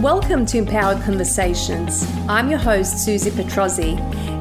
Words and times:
Welcome 0.00 0.46
to 0.46 0.56
Empowered 0.56 1.02
Conversations. 1.02 2.10
I'm 2.26 2.48
your 2.48 2.58
host, 2.58 3.04
Susie 3.04 3.30
Petrozzi. 3.30 3.98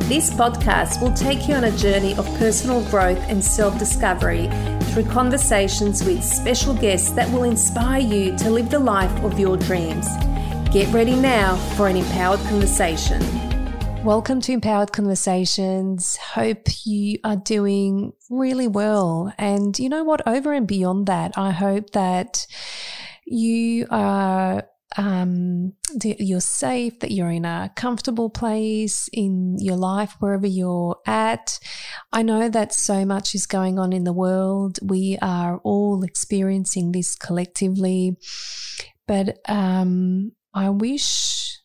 This 0.08 0.30
podcast 0.30 1.02
will 1.02 1.12
take 1.12 1.50
you 1.50 1.55
on 1.55 1.66
a 1.66 1.71
journey 1.76 2.16
of 2.16 2.26
personal 2.38 2.82
growth 2.89 3.20
and 3.28 3.44
self 3.44 3.78
discovery 3.78 4.50
through 4.94 5.04
conversations 5.12 6.02
with 6.02 6.24
special 6.24 6.74
guests 6.74 7.12
that 7.12 7.30
will 7.34 7.44
inspire 7.44 8.00
you 8.00 8.38
to 8.38 8.50
live 8.50 8.70
the 8.70 8.80
life 8.80 9.12
of 9.22 9.38
your 9.38 9.58
dreams. 9.58 10.08
Get 10.72 10.94
ready 10.94 11.18
now 11.18 11.58
for 11.76 11.89
an 11.89 11.98
empowered 11.98 12.39
conversation. 12.48 13.21
Welcome 14.05 14.39
to 14.39 14.54
Empowered 14.54 14.94
Conversations. 14.94 16.16
Hope 16.16 16.70
you 16.86 17.20
are 17.26 17.36
doing 17.36 18.14
really 18.30 18.70
well. 18.70 19.34
And 19.38 19.78
you 19.78 19.89
know 19.89 20.05
what? 20.05 20.26
Over 20.26 20.54
and 20.54 20.66
beyond 20.66 21.07
that, 21.07 21.38
I 21.38 21.52
hope 21.52 21.89
that 21.89 22.48
you 23.26 23.88
are 23.91 24.63
um, 24.98 25.73
you're 26.03 26.39
safe, 26.39 26.99
that 26.99 27.11
you're 27.11 27.29
in 27.29 27.45
a 27.45 27.71
comfortable 27.75 28.29
place 28.29 29.09
in 29.13 29.57
your 29.59 29.75
life, 29.75 30.15
wherever 30.20 30.48
you're 30.48 30.98
at. 31.05 31.59
I 32.12 32.23
know 32.23 32.49
that 32.49 32.73
so 32.73 33.05
much 33.05 33.35
is 33.35 33.45
going 33.45 33.77
on 33.77 33.93
in 33.93 34.03
the 34.03 34.13
world. 34.13 34.79
We 34.81 35.17
are 35.21 35.59
all 35.63 36.03
experiencing 36.03 36.91
this 36.91 37.15
collectively, 37.15 38.17
but 39.07 39.38
um, 39.48 40.31
I 40.53 40.70
wish 40.70 41.59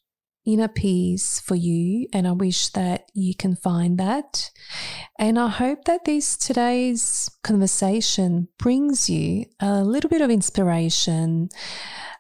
inner 0.47 0.69
peace 0.69 1.41
for 1.41 1.55
you, 1.55 2.07
and 2.13 2.29
I 2.29 2.33
wish 2.33 2.69
that 2.71 3.11
you 3.15 3.35
can 3.35 3.57
find 3.57 3.99
that. 3.99 4.51
And 5.19 5.39
I 5.39 5.49
hope 5.49 5.85
that 5.85 6.05
this 6.05 6.37
today's 6.37 7.31
conversation 7.43 8.49
brings 8.59 9.09
you 9.09 9.47
a 9.61 9.83
little 9.83 10.11
bit 10.11 10.21
of 10.21 10.31
inspiration 10.31 11.49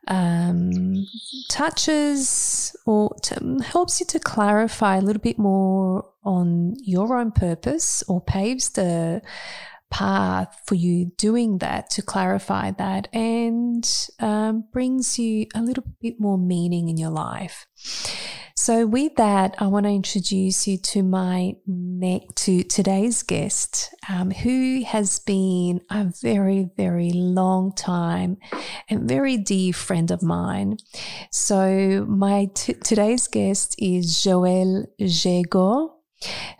um, 0.08 1.06
touches 1.48 2.77
or 2.86 3.14
to, 3.22 3.58
helps 3.64 4.00
you 4.00 4.06
to 4.06 4.19
clarify 4.19 4.96
a 4.96 5.00
little 5.00 5.22
bit 5.22 5.38
more 5.38 6.06
on 6.24 6.74
your 6.83 7.16
own 7.16 7.33
purpose 7.33 8.02
or 8.08 8.20
paves 8.20 8.70
the 8.70 9.22
path 9.91 10.61
for 10.66 10.74
you 10.74 11.12
doing 11.16 11.58
that 11.58 11.88
to 11.88 12.02
clarify 12.02 12.70
that 12.72 13.06
and 13.14 14.08
um, 14.19 14.64
brings 14.72 15.19
you 15.19 15.46
a 15.55 15.62
little 15.62 15.84
bit 16.00 16.18
more 16.18 16.39
meaning 16.39 16.89
in 16.89 16.96
your 16.96 17.11
life. 17.11 17.66
So, 18.56 18.86
with 18.86 19.16
that, 19.16 19.56
I 19.58 19.66
want 19.66 19.84
to 19.86 19.91
introduce 19.91 20.69
you 20.69 20.78
to 20.78 21.02
my 21.02 21.56
next 21.66 22.36
to 22.44 22.62
today's 22.62 23.24
guest, 23.24 23.92
um, 24.08 24.30
who 24.30 24.84
has 24.86 25.19
been 25.19 25.80
a 25.91 26.05
very, 26.05 26.70
very 26.77 27.11
long 27.11 27.72
time 27.72 28.36
and 28.88 29.08
very 29.08 29.36
dear 29.36 29.72
friend 29.72 30.11
of 30.12 30.22
mine. 30.22 30.77
So, 31.33 32.06
my 32.08 32.48
t- 32.55 32.74
today's 32.74 33.27
guest 33.27 33.74
is 33.78 34.14
Joël 34.14 34.86
Jego 35.00 35.91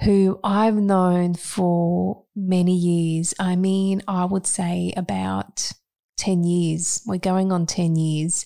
who 0.03 0.39
I've 0.45 0.77
known 0.77 1.35
for 1.35 2.25
many 2.35 2.75
years. 2.75 3.35
I 3.39 3.57
mean, 3.57 4.03
I 4.07 4.25
would 4.25 4.47
say 4.47 4.93
about 4.97 5.73
10 6.17 6.45
years. 6.45 7.03
We're 7.07 7.19
going 7.19 7.51
on 7.53 7.67
10 7.67 7.97
years. 7.97 8.45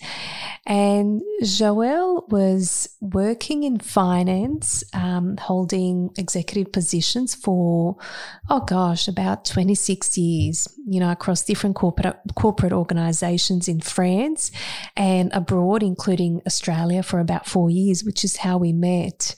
And 0.67 1.23
Joël 1.43 2.29
was 2.31 2.89
working 3.01 3.63
in 3.63 3.79
finance, 3.79 4.85
um, 4.93 5.37
holding 5.37 6.11
executive 6.17 6.73
positions 6.73 7.35
for, 7.35 7.97
oh 8.49 8.61
gosh, 8.61 9.09
about 9.09 9.45
26 9.45 10.19
years, 10.19 10.69
you 10.87 11.01
know, 11.01 11.11
across 11.11 11.43
different 11.45 11.77
corporate, 11.77 12.19
corporate 12.35 12.73
organizations 12.73 13.69
in 13.69 13.81
France 13.81 14.51
and 14.97 15.31
abroad, 15.33 15.83
including 15.83 16.43
Australia 16.47 17.03
for 17.03 17.21
about 17.21 17.47
four 17.47 17.71
years, 17.71 18.05
which 18.05 18.25
is 18.25 18.39
how 18.39 18.59
we 18.59 18.73
met. 18.73 19.35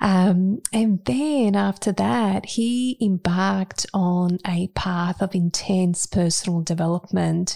Um, 0.00 0.62
and 0.72 1.04
then 1.04 1.54
after 1.54 1.92
that, 1.92 2.46
he 2.46 2.96
embarked 3.00 3.86
on 3.92 4.38
a 4.46 4.68
path 4.68 5.20
of 5.20 5.34
intense 5.34 6.06
personal 6.06 6.62
development 6.62 7.49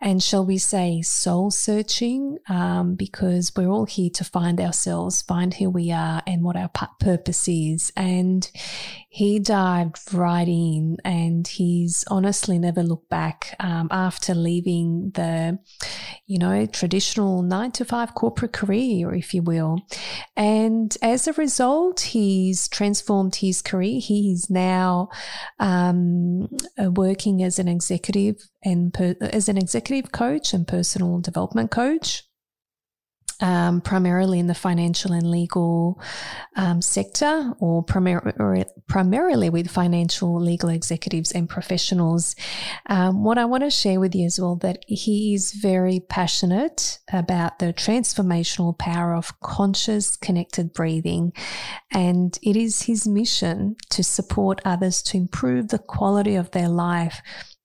and, 0.00 0.22
shall 0.22 0.44
we 0.44 0.58
say, 0.58 1.02
soul 1.02 1.50
searching, 1.50 2.38
um, 2.48 2.94
because 2.94 3.52
we're 3.56 3.68
all 3.68 3.86
here 3.86 4.10
to 4.14 4.24
find 4.24 4.60
ourselves, 4.60 5.22
find 5.22 5.54
who 5.54 5.70
we 5.70 5.92
are, 5.92 6.22
and 6.26 6.42
what 6.42 6.56
our 6.56 6.70
purpose 7.00 7.48
is. 7.48 7.92
And 7.96 8.50
he 9.08 9.38
dived 9.38 10.14
right 10.14 10.48
in 10.48 10.96
and 11.04 11.46
he's 11.46 12.02
honestly 12.08 12.58
never 12.58 12.82
looked 12.82 13.10
back 13.10 13.54
um, 13.60 13.88
after 13.90 14.34
leaving 14.34 15.10
the, 15.10 15.58
you 16.26 16.38
know, 16.38 16.64
traditional 16.64 17.42
nine 17.42 17.72
to 17.72 17.84
five 17.84 18.14
corporate 18.14 18.54
career, 18.54 19.14
if 19.14 19.34
you 19.34 19.42
will. 19.42 19.86
And 20.34 20.96
as 21.02 21.28
a 21.28 21.34
result, 21.34 22.00
he's 22.00 22.68
transformed 22.68 23.36
his 23.36 23.60
career. 23.60 24.00
He 24.00 24.32
is 24.32 24.48
now 24.48 25.10
um, 25.60 26.48
working 26.78 27.42
as 27.42 27.58
an 27.58 27.68
executive 27.68 28.48
and 28.64 28.92
per- 28.92 29.16
as 29.20 29.48
an 29.48 29.58
executive 29.58 30.12
coach 30.12 30.52
and 30.52 30.66
personal 30.66 31.20
development 31.20 31.70
coach 31.70 32.24
um, 33.42 33.80
primarily 33.80 34.38
in 34.38 34.46
the 34.46 34.54
financial 34.54 35.12
and 35.12 35.28
legal 35.28 36.00
um, 36.56 36.80
sector, 36.80 37.52
or, 37.58 37.84
primar- 37.84 38.64
primarily 38.86 39.50
with 39.50 39.68
financial 39.68 40.40
legal 40.40 40.68
executives 40.68 41.32
and 41.32 41.48
professionals. 41.48 42.36
Um, 42.86 43.24
what 43.24 43.38
I 43.38 43.44
want 43.44 43.64
to 43.64 43.70
share 43.70 43.98
with 43.98 44.14
you 44.14 44.26
as 44.26 44.38
well 44.38 44.56
that 44.56 44.84
he 44.86 45.34
is 45.34 45.52
very 45.52 46.00
passionate 46.08 47.00
about 47.12 47.58
the 47.58 47.72
transformational 47.72 48.78
power 48.78 49.14
of 49.14 49.38
conscious, 49.40 50.16
connected 50.16 50.72
breathing, 50.72 51.32
and 51.90 52.38
it 52.42 52.56
is 52.56 52.82
his 52.82 53.08
mission 53.08 53.74
to 53.90 54.04
support 54.04 54.60
others 54.64 55.02
to 55.02 55.16
improve 55.16 55.68
the 55.68 55.80
quality 55.80 56.36
of 56.36 56.52
their 56.52 56.68
life 56.68 57.20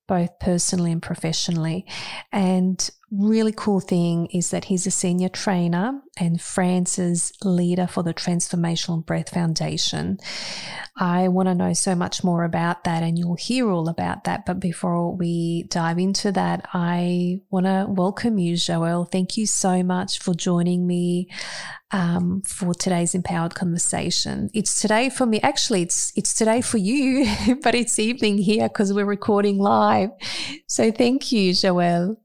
both 0.07 0.39
personally 0.39 0.91
and 0.91 1.01
professionally. 1.01 1.85
And 2.31 2.89
really 3.09 3.53
cool 3.53 3.79
thing 3.79 4.25
is 4.27 4.49
that 4.51 4.65
he's 4.65 4.85
a 4.85 4.91
senior 4.91 5.29
trainer 5.29 6.01
and 6.17 6.41
France's 6.41 7.31
leader 7.43 7.87
for 7.87 8.03
the 8.03 8.13
Transformational 8.13 9.05
Breath 9.05 9.29
Foundation. 9.29 10.17
I 10.97 11.29
want 11.29 11.47
to 11.47 11.55
know 11.55 11.73
so 11.73 11.95
much 11.95 12.23
more 12.23 12.43
about 12.43 12.83
that 12.83 13.03
and 13.03 13.17
you'll 13.17 13.35
hear 13.35 13.69
all 13.69 13.87
about 13.87 14.25
that. 14.25 14.45
But 14.45 14.59
before 14.59 15.15
we 15.15 15.63
dive 15.69 15.99
into 15.99 16.31
that, 16.33 16.67
I 16.73 17.39
want 17.49 17.65
to 17.65 17.85
welcome 17.87 18.37
you, 18.39 18.55
Joël. 18.55 19.09
Thank 19.09 19.37
you 19.37 19.45
so 19.45 19.83
much 19.83 20.19
for 20.19 20.33
joining 20.33 20.85
me 20.85 21.29
um, 21.91 22.41
for 22.41 22.73
today's 22.73 23.15
empowered 23.15 23.55
conversation. 23.55 24.49
It's 24.53 24.81
today 24.81 25.09
for 25.09 25.25
me. 25.25 25.39
Actually, 25.41 25.83
it's 25.83 26.11
it's 26.17 26.33
today 26.33 26.59
for 26.59 26.77
you, 26.77 27.55
but 27.63 27.75
it's 27.75 27.99
evening 27.99 28.37
here 28.39 28.67
because 28.67 28.91
we're 28.91 29.05
recording 29.05 29.59
live. 29.59 30.09
So 30.67 30.91
thank 30.91 31.31
you, 31.31 31.53
Joël. 31.53 32.17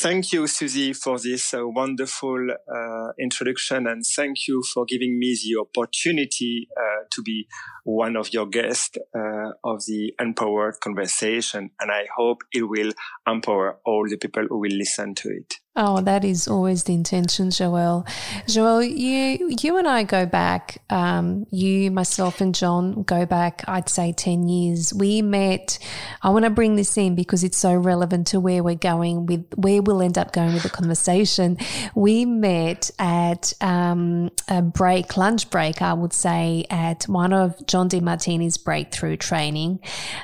Thank 0.00 0.32
you, 0.32 0.46
Susie, 0.46 0.92
for 0.92 1.18
this 1.18 1.52
uh, 1.52 1.66
wonderful 1.66 2.38
uh, 2.52 3.08
introduction, 3.18 3.88
and 3.88 4.04
thank 4.14 4.46
you 4.46 4.62
for 4.72 4.84
giving 4.84 5.18
me 5.18 5.36
the 5.42 5.60
opportunity 5.60 6.68
uh, 6.76 7.02
to 7.10 7.20
be 7.20 7.48
one 7.82 8.14
of 8.14 8.32
your 8.32 8.46
guests 8.46 8.96
uh, 8.96 9.50
of 9.64 9.84
the 9.86 10.14
Empowered 10.20 10.78
Conversation. 10.80 11.70
And 11.80 11.90
I 11.90 12.06
hope 12.16 12.42
it 12.52 12.68
will 12.68 12.92
empower 13.26 13.80
all 13.84 14.06
the 14.08 14.18
people 14.18 14.46
who 14.48 14.60
will 14.60 14.70
listen 14.70 15.16
to 15.16 15.30
it. 15.30 15.54
Oh, 15.80 16.00
that 16.00 16.24
is 16.24 16.48
always 16.48 16.82
the 16.82 16.92
intention, 16.92 17.50
Joël. 17.50 18.04
Joël, 18.48 18.82
you 18.82 19.56
you 19.60 19.76
and 19.76 19.86
I 19.86 20.02
go 20.02 20.26
back. 20.26 20.82
Um, 20.90 21.46
you, 21.52 21.92
myself, 21.92 22.40
and 22.40 22.52
John 22.52 23.04
go 23.04 23.24
back. 23.24 23.62
I'd 23.68 23.88
say 23.88 24.10
ten 24.10 24.48
years. 24.48 24.92
We 24.92 25.22
met. 25.22 25.78
I 26.20 26.30
want 26.30 26.46
to 26.46 26.50
bring 26.50 26.74
this 26.74 26.96
in 26.96 27.14
because 27.14 27.44
it's 27.44 27.58
so 27.58 27.76
relevant 27.76 28.26
to 28.28 28.40
where 28.40 28.64
we're 28.64 28.74
going 28.74 29.26
with 29.26 29.46
where 29.54 29.80
we'll 29.80 30.02
end 30.02 30.18
up 30.18 30.32
going 30.32 30.52
with 30.52 30.64
the 30.64 30.68
conversation. 30.68 31.58
We 31.94 32.24
met 32.24 32.90
at 32.98 33.52
um, 33.60 34.32
a 34.48 34.62
break, 34.62 35.16
lunch 35.16 35.48
break, 35.48 35.80
I 35.80 35.92
would 35.92 36.12
say, 36.12 36.66
at 36.70 37.04
one 37.04 37.32
of 37.32 37.64
John 37.68 37.88
Demartini's 37.88 38.58
breakthrough 38.58 39.16
training. 39.16 39.78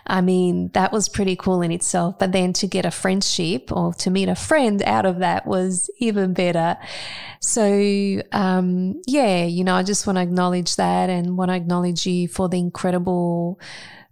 I 0.05 0.21
mean, 0.21 0.71
that 0.75 0.91
was 0.91 1.09
pretty 1.09 1.37
cool 1.37 1.63
in 1.63 1.71
itself. 1.71 2.19
But 2.19 2.33
then 2.33 2.53
to 2.55 2.67
get 2.67 2.85
a 2.85 2.91
friendship 2.91 3.71
or 3.71 3.95
to 3.95 4.11
meet 4.11 4.29
a 4.29 4.35
friend 4.35 4.83
out 4.83 5.07
of 5.07 5.21
that 5.21 5.44
was 5.47 5.91
even 5.99 6.33
better. 6.35 6.77
So, 7.41 8.23
um, 8.33 9.03
yeah, 9.07 9.45
you 9.45 9.65
know, 9.65 9.75
I 9.75 9.83
just 9.83 10.07
want 10.07 10.17
to 10.17 10.23
acknowledge 10.23 10.77
that 10.77 11.11
and 11.11 11.37
want 11.37 11.51
to 11.51 11.55
acknowledge 11.55 12.07
you 12.07 12.29
for 12.29 12.49
the 12.49 12.59
incredible 12.59 13.61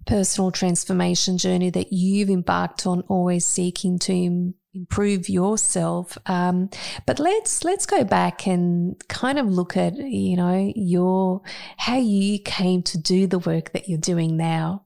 personal 0.07 0.51
transformation 0.51 1.39
journey 1.39 1.71
that 1.71 1.93
you've 1.93 2.31
embarked 2.31 2.87
on, 2.87 3.03
always 3.03 3.47
seeking 3.47 3.99
to 4.01 4.53
improve 4.75 5.29
yourself. 5.29 6.19
Um, 6.27 6.71
but 7.07 7.19
let's 7.19 7.65
let's 7.65 7.87
go 7.87 8.05
back 8.05 8.47
and 8.47 8.97
kind 9.09 9.39
of 9.39 9.47
look 9.47 9.77
at 9.77 9.97
you 9.97 10.37
know 10.37 10.73
your 10.75 11.43
how 11.77 11.99
you 11.99 12.39
came 12.39 12.83
to 12.85 12.99
do 12.99 13.27
the 13.27 13.39
work 13.39 13.73
that 13.73 13.89
you're 13.89 13.99
doing 13.99 14.37
now. 14.37 14.85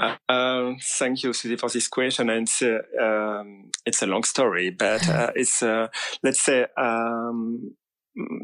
Uh, 0.00 0.16
uh, 0.28 0.72
thank 0.98 1.22
you, 1.22 1.32
Susie, 1.32 1.56
for 1.56 1.68
this 1.68 1.88
question. 1.88 2.30
And 2.30 2.48
it's, 2.48 2.62
uh, 2.62 2.78
um, 3.00 3.70
it's 3.84 4.02
a 4.02 4.06
long 4.06 4.24
story, 4.24 4.70
but 4.70 5.06
uh, 5.08 5.30
it's, 5.36 5.62
uh, 5.62 5.88
let's 6.22 6.42
say, 6.42 6.66
um, 6.76 7.74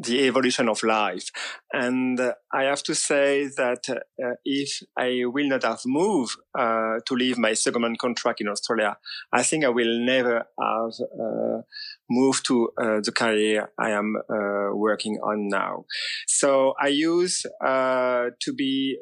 the 0.02 0.26
evolution 0.26 0.68
of 0.68 0.82
life. 0.82 1.30
And 1.72 2.20
uh, 2.20 2.34
I 2.52 2.64
have 2.64 2.82
to 2.84 2.94
say 2.94 3.48
that 3.56 3.88
uh, 3.88 4.34
if 4.44 4.82
I 4.96 5.22
will 5.24 5.48
not 5.48 5.64
have 5.64 5.80
moved 5.86 6.36
uh, 6.56 7.00
to 7.04 7.14
leave 7.14 7.38
my 7.38 7.54
second 7.54 7.98
contract 7.98 8.40
in 8.40 8.48
Australia, 8.48 8.96
I 9.32 9.42
think 9.42 9.64
I 9.64 9.68
will 9.70 9.98
never 10.04 10.46
have 10.60 10.92
uh, 11.00 11.62
moved 12.10 12.46
to 12.46 12.70
uh, 12.80 13.00
the 13.02 13.12
career 13.12 13.70
I 13.78 13.90
am 13.90 14.16
uh, 14.16 14.74
working 14.74 15.18
on 15.22 15.48
now. 15.48 15.86
So 16.26 16.74
I 16.80 16.88
used 16.88 17.46
to 17.62 18.52
be 18.56 18.98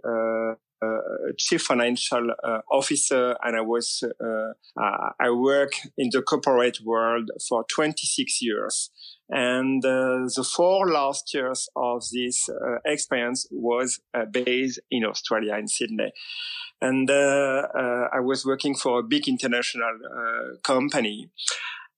chief 1.39 1.63
financial 1.63 2.31
uh, 2.43 2.61
officer, 2.71 3.37
and 3.43 3.57
I 3.57 3.61
was 3.61 4.03
uh, 4.03 5.11
I 5.21 5.31
work 5.31 5.73
in 5.97 6.11
the 6.13 6.23
corporate 6.23 6.79
world 6.85 7.31
for 7.49 7.65
26 7.69 8.43
years. 8.43 8.91
And 9.31 9.85
uh, 9.85 10.29
the 10.35 10.45
four 10.45 10.87
last 10.89 11.33
years 11.33 11.69
of 11.77 12.03
this 12.13 12.49
uh, 12.49 12.79
experience 12.85 13.47
was 13.51 14.01
uh, 14.13 14.27
based 14.31 14.81
in 14.91 15.05
Australia, 15.05 15.57
in 15.57 15.69
Sydney. 15.69 16.13
And 16.81 17.11
uh, 17.11 17.69
uh, 17.75 18.09
I 18.13 18.21
was 18.21 18.45
working 18.45 18.75
for 18.75 18.99
a 18.99 19.03
big 19.03 19.27
international 19.27 19.99
uh, 20.05 20.57
company. 20.63 21.31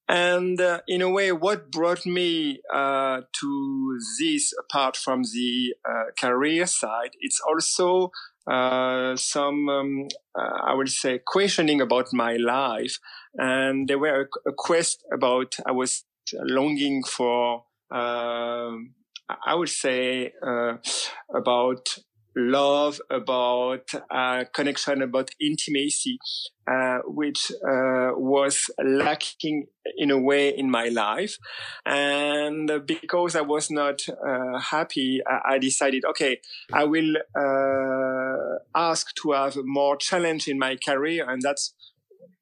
And 0.09 0.61
in 0.87 1.03
a 1.03 1.11
way, 1.11 1.33
what 1.33 1.73
brought 1.73 2.06
me 2.06 2.61
to 2.73 3.99
this, 4.21 4.55
apart 4.56 4.97
from 4.97 5.25
the 5.25 5.75
career 6.17 6.67
side, 6.67 7.11
it's 7.19 7.41
also 7.41 8.12
uh, 8.51 9.17
some, 9.17 9.69
um, 9.69 10.09
uh, 10.39 10.59
I 10.67 10.75
would 10.75 10.89
say, 10.89 11.21
questioning 11.27 11.81
about 11.81 12.13
my 12.13 12.37
life. 12.37 12.99
And 13.35 13.89
there 13.89 13.99
were 13.99 14.23
a, 14.23 14.51
a 14.51 14.53
quest 14.57 15.05
about, 15.13 15.57
I 15.67 15.73
was 15.73 16.05
longing 16.33 17.03
for, 17.05 17.65
uh, 17.95 18.73
I 19.29 19.55
would 19.55 19.69
say, 19.69 20.33
uh, 20.47 20.77
about 21.35 21.99
love, 22.37 23.00
about 23.11 23.91
uh, 24.11 24.44
connection, 24.53 25.03
about 25.03 25.31
intimacy, 25.41 26.19
uh, 26.71 26.99
which 27.06 27.50
uh, 27.67 28.11
was 28.15 28.71
lacking 28.85 29.67
in 29.97 30.11
a 30.11 30.19
way 30.19 30.50
in 30.50 30.71
my 30.71 30.88
life. 30.88 31.38
And 31.85 32.71
because 32.87 33.35
I 33.35 33.41
was 33.41 33.71
not 33.71 34.03
uh, 34.09 34.59
happy, 34.59 35.21
I, 35.27 35.55
I, 35.55 35.59
decided, 35.59 36.05
okay, 36.05 36.41
I 36.73 36.85
will 36.85 37.17
uh, 37.35 38.59
ask 38.75 39.15
to 39.23 39.33
have 39.33 39.56
more 39.65 39.97
challenge 39.97 40.47
in 40.49 40.59
my 40.59 40.77
career, 40.77 41.29
and 41.29 41.41
that's 41.41 41.75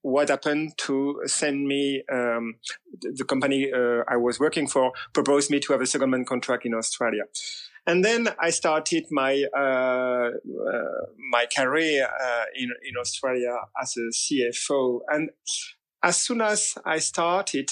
what 0.03 0.29
happened 0.29 0.73
to 0.77 1.23
send 1.25 1.67
me 1.67 2.03
um, 2.13 2.57
the 3.01 3.25
company 3.25 3.73
uh, 3.73 4.03
I 4.07 4.17
was 4.17 4.39
working 4.39 4.69
for 4.69 4.93
proposed 5.15 5.51
me 5.51 5.61
to 5.61 5.73
have 5.73 5.81
a 5.81 5.85
secondment 5.85 6.27
contract 6.27 6.67
in 6.67 6.75
Australia. 6.75 7.23
And 7.87 8.05
then 8.05 8.29
I 8.41 8.51
started 8.51 9.07
my 9.11 9.45
uh, 9.57 10.31
uh, 10.31 11.07
my 11.31 11.47
career 11.55 12.09
uh, 12.09 12.45
in 12.55 12.71
in 12.89 12.97
Australia 12.99 13.57
as 13.81 13.97
a 13.97 14.09
CFO. 14.11 15.01
And 15.09 15.31
as 16.03 16.17
soon 16.17 16.41
as 16.41 16.75
I 16.85 16.99
started, 16.99 17.71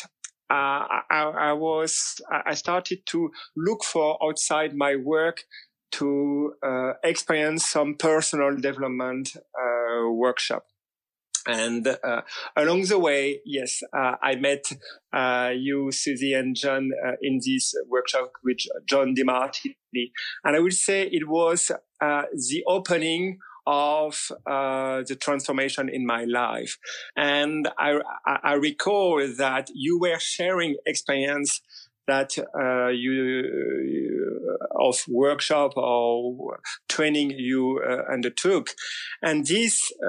uh, 0.50 0.84
I, 1.10 1.32
I, 1.50 1.52
was 1.52 2.20
I 2.30 2.54
started 2.54 3.06
to 3.06 3.30
look 3.56 3.84
for 3.84 4.18
outside 4.22 4.74
my 4.74 4.96
work 4.96 5.44
to 5.92 6.54
uh, 6.62 6.92
experience 7.04 7.66
some 7.66 7.94
personal 7.94 8.56
development 8.56 9.36
uh, 9.36 10.10
workshop. 10.10 10.66
And 11.46 11.86
uh, 11.86 12.22
along 12.56 12.82
the 12.82 12.98
way, 12.98 13.40
yes, 13.44 13.82
uh, 13.96 14.14
I 14.22 14.36
met 14.36 14.64
uh, 15.12 15.50
you, 15.54 15.90
Susie, 15.90 16.34
and 16.34 16.54
John 16.54 16.90
uh, 17.06 17.12
in 17.20 17.40
this 17.44 17.74
workshop 17.88 18.32
with 18.44 18.58
John 18.88 19.14
Demartini. 19.14 20.10
And 20.44 20.56
I 20.56 20.60
would 20.60 20.74
say 20.74 21.02
it 21.02 21.28
was 21.28 21.70
uh, 22.00 22.22
the 22.32 22.62
opening 22.66 23.38
of 23.66 24.30
uh, 24.46 25.02
the 25.06 25.16
transformation 25.16 25.88
in 25.88 26.04
my 26.06 26.24
life. 26.24 26.78
And 27.16 27.68
I, 27.78 28.00
I 28.26 28.54
recall 28.54 29.18
that 29.38 29.68
you 29.72 30.00
were 30.00 30.18
sharing 30.18 30.76
experience 30.86 31.60
that 32.06 32.36
uh, 32.58 32.88
you 32.88 34.58
of 34.74 34.96
workshop 35.08 35.72
or 35.76 36.60
training 36.88 37.30
you 37.30 37.80
uh, 37.86 38.12
undertook 38.12 38.70
and 39.22 39.46
this 39.46 39.92
uh, 40.04 40.08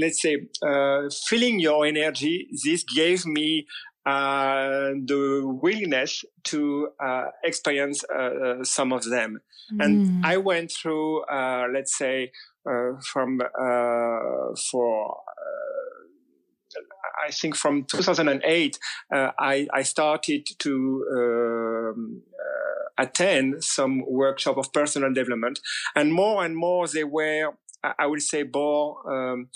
let's 0.00 0.20
say 0.22 0.36
uh, 0.66 1.02
filling 1.26 1.58
your 1.58 1.84
energy 1.84 2.48
this 2.64 2.84
gave 2.84 3.26
me 3.26 3.66
uh, 4.04 4.90
the 5.06 5.42
willingness 5.44 6.24
to 6.42 6.88
uh, 7.04 7.26
experience 7.44 8.04
some 8.62 8.92
of 8.92 9.04
them 9.04 9.40
mm. 9.72 9.84
and 9.84 10.24
i 10.24 10.36
went 10.36 10.70
through 10.70 11.22
let's 11.72 11.96
say 11.96 12.30
from 13.12 13.40
for 14.70 15.16
I 17.26 17.30
think 17.30 17.56
from 17.56 17.84
2008, 17.84 18.78
uh, 19.12 19.30
I, 19.38 19.66
I, 19.72 19.82
started 19.82 20.46
to 20.58 21.06
um, 21.16 22.22
uh, 22.32 23.02
attend 23.02 23.62
some 23.64 24.02
workshop 24.06 24.56
of 24.58 24.72
personal 24.72 25.12
development, 25.12 25.60
and 25.94 26.12
more 26.12 26.44
and 26.44 26.56
more 26.56 26.86
they 26.88 27.04
were, 27.04 27.52
I 27.82 28.06
would 28.06 28.22
say, 28.22 28.44
more 28.44 28.96
um, 29.12 29.48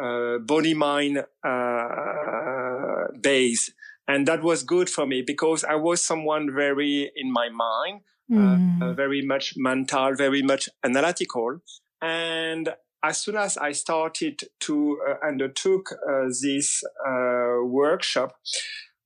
uh, 0.00 0.38
body 0.38 0.74
mind 0.74 1.24
uh, 1.44 3.04
based, 3.20 3.72
and 4.06 4.26
that 4.28 4.42
was 4.42 4.62
good 4.62 4.88
for 4.88 5.06
me 5.06 5.22
because 5.26 5.64
I 5.64 5.74
was 5.74 6.04
someone 6.04 6.54
very 6.54 7.10
in 7.16 7.32
my 7.32 7.48
mind, 7.48 8.00
mm. 8.30 8.96
very 8.96 9.22
much 9.22 9.54
mental, 9.56 10.14
very 10.14 10.42
much 10.42 10.68
analytical, 10.84 11.60
and 12.00 12.70
as 13.02 13.20
soon 13.20 13.36
as 13.36 13.56
I 13.56 13.72
started 13.72 14.40
to 14.60 14.98
uh, 15.08 15.26
undertook 15.26 15.92
uh, 15.92 16.26
this 16.42 16.82
uh, 17.06 17.64
workshop, 17.64 18.36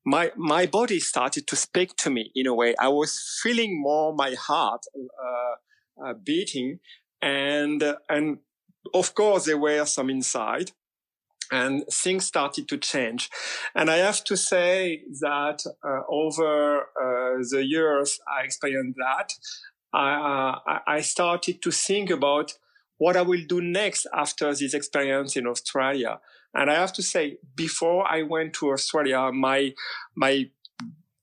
my 0.04 0.32
my 0.36 0.66
body 0.66 0.98
started 0.98 1.46
to 1.48 1.56
speak 1.56 1.96
to 1.96 2.10
me 2.10 2.30
in 2.34 2.46
a 2.46 2.54
way. 2.54 2.74
I 2.80 2.88
was 2.88 3.40
feeling 3.42 3.80
more 3.80 4.14
my 4.14 4.34
heart 4.34 4.82
uh, 4.96 6.04
uh, 6.04 6.14
beating, 6.14 6.80
and 7.20 7.82
and 8.08 8.38
of 8.94 9.14
course 9.14 9.44
there 9.44 9.58
were 9.58 9.84
some 9.84 10.10
inside, 10.10 10.72
and 11.52 11.84
things 11.92 12.26
started 12.26 12.68
to 12.68 12.78
change. 12.78 13.30
And 13.74 13.90
I 13.90 13.98
have 13.98 14.24
to 14.24 14.36
say 14.36 15.02
that 15.20 15.64
uh, 15.84 16.00
over 16.08 16.86
the 17.50 17.64
years 17.64 18.18
I 18.26 18.44
experienced 18.44 18.98
that. 18.98 19.32
I, 19.94 20.80
I 20.86 21.00
started 21.02 21.60
to 21.60 21.70
think 21.70 22.08
about 22.08 22.54
what 23.02 23.16
I 23.16 23.22
will 23.22 23.44
do 23.48 23.60
next 23.60 24.06
after 24.14 24.54
this 24.54 24.74
experience 24.74 25.36
in 25.36 25.48
Australia. 25.48 26.20
And 26.54 26.70
I 26.70 26.74
have 26.74 26.92
to 26.92 27.02
say, 27.02 27.38
before 27.56 28.00
I 28.08 28.22
went 28.22 28.54
to 28.58 28.70
Australia, 28.70 29.32
my, 29.32 29.72
my 30.14 30.50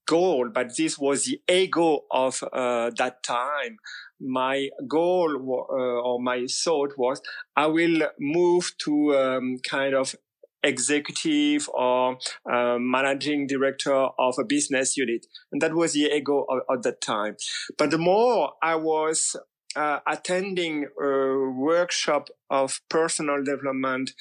goal, 0.05 0.49
but 0.53 0.75
this 0.75 0.99
was 0.99 1.23
the 1.23 1.39
ego 1.49 2.01
of 2.11 2.43
uh, 2.51 2.91
that 2.97 3.23
time. 3.23 3.77
My 4.19 4.67
goal 4.89 5.29
uh, 5.71 6.07
or 6.07 6.21
my 6.21 6.47
thought 6.47 6.97
was 6.97 7.21
I 7.55 7.67
will 7.67 8.09
move 8.19 8.73
to 8.79 9.15
um, 9.15 9.59
kind 9.63 9.95
of 9.95 10.15
executive 10.61 11.69
or 11.73 12.17
uh, 12.51 12.77
managing 12.77 13.47
director 13.47 14.07
of 14.19 14.35
a 14.37 14.43
business 14.43 14.97
unit. 14.97 15.25
And 15.53 15.61
that 15.61 15.73
was 15.73 15.93
the 15.93 16.13
ego 16.13 16.45
of, 16.67 16.83
that 16.83 16.99
time. 16.99 17.37
But 17.77 17.91
the 17.91 17.97
more 17.97 18.51
I 18.61 18.75
was 18.75 19.37
uh, 19.79 20.01
attending 20.05 20.87
a 21.01 21.49
workshop 21.49 22.27
of 22.49 22.81
personal 22.89 23.41
development 23.41 24.11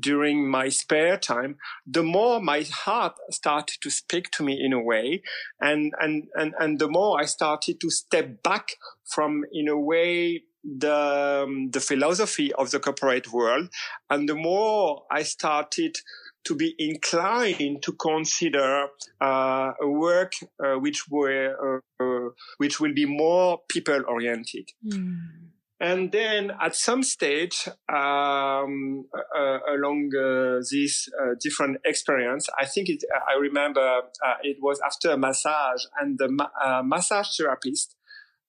during 0.00 0.50
my 0.50 0.68
spare 0.68 1.16
time, 1.16 1.56
the 1.86 2.02
more 2.02 2.40
my 2.40 2.62
heart 2.62 3.14
started 3.30 3.76
to 3.80 3.90
speak 3.90 4.30
to 4.32 4.42
me 4.42 4.60
in 4.60 4.72
a 4.72 4.82
way. 4.82 5.22
And, 5.60 5.92
and, 6.00 6.24
and, 6.34 6.54
and 6.58 6.80
the 6.80 6.88
more 6.88 7.20
I 7.20 7.26
started 7.26 7.80
to 7.82 7.90
step 7.90 8.42
back 8.42 8.70
from, 9.04 9.44
in 9.52 9.68
a 9.68 9.78
way, 9.78 10.42
the, 10.64 11.44
um, 11.44 11.70
the 11.70 11.80
philosophy 11.80 12.52
of 12.54 12.72
the 12.72 12.80
corporate 12.80 13.32
world. 13.32 13.68
And 14.10 14.28
the 14.28 14.34
more 14.34 15.04
I 15.12 15.22
started 15.22 15.94
to 16.44 16.54
be 16.54 16.74
inclined 16.78 17.82
to 17.82 17.92
consider 17.92 18.88
uh, 19.20 19.72
a 19.80 19.88
work 19.88 20.32
uh, 20.62 20.74
which 20.74 21.08
were 21.10 21.80
uh, 22.00 22.04
uh 22.04 22.28
which 22.58 22.80
will 22.80 22.94
be 22.94 23.06
more 23.06 23.60
people 23.68 24.02
oriented. 24.06 24.70
Mm. 24.86 25.50
And 25.80 26.12
then 26.12 26.52
at 26.62 26.76
some 26.76 27.02
stage 27.02 27.68
um, 27.92 29.06
uh, 29.36 29.58
along 29.68 30.12
uh, 30.16 30.62
this 30.70 31.10
different 31.40 31.78
experience, 31.84 32.48
I 32.58 32.64
think 32.64 32.88
it, 32.88 33.02
I 33.28 33.38
remember 33.38 34.02
it 34.42 34.58
was 34.62 34.80
after 34.86 35.10
a 35.10 35.18
massage, 35.18 35.84
and 36.00 36.16
the 36.16 36.28
ma- 36.30 36.82
massage 36.82 37.36
therapist 37.36 37.96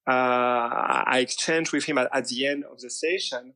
I 0.08 1.18
exchanged 1.20 1.74
with 1.74 1.86
him 1.86 1.98
at, 1.98 2.10
at 2.14 2.28
the 2.28 2.46
end 2.46 2.64
of 2.72 2.80
the 2.80 2.92
session 2.92 3.54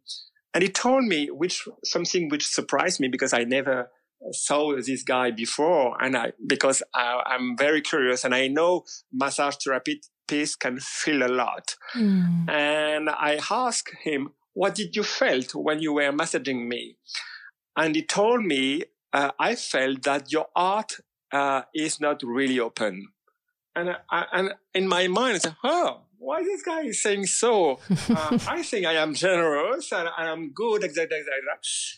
and 0.54 0.64
he 0.64 0.70
told 0.70 1.06
me 1.06 1.30
which 1.30 1.68
something 1.84 2.30
which 2.30 2.48
surprised 2.48 3.00
me 3.00 3.08
because 3.08 3.34
I 3.34 3.44
never 3.44 3.92
saw 4.32 4.76
this 4.76 5.04
guy 5.04 5.32
before, 5.32 6.02
and 6.02 6.16
I 6.18 6.34
because 6.46 6.84
I, 6.94 7.22
I'm 7.26 7.58
very 7.58 7.82
curious, 7.82 8.24
and 8.24 8.36
I 8.36 8.48
know 8.48 8.84
massage 9.12 9.56
therapists 9.56 10.58
can 10.60 10.80
feel 10.80 11.24
a 11.24 11.32
lot, 11.32 11.76
mm. 11.96 12.50
and 12.50 13.10
I 13.10 13.40
asked 13.50 13.92
him, 14.04 14.30
"What 14.54 14.76
did 14.76 14.96
you 14.96 15.04
felt 15.04 15.56
when 15.56 15.80
you 15.80 15.94
were 15.94 16.12
massaging 16.12 16.68
me?" 16.68 16.98
And 17.76 17.96
he 17.96 18.04
told 18.04 18.44
me, 18.44 18.84
uh, 19.14 19.32
"I 19.40 19.56
felt 19.56 20.04
that 20.04 20.32
your 20.32 20.48
heart 20.56 20.94
uh, 21.32 21.64
is 21.74 22.00
not 22.00 22.22
really 22.24 22.60
open." 22.60 23.08
And 23.76 23.96
I, 24.12 24.26
and 24.34 24.54
in 24.74 24.88
my 24.88 25.08
mind, 25.08 25.36
I 25.36 25.40
said, 25.40 25.56
"Oh." 25.64 26.02
why 26.20 26.44
this 26.44 26.62
guy 26.62 26.82
is 26.82 27.02
saying 27.02 27.26
so? 27.26 27.80
Uh, 28.10 28.38
I 28.48 28.64
think 28.64 28.86
I 28.86 28.96
am 28.96 29.14
generous 29.14 29.92
and 29.92 30.10
I 30.18 30.26
am 30.26 30.52
good, 30.52 30.84
etc., 30.84 31.20
etc. 31.20 31.30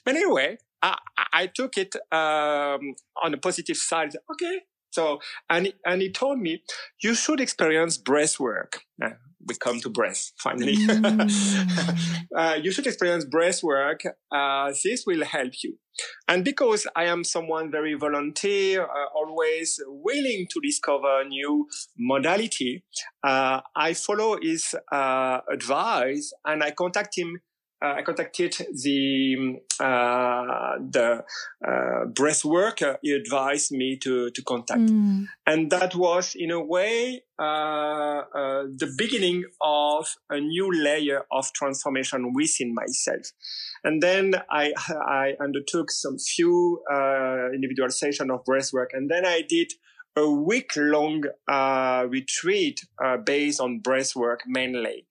But 0.04 0.16
anyway, 0.16 0.58
I, 0.82 0.98
I 1.34 1.48
took 1.48 1.78
it 1.78 1.96
um, 2.12 2.96
on 3.24 3.32
the 3.32 3.38
positive 3.42 3.78
side. 3.78 4.14
Okay, 4.32 4.62
so 4.92 5.20
and 5.50 5.74
and 5.86 6.02
he 6.02 6.12
told 6.12 6.40
me 6.40 6.64
you 7.02 7.16
should 7.16 7.40
experience 7.40 7.98
breath 7.98 8.40
work. 8.40 8.82
Uh, 9.04 9.12
we 9.48 9.56
come 9.56 9.80
to 9.80 9.90
breath 9.90 10.32
finally. 10.38 10.76
Mm. 10.76 12.28
uh, 12.38 12.60
you 12.62 12.72
should 12.72 12.88
experience 12.88 13.26
breath 13.26 13.64
work. 13.64 14.02
Uh, 14.32 14.74
this 14.84 15.04
will 15.06 15.24
help 15.24 15.54
you. 15.64 15.78
And 16.28 16.46
because 16.46 16.88
I 16.96 17.06
am 17.06 17.24
someone 17.24 17.72
very 17.72 17.94
volunteer, 17.96 18.84
uh, 18.84 19.06
always 19.16 19.80
willing 19.88 20.48
to 20.52 20.62
discover 20.62 21.24
new 21.28 21.68
modality, 21.98 22.84
uh, 23.24 23.62
I 23.76 23.94
follow 23.94 24.38
his 24.42 24.76
uh, 24.92 25.40
advice 25.52 26.34
and 26.46 26.64
I 26.64 26.72
contact 26.72 27.18
him 27.18 27.42
uh, 27.82 27.96
I 27.98 28.04
contacted 28.04 28.54
the 28.84 29.60
uh, 29.80 30.78
the 30.80 31.24
uh, 31.68 32.06
breath 32.14 32.46
worker 32.46 33.00
he 33.02 33.12
advised 33.12 33.72
me 33.72 33.98
to 34.04 34.30
to 34.30 34.42
contact, 34.44 34.82
mm. 34.82 35.26
and 35.48 35.72
that 35.72 35.96
was 35.96 36.36
in 36.36 36.52
a 36.52 36.64
way 36.64 37.24
uh, 37.40 37.44
uh, 37.44 38.64
the 38.78 38.94
beginning 38.98 39.46
of 39.62 40.16
a 40.30 40.40
new 40.40 40.70
layer 40.72 41.24
of 41.32 41.52
transformation 41.54 42.34
within 42.34 42.76
myself. 42.76 43.32
And 43.84 44.02
then 44.02 44.36
I 44.52 44.74
I 44.90 45.34
undertook 45.42 45.90
some 45.90 46.20
few 46.20 46.84
uh, 46.92 47.52
individual 47.52 47.90
session 47.90 48.30
of 48.30 48.46
breath 48.46 48.72
work, 48.74 48.92
and 48.94 49.10
then 49.10 49.26
I 49.26 49.42
did 49.42 49.74
a 50.16 50.30
week 50.30 50.74
long 50.76 51.24
retreat 52.10 52.82
based 53.26 53.62
on 53.62 53.80
breath 53.80 54.14
work 54.14 54.42
mainly 54.46 55.08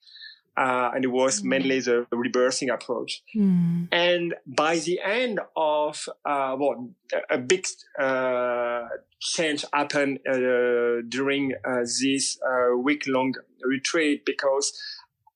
uh, 0.57 0.91
and 0.95 1.05
it 1.05 1.09
was 1.09 1.41
mm. 1.41 1.47
mainly 1.47 1.81
the 1.81 2.07
rebirthing 2.13 2.73
approach. 2.73 3.23
Mm. 3.37 3.89
And 3.93 4.35
by 4.47 4.79
the 4.79 5.01
end 5.05 5.41
of 5.57 6.09
uh, 6.25 6.57
well, 6.59 6.91
a 7.31 7.39
big 7.39 7.67
uh, 7.99 8.89
change 9.21 9.65
happened 9.73 10.21
uh, 10.29 11.03
during 11.09 11.55
uh, 11.65 11.81
this 11.81 12.39
uh, 12.47 12.77
week-long 12.77 13.35
retreat 13.63 14.25
because 14.25 14.73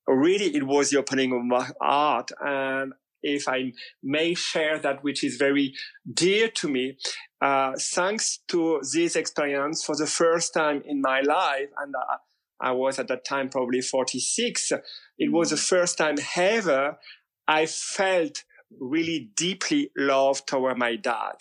really 0.07 0.55
it 0.55 0.67
was 0.67 0.91
the 0.91 0.97
opening 0.97 1.33
of 1.33 1.43
my 1.43 1.67
heart 1.81 2.31
and 2.45 2.93
if 3.25 3.47
I 3.47 3.73
may 4.03 4.35
share 4.35 4.77
that 4.79 5.03
which 5.03 5.23
is 5.23 5.37
very 5.37 5.73
dear 6.13 6.47
to 6.47 6.69
me, 6.69 6.97
uh, 7.41 7.73
thanks 7.79 8.39
to 8.49 8.81
this 8.93 9.15
experience 9.15 9.83
for 9.83 9.95
the 9.95 10.05
first 10.05 10.53
time 10.53 10.83
in 10.85 11.01
my 11.01 11.21
life, 11.21 11.69
and 11.81 11.95
I 12.59 12.71
was 12.71 12.99
at 12.99 13.07
that 13.09 13.25
time 13.25 13.49
probably 13.49 13.81
46. 13.81 14.71
It 15.17 15.31
was 15.31 15.49
the 15.49 15.57
first 15.57 15.97
time 15.97 16.15
ever 16.35 16.97
I 17.47 17.65
felt 17.65 18.43
really 18.79 19.31
deeply 19.35 19.91
love 19.97 20.45
toward 20.45 20.77
my 20.77 20.95
dad. 20.95 21.35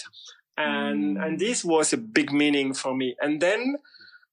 And, 0.57 1.17
mm. 1.17 1.25
and 1.25 1.39
this 1.39 1.65
was 1.65 1.93
a 1.93 1.97
big 1.97 2.33
meaning 2.33 2.75
for 2.75 2.95
me. 2.95 3.17
And 3.21 3.41
then, 3.41 3.77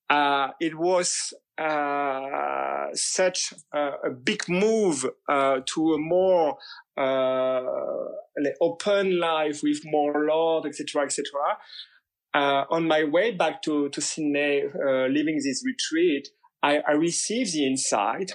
uh, 0.10 0.50
it 0.60 0.78
was, 0.78 1.34
uh, 1.58 2.88
such 2.94 3.54
a, 3.74 3.92
a, 4.06 4.10
big 4.12 4.48
move, 4.48 5.06
uh, 5.30 5.62
to 5.66 5.94
a 5.94 5.98
more, 5.98 6.58
uh, 6.98 7.62
open 8.60 9.20
life 9.20 9.62
with 9.64 9.80
more 9.86 10.28
love, 10.28 10.66
etc., 10.66 11.06
etc. 11.06 11.24
Uh, 12.34 12.66
on 12.70 12.88
my 12.88 13.04
way 13.04 13.32
back 13.32 13.62
to, 13.64 13.90
to 13.90 14.02
Sydney, 14.02 14.64
uh, 14.64 15.08
leaving 15.08 15.36
this 15.36 15.64
retreat, 15.66 16.30
I, 16.64 16.80
I 16.88 16.92
received 16.92 17.54
the 17.54 17.66
insight 17.66 18.34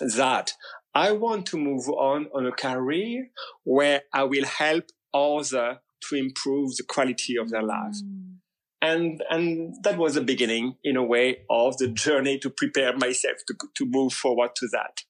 that 0.00 0.52
I 0.94 1.12
want 1.12 1.46
to 1.46 1.56
move 1.56 1.88
on 1.88 2.28
on 2.34 2.46
a 2.46 2.52
career 2.52 3.28
where 3.64 4.02
I 4.12 4.24
will 4.24 4.44
help 4.44 4.84
others 5.14 5.78
to 6.08 6.16
improve 6.16 6.76
the 6.76 6.84
quality 6.86 7.36
of 7.36 7.50
their 7.50 7.62
lives. 7.62 8.02
Mm. 8.02 8.36
And, 8.82 9.22
and 9.30 9.76
that 9.84 9.96
was 9.96 10.14
the 10.14 10.20
beginning 10.20 10.74
in 10.82 10.96
a 10.96 11.04
way 11.04 11.42
of 11.48 11.78
the 11.78 11.86
journey 11.86 12.38
to 12.40 12.50
prepare 12.50 12.96
myself 12.96 13.36
to, 13.46 13.54
to 13.76 13.86
move 13.86 14.12
forward 14.12 14.56
to 14.56 14.66
that. 14.72 15.02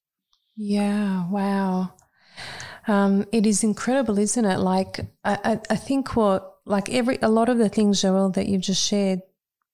Yeah. 0.55 1.27
Wow. 1.29 1.93
Um, 2.87 3.25
it 3.31 3.47
is 3.47 3.63
incredible, 3.63 4.19
isn't 4.19 4.45
it? 4.45 4.59
Like, 4.59 4.99
I, 5.23 5.59
I 5.69 5.75
think 5.75 6.15
what, 6.15 6.57
like 6.65 6.89
every, 6.91 7.17
a 7.21 7.29
lot 7.29 7.49
of 7.49 7.57
the 7.57 7.69
things, 7.69 8.01
Joel, 8.01 8.29
that 8.31 8.47
you've 8.47 8.61
just 8.61 8.87
shared, 8.87 9.21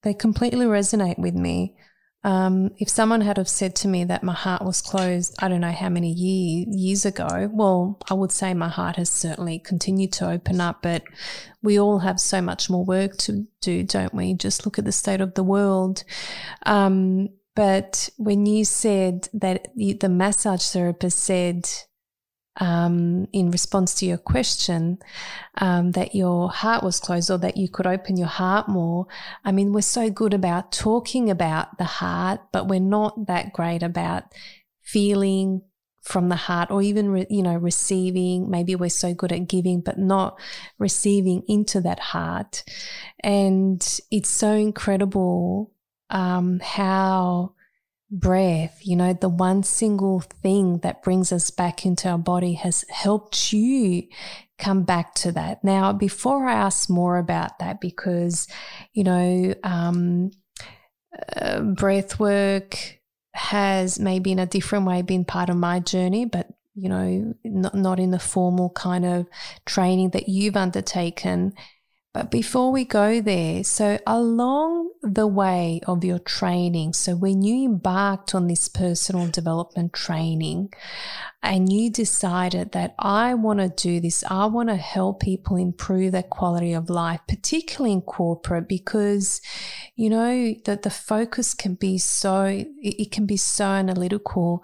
they 0.03 0.13
completely 0.13 0.65
resonate 0.65 1.19
with 1.19 1.35
me. 1.35 1.75
Um, 2.23 2.71
if 2.77 2.89
someone 2.89 3.21
had 3.21 3.37
have 3.37 3.47
said 3.47 3.75
to 3.77 3.87
me 3.87 4.03
that 4.03 4.23
my 4.23 4.33
heart 4.33 4.63
was 4.63 4.81
closed, 4.81 5.35
I 5.39 5.47
don't 5.47 5.61
know 5.61 5.71
how 5.71 5.89
many 5.89 6.11
year, 6.11 6.65
years 6.69 7.05
ago, 7.05 7.49
well, 7.53 7.97
I 8.09 8.13
would 8.13 8.31
say 8.31 8.53
my 8.53 8.67
heart 8.67 8.97
has 8.97 9.09
certainly 9.09 9.59
continued 9.59 10.11
to 10.13 10.29
open 10.29 10.59
up, 10.59 10.81
but 10.81 11.03
we 11.61 11.79
all 11.79 11.99
have 11.99 12.19
so 12.19 12.41
much 12.41 12.69
more 12.69 12.83
work 12.83 13.15
to 13.17 13.47
do, 13.61 13.83
don't 13.83 14.13
we? 14.13 14.33
Just 14.33 14.65
look 14.65 14.77
at 14.77 14.85
the 14.85 14.91
state 14.91 15.21
of 15.21 15.35
the 15.35 15.43
world. 15.43 16.03
Um, 16.65 17.29
but 17.55 18.09
when 18.17 18.45
you 18.45 18.65
said 18.65 19.29
that 19.33 19.67
the 19.75 20.09
massage 20.09 20.65
therapist 20.67 21.19
said, 21.19 21.69
um, 22.59 23.27
in 23.31 23.51
response 23.51 23.93
to 23.95 24.05
your 24.05 24.17
question 24.17 24.99
um, 25.59 25.91
that 25.93 26.13
your 26.13 26.49
heart 26.49 26.83
was 26.83 26.99
closed 26.99 27.31
or 27.31 27.37
that 27.37 27.57
you 27.57 27.69
could 27.69 27.87
open 27.87 28.17
your 28.17 28.27
heart 28.27 28.67
more. 28.67 29.07
I 29.45 29.51
mean, 29.51 29.71
we're 29.73 29.81
so 29.81 30.09
good 30.09 30.33
about 30.33 30.71
talking 30.71 31.29
about 31.29 31.77
the 31.77 31.85
heart, 31.85 32.41
but 32.51 32.67
we're 32.67 32.79
not 32.79 33.27
that 33.27 33.53
great 33.53 33.81
about 33.81 34.23
feeling 34.81 35.61
from 36.01 36.29
the 36.29 36.35
heart 36.35 36.71
or 36.71 36.81
even 36.81 37.09
re, 37.09 37.25
you 37.29 37.43
know 37.43 37.55
receiving 37.55 38.49
maybe 38.49 38.73
we're 38.73 38.89
so 38.89 39.13
good 39.13 39.33
at 39.33 39.47
giving 39.47 39.81
but 39.81 39.99
not 39.99 40.39
receiving 40.79 41.43
into 41.47 41.81
that 41.81 41.99
heart 41.99 42.63
and 43.19 43.99
it's 44.09 44.29
so 44.29 44.53
incredible 44.53 45.71
um, 46.09 46.59
how 46.61 47.53
breath, 48.11 48.79
you 48.83 48.95
know, 48.95 49.13
the 49.13 49.29
one 49.29 49.63
single 49.63 50.19
thing 50.19 50.79
that 50.79 51.03
brings 51.03 51.31
us 51.31 51.51
back 51.51 51.85
into 51.85 52.09
our 52.09 52.17
body 52.17 52.53
has 52.53 52.83
helped 52.89 53.53
you 53.53 54.03
come 54.57 54.83
back 54.83 55.13
to 55.15 55.31
that. 55.31 55.63
Now, 55.63 55.93
before 55.93 56.45
I 56.47 56.53
ask 56.53 56.89
more 56.89 57.17
about 57.17 57.59
that, 57.59 57.79
because, 57.79 58.47
you 58.93 59.03
know, 59.03 59.53
um, 59.63 60.31
uh, 61.35 61.61
breath 61.61 62.19
work 62.19 62.99
has 63.33 63.99
maybe 63.99 64.31
in 64.31 64.39
a 64.39 64.45
different 64.45 64.85
way 64.85 65.01
been 65.01 65.25
part 65.25 65.49
of 65.49 65.55
my 65.55 65.79
journey, 65.79 66.25
but 66.25 66.47
you 66.75 66.87
know, 66.87 67.33
not, 67.43 67.75
not 67.75 67.99
in 67.99 68.11
the 68.11 68.19
formal 68.19 68.69
kind 68.69 69.05
of 69.05 69.27
training 69.65 70.11
that 70.11 70.29
you've 70.29 70.55
undertaken. 70.55 71.53
But 72.19 72.31
before 72.31 72.73
we 72.73 72.83
go 72.83 73.21
there, 73.21 73.63
so 73.63 73.97
along 74.05 74.91
the 75.01 75.25
way 75.25 75.79
of 75.87 76.03
your 76.03 76.19
training, 76.19 76.91
so 76.91 77.15
when 77.15 77.43
you 77.43 77.63
embarked 77.63 78.35
on 78.35 78.47
this 78.47 78.67
personal 78.67 79.27
development 79.27 79.93
training 79.93 80.73
and 81.41 81.71
you 81.71 81.89
decided 81.89 82.73
that 82.73 82.93
I 82.99 83.35
want 83.35 83.59
to 83.59 83.69
do 83.69 84.01
this, 84.01 84.25
I 84.29 84.47
want 84.47 84.67
to 84.67 84.75
help 84.75 85.21
people 85.21 85.55
improve 85.55 86.11
their 86.11 86.23
quality 86.23 86.73
of 86.73 86.89
life, 86.89 87.21
particularly 87.25 87.93
in 87.93 88.01
corporate, 88.01 88.67
because 88.67 89.41
you 89.95 90.09
know 90.09 90.55
that 90.65 90.81
the 90.81 90.89
focus 90.89 91.53
can 91.53 91.75
be 91.75 91.97
so, 91.97 92.65
it 92.81 93.13
can 93.13 93.27
be 93.27 93.37
so 93.37 93.63
analytical. 93.63 94.61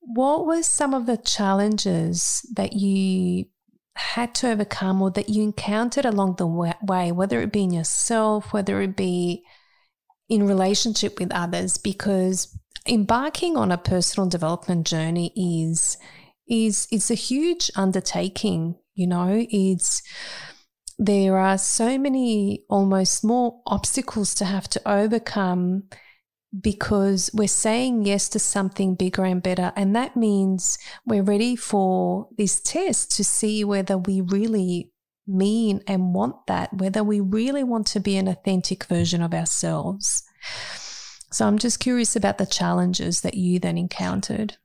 What 0.00 0.44
were 0.44 0.64
some 0.64 0.92
of 0.92 1.06
the 1.06 1.18
challenges 1.18 2.44
that 2.52 2.72
you 2.72 3.46
had 3.96 4.34
to 4.36 4.50
overcome 4.50 5.00
or 5.00 5.10
that 5.12 5.28
you 5.28 5.42
encountered 5.42 6.04
along 6.04 6.36
the 6.36 6.46
way, 6.46 7.12
whether 7.12 7.40
it 7.40 7.52
be 7.52 7.62
in 7.62 7.72
yourself, 7.72 8.52
whether 8.52 8.80
it 8.80 8.96
be 8.96 9.44
in 10.28 10.46
relationship 10.46 11.18
with 11.18 11.32
others, 11.32 11.78
because 11.78 12.58
embarking 12.88 13.56
on 13.56 13.72
a 13.72 13.78
personal 13.78 14.28
development 14.28 14.86
journey 14.86 15.32
is 15.36 15.96
is 16.48 16.86
it's 16.90 17.10
a 17.10 17.14
huge 17.14 17.70
undertaking. 17.76 18.76
You 18.94 19.06
know, 19.06 19.46
it's 19.50 20.02
there 20.98 21.38
are 21.38 21.58
so 21.58 21.98
many 21.98 22.64
almost 22.68 23.24
more 23.24 23.60
obstacles 23.66 24.34
to 24.36 24.44
have 24.44 24.68
to 24.68 24.88
overcome 24.88 25.84
because 26.60 27.30
we're 27.34 27.48
saying 27.48 28.04
yes 28.04 28.28
to 28.30 28.38
something 28.38 28.94
bigger 28.94 29.24
and 29.24 29.42
better. 29.42 29.72
And 29.76 29.94
that 29.96 30.16
means 30.16 30.78
we're 31.04 31.22
ready 31.22 31.56
for 31.56 32.28
this 32.36 32.60
test 32.60 33.10
to 33.16 33.24
see 33.24 33.64
whether 33.64 33.98
we 33.98 34.20
really 34.20 34.92
mean 35.26 35.80
and 35.88 36.14
want 36.14 36.46
that, 36.46 36.72
whether 36.74 37.02
we 37.02 37.20
really 37.20 37.64
want 37.64 37.86
to 37.88 38.00
be 38.00 38.16
an 38.16 38.28
authentic 38.28 38.84
version 38.84 39.22
of 39.22 39.34
ourselves. 39.34 40.22
So 41.32 41.46
I'm 41.46 41.58
just 41.58 41.80
curious 41.80 42.14
about 42.14 42.38
the 42.38 42.46
challenges 42.46 43.22
that 43.22 43.34
you 43.34 43.58
then 43.58 43.76
encountered. 43.76 44.56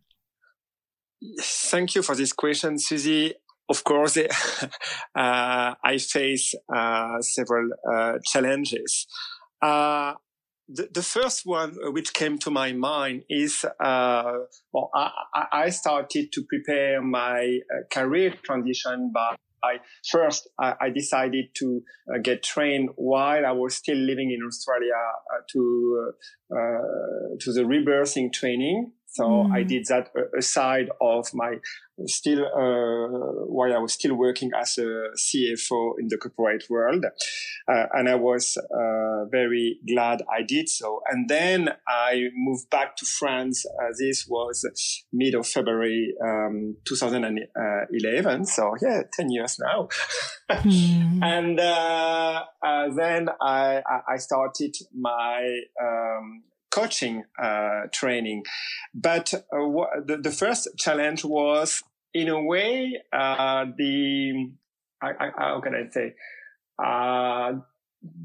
Thank 1.42 1.96
you 1.96 2.02
for 2.04 2.16
this 2.16 2.34
question, 2.34 2.78
Susie. 2.78 3.34
Of 3.68 3.84
course, 3.84 4.18
uh, 4.18 4.28
I 5.16 5.98
face 5.98 6.54
uh, 6.74 7.22
several 7.22 7.70
uh, 7.92 8.14
challenges. 8.26 9.08
Uh, 9.62 10.14
the, 10.72 10.90
the, 10.94 11.02
first 11.02 11.46
one 11.46 11.76
which 11.94 12.14
came 12.14 12.38
to 12.40 12.52
my 12.52 12.74
mind 12.74 13.24
is 13.30 13.66
uh, 13.80 14.34
well, 14.72 14.92
I, 14.94 15.46
I, 15.52 15.70
started 15.70 16.32
to 16.32 16.44
prepare 16.44 17.02
my 17.02 17.60
uh, 17.74 17.88
career 17.92 18.36
transition 18.44 19.12
by 19.14 19.36
I 19.64 19.80
first 20.10 20.48
I, 20.60 20.76
I 20.82 20.90
decided 20.90 21.46
to 21.56 21.82
uh, 22.14 22.20
get 22.20 22.44
trained 22.44 22.90
while 22.96 23.46
I 23.46 23.52
was 23.52 23.76
still 23.76 23.98
living 23.98 24.32
in 24.32 24.46
Australia 24.46 24.94
uh, 24.94 25.42
to 25.52 26.12
uh, 26.52 27.38
to 27.40 27.54
the 27.54 27.64
rebirthing 27.64 28.32
training. 28.32 28.92
So 29.12 29.24
mm. 29.24 29.54
I 29.54 29.64
did 29.64 29.86
that 29.90 30.12
aside 30.38 30.90
of 31.02 31.34
my 31.34 31.56
still 32.06 32.46
uh, 32.46 33.46
while 33.48 33.74
I 33.74 33.80
was 33.80 33.94
still 33.94 34.16
working 34.16 34.52
as 34.58 34.78
a 34.78 35.10
CFO 35.18 35.94
in 36.00 36.08
the 36.08 36.18
corporate 36.18 36.66
world, 36.70 37.06
uh, 37.06 37.86
and 37.94 38.08
I 38.08 38.16
was 38.16 38.58
uh, 38.58 39.26
very 39.26 39.80
glad 39.88 40.22
I 40.32 40.44
did 40.44 40.70
so. 40.70 41.02
And 41.10 41.30
then 41.30 41.70
I 41.88 42.30
moved 42.36 42.70
back 42.70 42.96
to 42.98 43.06
France. 43.06 43.66
Uh, 43.66 43.94
this 43.98 44.28
was 44.28 44.66
mid 45.12 45.36
of 45.36 45.48
February 45.48 46.14
um, 46.24 46.78
2011. 46.88 48.46
So 48.46 48.76
yeah, 48.82 49.02
ten 49.14 49.32
years 49.32 49.58
now. 49.60 49.88
mm. 50.50 51.20
And 51.30 51.60
uh, 51.60 52.44
uh, 52.64 52.90
then 52.96 53.30
I, 53.42 53.82
I 54.08 54.18
started 54.18 54.76
my 54.94 55.62
um, 55.82 56.44
coaching 56.80 57.24
uh, 57.42 57.82
training. 57.92 58.44
But 58.94 59.34
uh, 59.34 60.02
the, 60.06 60.20
the, 60.22 60.32
first 60.32 60.68
challenge 60.78 61.24
was, 61.26 61.84
in 62.14 62.30
a 62.30 62.42
way, 62.42 63.02
uh, 63.14 63.66
the 63.78 64.52
I, 65.02 65.10
I, 65.20 65.30
how 65.38 65.62
can 65.62 65.76
I 65.76 65.90
say 65.92 66.16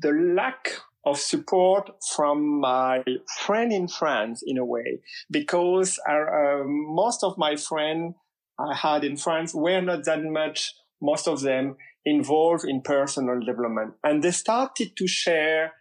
the 0.01 0.13
lack 0.13 0.69
of 1.05 1.19
support 1.19 1.91
from 2.15 2.61
my 2.61 3.05
friend 3.45 3.73
in 3.73 3.89
France, 3.89 4.43
in 4.47 4.57
a 4.57 4.65
way, 4.65 5.01
because 5.31 5.99
uh, 6.09 6.63
most 6.65 7.23
of 7.23 7.37
my 7.37 7.57
friends 7.57 8.15
I 8.59 8.75
had 8.75 9.05
in 9.05 9.17
France 9.17 9.53
were 9.55 9.81
not 9.81 10.05
that 10.05 10.23
much, 10.23 10.75
most 11.03 11.27
of 11.29 11.41
them 11.41 11.77
involved 12.07 12.65
in 12.65 12.81
personal 12.83 13.41
development, 13.41 13.95
and 14.03 14.23
they 14.23 14.31
started 14.31 14.97
to 14.97 15.07
share. 15.07 15.73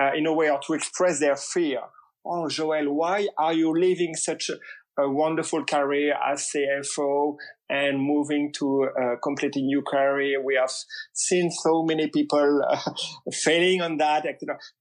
Uh, 0.00 0.10
in 0.16 0.24
a 0.24 0.32
way, 0.32 0.50
or 0.50 0.58
to 0.58 0.72
express 0.72 1.20
their 1.20 1.36
fear 1.36 1.82
oh, 2.24 2.48
Joel, 2.48 2.92
why 2.94 3.28
are 3.38 3.52
you 3.52 3.72
leaving 3.72 4.14
such 4.14 4.50
a, 4.50 5.02
a 5.02 5.08
wonderful 5.08 5.64
career 5.64 6.14
as 6.24 6.50
CFO 6.54 7.36
and 7.72 7.98
moving 7.98 8.52
to 8.52 8.82
a 8.84 9.16
completely 9.16 9.62
new 9.62 9.80
career. 9.80 10.44
We 10.44 10.56
have 10.56 10.70
seen 11.14 11.50
so 11.50 11.82
many 11.82 12.08
people 12.08 12.60
uh, 12.68 12.78
failing 13.32 13.80
on 13.80 13.96
that. 13.96 14.26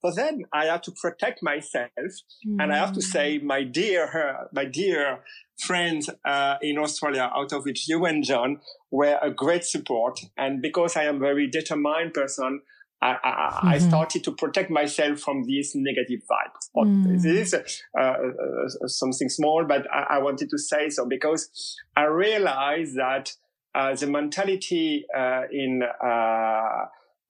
But 0.04 0.16
then 0.18 0.42
I 0.54 0.66
have 0.66 0.82
to 0.84 0.92
protect 1.02 1.42
myself, 1.42 1.90
mm. 1.98 2.58
and 2.60 2.74
I 2.74 2.78
have 2.78 2.92
to 2.94 3.02
say, 3.02 3.40
mm. 3.40 3.44
my 3.44 3.64
dear, 3.64 4.50
my 4.54 4.66
dear 4.66 5.20
friends 5.66 6.10
uh, 6.26 6.56
in 6.62 6.78
Australia, 6.78 7.32
out 7.34 7.54
of 7.54 7.64
which 7.64 7.88
you 7.88 8.06
and 8.06 8.26
John 8.26 8.60
were 8.92 9.18
a 9.22 9.32
great 9.32 9.64
support. 9.64 10.20
And 10.38 10.62
because 10.62 10.98
I 10.98 11.04
am 11.04 11.16
a 11.16 11.20
very 11.20 11.48
determined 11.50 12.14
person, 12.14 12.62
I, 13.02 13.10
I, 13.12 13.14
mm-hmm. 13.14 13.68
I, 13.68 13.78
started 13.80 14.24
to 14.26 14.32
protect 14.32 14.70
myself 14.70 15.20
from 15.20 15.44
these 15.46 15.72
negative 15.74 16.20
vibes. 16.30 16.70
Mm. 16.78 17.08
This 17.08 17.26
is 17.26 17.54
uh, 18.00 18.02
uh, 18.02 18.88
something 18.88 19.28
small, 19.28 19.66
but 19.68 19.88
I, 19.92 20.18
I, 20.18 20.18
wanted 20.20 20.52
to 20.52 20.58
say 20.60 20.90
so 20.90 21.08
because 21.08 21.50
I 21.98 22.04
realized 22.04 22.96
that 22.98 23.32
uh, 23.74 23.96
the 23.96 24.08
mentality 24.08 25.06
uh, 25.18 25.44
in 25.52 25.82
uh, 25.82 26.08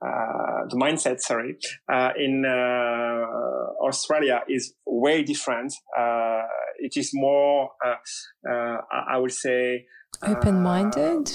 uh, 0.04 0.66
the 0.70 0.76
mindset, 0.76 1.20
sorry, 1.20 1.58
in 2.18 2.44
Australia 3.84 4.42
is 4.50 4.74
way 4.86 5.22
different. 5.24 5.74
it 6.80 6.98
is 6.98 7.12
more, 7.14 7.70
I 7.84 9.18
would 9.18 9.32
say, 9.32 9.86
open-minded. 10.24 11.32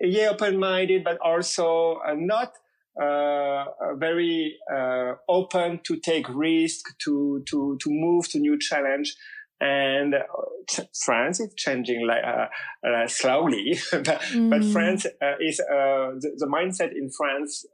yeah, 0.00 0.28
open-minded, 0.28 1.02
but 1.02 1.18
also 1.18 1.98
not 2.14 2.52
very 2.96 4.56
uh, 4.72 5.14
open 5.28 5.80
to 5.84 5.96
take 5.96 6.28
risk, 6.28 6.96
to 7.04 7.42
to 7.46 7.78
to 7.80 7.90
move 7.90 8.28
to 8.30 8.38
new 8.38 8.58
challenge. 8.58 9.14
And 9.60 10.14
uh, 10.14 10.82
France 11.04 11.40
is 11.40 11.54
changing 11.56 12.06
like 12.06 12.22
uh, 12.24 12.46
uh, 12.86 13.06
slowly, 13.06 13.78
but, 13.92 14.04
mm. 14.04 14.50
but, 14.50 14.64
France 14.64 15.06
is 15.40 15.56
the, 15.58 16.30
the, 16.36 16.46
mindset 16.46 16.90
in 16.92 17.08
France 17.10 17.64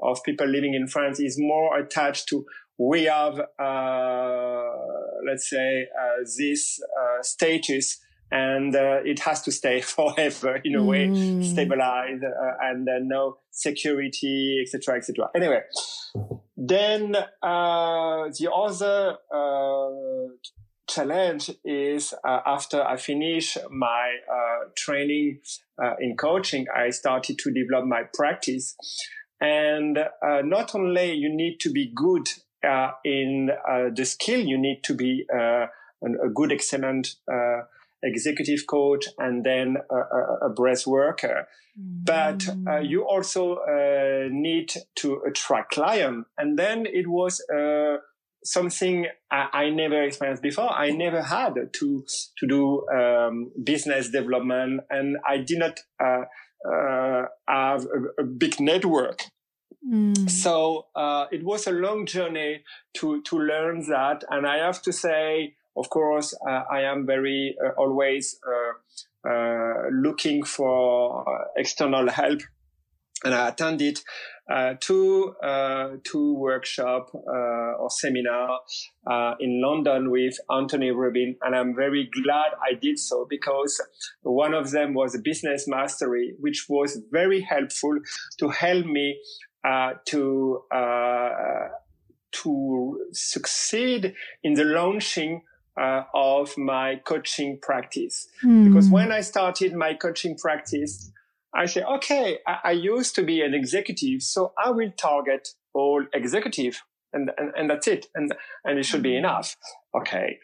of 0.00 0.22
people 0.24 0.46
living 0.46 0.74
in 0.74 0.86
France 0.86 1.18
is 1.20 1.36
more 1.38 1.78
attached 1.78 2.28
to 2.28 2.44
we 2.76 3.04
have 3.04 3.40
let's 5.26 5.50
say 5.50 5.88
this 6.36 6.80
status 7.22 7.98
and 8.30 8.76
uh, 8.76 9.00
it 9.04 9.20
has 9.20 9.42
to 9.42 9.52
stay 9.52 9.80
forever 9.96 10.56
in 10.64 10.74
a 10.74 10.80
mm. 10.80 10.86
way, 10.86 11.42
stabilized 11.42 12.24
uh, 12.24 12.52
and 12.62 12.88
uh, 12.88 12.98
no 13.00 13.38
security, 13.50 14.60
etc., 14.62 14.96
etc. 14.96 15.28
Anyway, 15.34 15.60
then 16.56 17.16
uh, 17.16 18.28
the 18.38 18.50
other 18.54 19.16
uh, 19.34 20.34
challenge 20.88 21.50
is 21.64 22.14
uh, 22.24 22.40
after 22.46 22.82
I 22.82 22.96
finish 22.96 23.56
my 23.70 24.16
training 24.76 25.40
in 26.00 26.16
coaching, 26.16 26.66
I 26.74 26.90
started 26.90 27.38
to 27.38 27.50
develop 27.50 27.86
my 27.86 28.02
practice, 28.14 28.76
and 29.40 29.98
not 30.22 30.74
only 30.74 31.12
you 31.12 31.34
need 31.34 31.58
to 31.60 31.70
be 31.70 31.92
good 31.94 32.28
in 33.04 33.50
the 33.94 34.04
skill, 34.04 34.40
you 34.40 34.58
need 34.58 34.82
to 34.84 34.94
be 34.94 35.26
a 35.32 35.68
good, 36.34 36.52
excellent 36.52 37.16
executive 38.02 38.66
coach 38.66 39.06
and 39.18 39.44
then 39.44 39.76
a, 39.90 40.46
a 40.46 40.48
breath 40.50 40.86
worker. 40.86 41.48
Mm. 41.78 42.04
But 42.04 42.48
uh, 42.66 42.78
you 42.78 43.02
also 43.02 43.56
uh, 43.56 44.28
need 44.30 44.72
to 44.96 45.22
attract 45.26 45.72
client. 45.72 46.26
And 46.36 46.58
then 46.58 46.86
it 46.86 47.06
was 47.08 47.42
uh, 47.54 47.98
something 48.44 49.06
I, 49.30 49.48
I, 49.52 49.70
never 49.70 50.02
experienced 50.02 50.42
before. 50.42 50.70
I 50.70 50.90
never 50.90 51.22
had 51.22 51.54
to 51.72 52.04
to 52.38 52.46
do 52.46 52.88
um, 52.88 53.50
business 53.62 54.10
development, 54.10 54.82
and 54.90 55.16
I 55.26 55.38
did 55.38 55.58
not 55.58 55.80
uh, 56.02 56.24
uh, 56.68 57.26
have 57.46 57.86
a, 57.86 58.22
a, 58.22 58.24
big 58.24 58.60
network. 58.60 59.22
Mm. 59.86 60.28
So 60.30 60.86
uh, 60.94 61.26
it 61.30 61.44
was 61.44 61.66
a 61.66 61.72
long 61.72 62.06
journey 62.06 62.64
to 62.94 63.22
to 63.22 63.38
learn 63.38 63.88
that, 63.88 64.24
and 64.30 64.46
I 64.46 64.58
have 64.58 64.82
to 64.82 64.92
say 64.92 65.54
of 65.78 65.90
course, 65.90 66.34
uh, 66.46 66.64
I 66.70 66.82
am 66.82 67.06
very 67.06 67.56
uh, 67.64 67.70
always 67.78 68.38
uh, 69.24 69.88
looking 69.92 70.42
for 70.44 71.24
external 71.56 72.10
help. 72.10 72.40
And 73.24 73.34
I 73.34 73.48
attended 73.48 74.00
uh, 74.48 74.74
two 74.80 75.34
uh, 75.42 75.96
two 76.04 76.34
workshop 76.34 77.10
uh, 77.14 77.82
or 77.82 77.90
seminar 77.90 78.60
in 79.40 79.60
London 79.60 80.10
with 80.10 80.38
Anthony 80.50 80.90
Robbins, 80.90 81.36
and 81.42 81.54
I'm 81.54 81.74
very 81.74 82.08
glad 82.22 82.52
I 82.62 82.74
did 82.80 82.98
so 82.98 83.26
because 83.28 83.82
one 84.22 84.54
of 84.54 84.70
them 84.70 84.94
was 84.94 85.14
a 85.14 85.18
business 85.18 85.66
mastery, 85.66 86.34
which 86.38 86.66
was 86.68 87.00
very 87.10 87.40
helpful 87.40 87.98
to 88.38 88.48
help 88.48 88.86
me 88.86 89.20
to 90.06 90.62
to 92.30 93.06
succeed 93.12 94.14
in 94.44 94.54
the 94.54 94.64
launching 94.64 95.42
uh, 95.78 96.04
of 96.14 96.56
my 96.56 96.96
coaching 97.04 97.58
practice. 97.60 98.28
Mm. 98.44 98.68
Because 98.68 98.88
when 98.88 99.12
I 99.12 99.20
started 99.20 99.74
my 99.74 99.94
coaching 99.94 100.36
practice, 100.36 101.10
I 101.54 101.66
said, 101.66 101.84
okay, 101.84 102.38
I, 102.46 102.58
I, 102.64 102.70
used 102.72 103.14
to 103.14 103.22
be 103.22 103.40
an 103.40 103.54
executive, 103.54 104.22
so 104.22 104.52
I 104.62 104.70
will 104.70 104.92
target 104.96 105.48
all 105.72 106.04
executive 106.12 106.82
and, 107.12 107.30
and, 107.38 107.52
and 107.56 107.70
that's 107.70 107.88
it. 107.88 108.06
And, 108.14 108.32
and 108.64 108.78
it 108.78 108.84
should 108.84 109.02
be 109.02 109.12
hmm. 109.12 109.18
enough. 109.18 109.56
Okay. 109.94 110.38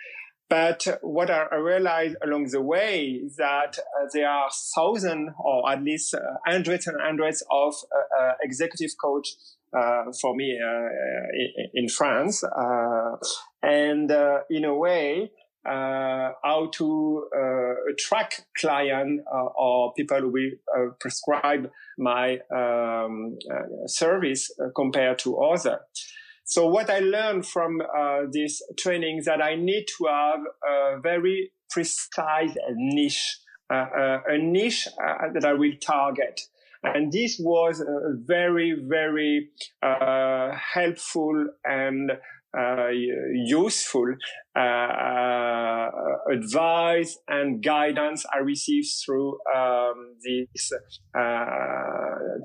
But 0.49 0.87
what 1.01 1.31
I 1.31 1.57
realized 1.57 2.17
along 2.23 2.49
the 2.51 2.61
way 2.61 3.21
is 3.25 3.37
that 3.37 3.79
uh, 3.79 4.07
there 4.13 4.29
are 4.29 4.51
thousands 4.75 5.31
or 5.39 5.71
at 5.71 5.83
least 5.83 6.15
uh, 6.15 6.19
hundreds 6.47 6.87
and 6.87 7.01
hundreds 7.01 7.43
of 7.51 7.75
uh, 7.75 8.23
uh 8.23 8.33
executive 8.43 8.91
coach 9.03 9.37
for 10.21 10.35
me 10.35 10.59
uh, 10.59 10.87
in, 11.35 11.85
in, 11.85 11.89
France, 11.89 12.45
uh, 12.45 13.17
and 13.63 14.11
in 14.51 14.65
a 14.65 14.75
way, 14.75 15.31
uh, 15.67 16.33
how 16.45 16.69
to 16.75 17.27
uh, 17.35 17.73
attract 17.91 18.45
client 18.59 19.23
uh, 19.33 19.47
or 19.57 19.95
people 19.95 20.21
who 20.21 20.31
will 20.31 20.91
prescribe 21.01 21.71
my 21.97 22.39
um, 22.55 23.39
service 23.87 24.51
compared 24.77 25.19
to 25.19 25.39
other. 25.39 25.81
So 26.45 26.67
what 26.67 26.91
I 26.91 26.99
learned 26.99 27.47
from 27.47 27.81
this 28.31 28.61
training 28.79 29.23
that 29.25 29.41
I 29.41 29.55
need 29.55 29.87
to 29.97 30.07
have 30.07 30.41
a 30.69 31.01
very 31.01 31.51
precise 31.71 32.55
niche, 32.75 33.39
a 33.71 34.37
niche 34.37 34.87
that 35.33 35.45
I 35.47 35.55
will 35.55 35.73
target. 35.81 36.43
And 36.85 37.11
this 37.11 37.39
was 37.41 37.83
very, 38.27 38.77
very 38.87 39.49
uh, 39.83 40.51
helpful 40.75 41.47
and 41.65 42.13
uh, 42.57 42.89
useful 43.33 44.15
uh, 44.57 44.61
uh, 44.61 45.91
advice 46.31 47.19
and 47.27 47.65
guidance 47.65 48.25
I 48.33 48.39
received 48.39 48.87
through 49.05 49.39
um, 49.57 50.15
this 50.23 50.73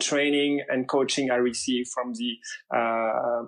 training 0.02 0.64
and 0.68 0.88
coaching 0.88 1.30
I 1.30 1.36
received 1.36 1.90
from 1.94 2.14
the 2.16 2.38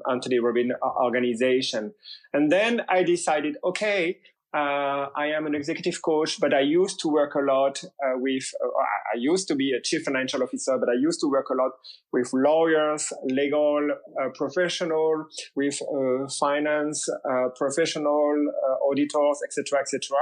Anthony 0.07 0.37
Robbins 0.39 0.73
organization. 0.83 1.93
And 2.31 2.51
then 2.51 2.81
I 2.89 3.01
decided, 3.03 3.57
okay, 3.63 4.19
uh, 4.53 5.07
I 5.15 5.27
am 5.27 5.45
an 5.45 5.55
executive 5.55 6.01
coach, 6.01 6.37
but 6.39 6.53
I 6.53 6.59
used 6.59 6.99
to 7.01 7.07
work 7.07 7.35
a 7.35 7.39
lot 7.39 7.81
uh, 7.85 8.15
with, 8.15 8.51
uh, 8.61 8.67
I 8.67 9.17
used 9.17 9.47
to 9.47 9.55
be 9.55 9.71
a 9.71 9.81
chief 9.81 10.03
financial 10.03 10.43
officer, 10.43 10.77
but 10.77 10.89
I 10.89 10.95
used 10.99 11.21
to 11.21 11.27
work 11.27 11.49
a 11.49 11.53
lot 11.53 11.71
with 12.11 12.29
lawyers, 12.33 13.13
legal 13.23 13.87
uh, 13.91 14.29
professional, 14.33 15.25
with 15.55 15.81
uh, 15.81 16.27
finance 16.37 17.07
uh, 17.09 17.49
professional, 17.55 18.51
auditors, 18.89 19.39
etc., 19.45 19.79
etc. 19.79 20.17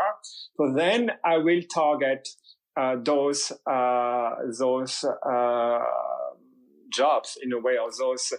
So 0.57 0.73
then 0.75 1.11
I 1.25 1.37
will 1.37 1.61
target 1.73 2.27
those, 3.03 3.51
those 3.65 5.05
jobs 6.93 7.37
in 7.41 7.51
a 7.53 7.59
way, 7.59 7.77
or 7.81 7.89
those, 7.97 8.31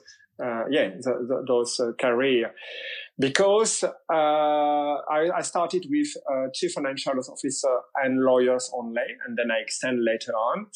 yeah, 0.70 0.90
the, 1.00 1.26
the, 1.28 1.44
those 1.46 1.80
career 2.00 2.52
because 3.20 3.84
uh, 3.84 3.90
I, 4.12 5.30
I, 5.36 5.42
started 5.42 5.86
with 5.90 6.08
uh, 6.28 6.46
chief 6.54 6.72
financial 6.72 7.12
officer 7.12 7.76
and 8.02 8.24
lawyers 8.24 8.70
only, 8.74 9.02
and 9.26 9.36
then 9.36 9.50
I 9.50 9.60
extend 9.60 10.02
later 10.02 10.32
on. 10.32 10.66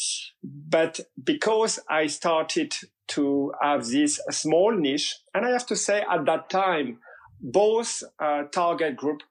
But 0.42 1.00
because 1.22 1.80
I 1.88 2.06
started 2.06 2.74
to 3.08 3.52
have 3.62 3.86
this 3.86 4.20
small 4.30 4.76
niche, 4.76 5.16
and 5.32 5.46
I 5.46 5.50
have 5.50 5.66
to 5.66 5.76
say 5.76 6.04
at 6.10 6.26
that 6.26 6.50
time, 6.50 6.98
both 7.40 8.02
uh, 8.18 8.42
target 8.52 8.96
group 8.96 9.22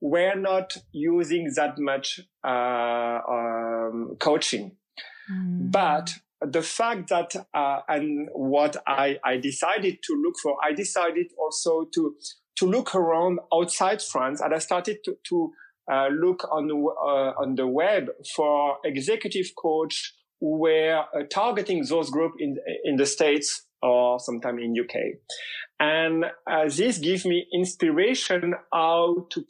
were 0.00 0.36
not 0.36 0.76
using 0.92 1.50
that 1.56 1.78
much 1.78 2.20
uh, 2.46 3.18
um, 3.28 4.16
coaching, 4.20 4.76
mm. 5.30 5.72
but 5.72 6.14
the 6.40 6.62
fact 6.62 7.08
that 7.10 7.34
uh, 7.54 7.80
and 7.88 8.28
what 8.32 8.76
I, 8.86 9.18
I 9.24 9.36
decided 9.36 9.98
to 10.04 10.22
look 10.22 10.34
for, 10.42 10.56
I 10.64 10.72
decided 10.72 11.26
also 11.38 11.86
to 11.94 12.14
to 12.58 12.66
look 12.66 12.94
around 12.94 13.38
outside 13.54 14.02
France, 14.02 14.40
and 14.40 14.54
I 14.54 14.58
started 14.58 14.98
to, 15.04 15.16
to 15.28 15.52
uh, 15.90 16.08
look 16.08 16.46
on 16.50 16.68
the 16.68 16.76
uh, 16.76 17.42
on 17.42 17.54
the 17.56 17.66
web 17.66 18.08
for 18.34 18.76
executive 18.84 19.46
coach 19.56 20.14
who 20.40 20.58
were 20.58 21.04
uh, 21.14 21.22
targeting 21.30 21.84
those 21.84 22.10
groups 22.10 22.36
in 22.38 22.56
in 22.84 22.96
the 22.96 23.06
states 23.06 23.66
or 23.82 24.18
sometime 24.20 24.58
in 24.58 24.74
UK, 24.78 24.96
and 25.78 26.24
uh, 26.50 26.64
this 26.64 26.98
gives 26.98 27.24
me 27.24 27.46
inspiration 27.52 28.54
how 28.72 29.26
to 29.30 29.44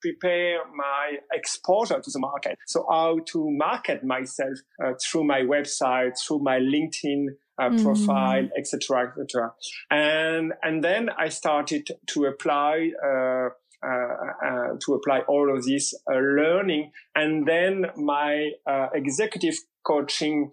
prepare 0.00 0.58
my 0.74 1.18
exposure 1.32 2.00
to 2.00 2.10
the 2.10 2.18
market. 2.18 2.58
So 2.66 2.86
how 2.90 3.18
to 3.32 3.50
market 3.50 4.04
myself 4.04 4.58
uh, 4.84 4.92
through 5.04 5.24
my 5.24 5.40
website, 5.40 6.12
through 6.26 6.40
my 6.40 6.58
LinkedIn 6.58 7.26
uh, 7.58 7.70
mm. 7.70 7.82
profile, 7.82 8.48
etc., 8.58 9.08
etc. 9.08 9.52
And 9.90 10.52
and 10.62 10.82
then 10.84 11.10
I 11.18 11.28
started 11.28 11.88
to 12.08 12.24
apply. 12.24 12.90
Uh, 13.04 13.50
uh, 13.82 13.88
uh, 13.88 14.68
to 14.80 14.94
apply 14.94 15.20
all 15.28 15.54
of 15.54 15.64
this 15.64 15.92
uh, 16.10 16.14
learning, 16.14 16.90
and 17.14 17.46
then 17.46 17.84
my 17.96 18.50
uh, 18.66 18.86
executive 18.94 19.54
coaching 19.84 20.50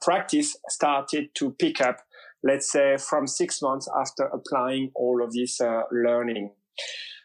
practice 0.00 0.56
started 0.68 1.28
to 1.34 1.50
pick 1.58 1.80
up. 1.80 1.98
Let's 2.44 2.70
say 2.70 2.96
from 2.96 3.26
six 3.26 3.60
months 3.60 3.88
after 3.98 4.26
applying 4.26 4.92
all 4.94 5.22
of 5.24 5.32
this 5.32 5.60
learning. 5.90 6.52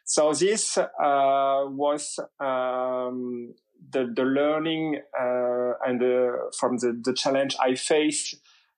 So 0.05 0.33
this 0.33 0.77
was 0.77 2.19
um, 2.39 3.53
the, 3.91 4.11
the 4.15 4.23
learning 4.23 5.01
uh, 5.19 5.73
and 5.85 5.99
the, 5.99 6.51
from 6.59 6.77
the, 6.77 6.99
the 7.03 7.13
challenge 7.13 7.55
I 7.59 7.75
faced 7.75 8.35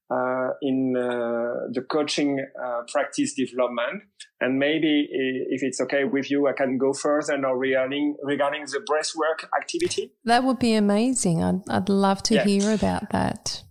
uh, 0.10 0.52
in 0.62 0.96
uh, 0.96 1.68
the 1.74 1.82
coaching 1.82 2.46
uh, 2.63 2.82
practice 2.90 3.34
development. 3.34 4.04
And 4.40 4.58
maybe 4.58 5.08
if 5.50 5.63
it's 5.63 5.82
okay 5.82 6.06
with 6.06 6.32
you, 6.32 6.48
I 6.48 6.54
can 6.54 6.78
go 6.78 6.94
further 6.94 7.38
now 7.38 7.54
regarding, 7.54 8.16
regarding 8.24 8.63
the 8.63 8.80
breathwork 8.90 9.48
activity. 9.60 10.13
That 10.24 10.46
would 10.46 10.60
be 10.60 10.76
amazing. 10.76 11.44
I'd, 11.44 11.70
I'd 11.70 11.90
love 11.90 12.24
to 12.24 12.36
yeah. 12.36 12.46
hear 12.46 12.72
about 12.74 13.10
that. 13.12 13.63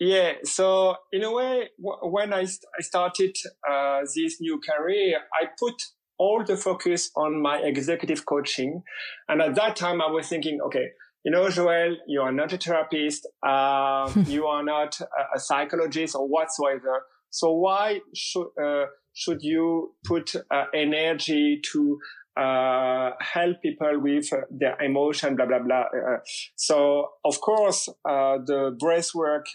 Yeah. 0.00 0.32
So 0.44 0.96
in 1.12 1.22
a 1.22 1.32
way, 1.32 1.68
w- 1.80 2.12
when 2.12 2.32
I, 2.32 2.46
st- 2.46 2.64
I 2.76 2.82
started 2.82 3.36
uh, 3.70 4.00
this 4.00 4.40
new 4.40 4.58
career, 4.58 5.18
I 5.40 5.46
put 5.58 5.74
all 6.20 6.44
the 6.44 6.56
focus 6.56 7.10
on 7.16 7.40
my 7.40 7.56
executive 7.58 8.26
coaching. 8.26 8.82
And 9.28 9.40
at 9.40 9.54
that 9.54 9.74
time, 9.74 10.02
I 10.02 10.10
was 10.10 10.28
thinking, 10.28 10.60
okay, 10.66 10.88
you 11.24 11.30
know, 11.32 11.48
Joel, 11.48 11.96
you 12.06 12.20
are 12.20 12.30
not 12.30 12.52
a 12.52 12.58
therapist. 12.58 13.26
Uh, 13.42 14.12
you 14.26 14.46
are 14.46 14.62
not 14.62 15.00
a, 15.00 15.36
a, 15.36 15.40
psychologist 15.40 16.14
or 16.14 16.28
whatsoever. 16.28 17.06
So 17.30 17.52
why 17.52 18.00
should, 18.14 18.48
uh, 18.62 18.86
should 19.14 19.42
you 19.42 19.94
put 20.04 20.34
uh, 20.36 20.64
energy 20.74 21.60
to 21.72 21.98
uh, 22.36 23.10
help 23.20 23.62
people 23.62 24.00
with 24.00 24.30
uh, 24.32 24.42
their 24.50 24.80
emotion, 24.80 25.36
blah, 25.36 25.46
blah, 25.46 25.58
blah. 25.58 25.84
Uh, 25.92 26.18
so, 26.56 27.08
of 27.24 27.40
course, 27.40 27.88
the 28.04 28.76
breath 28.78 29.14
work 29.14 29.46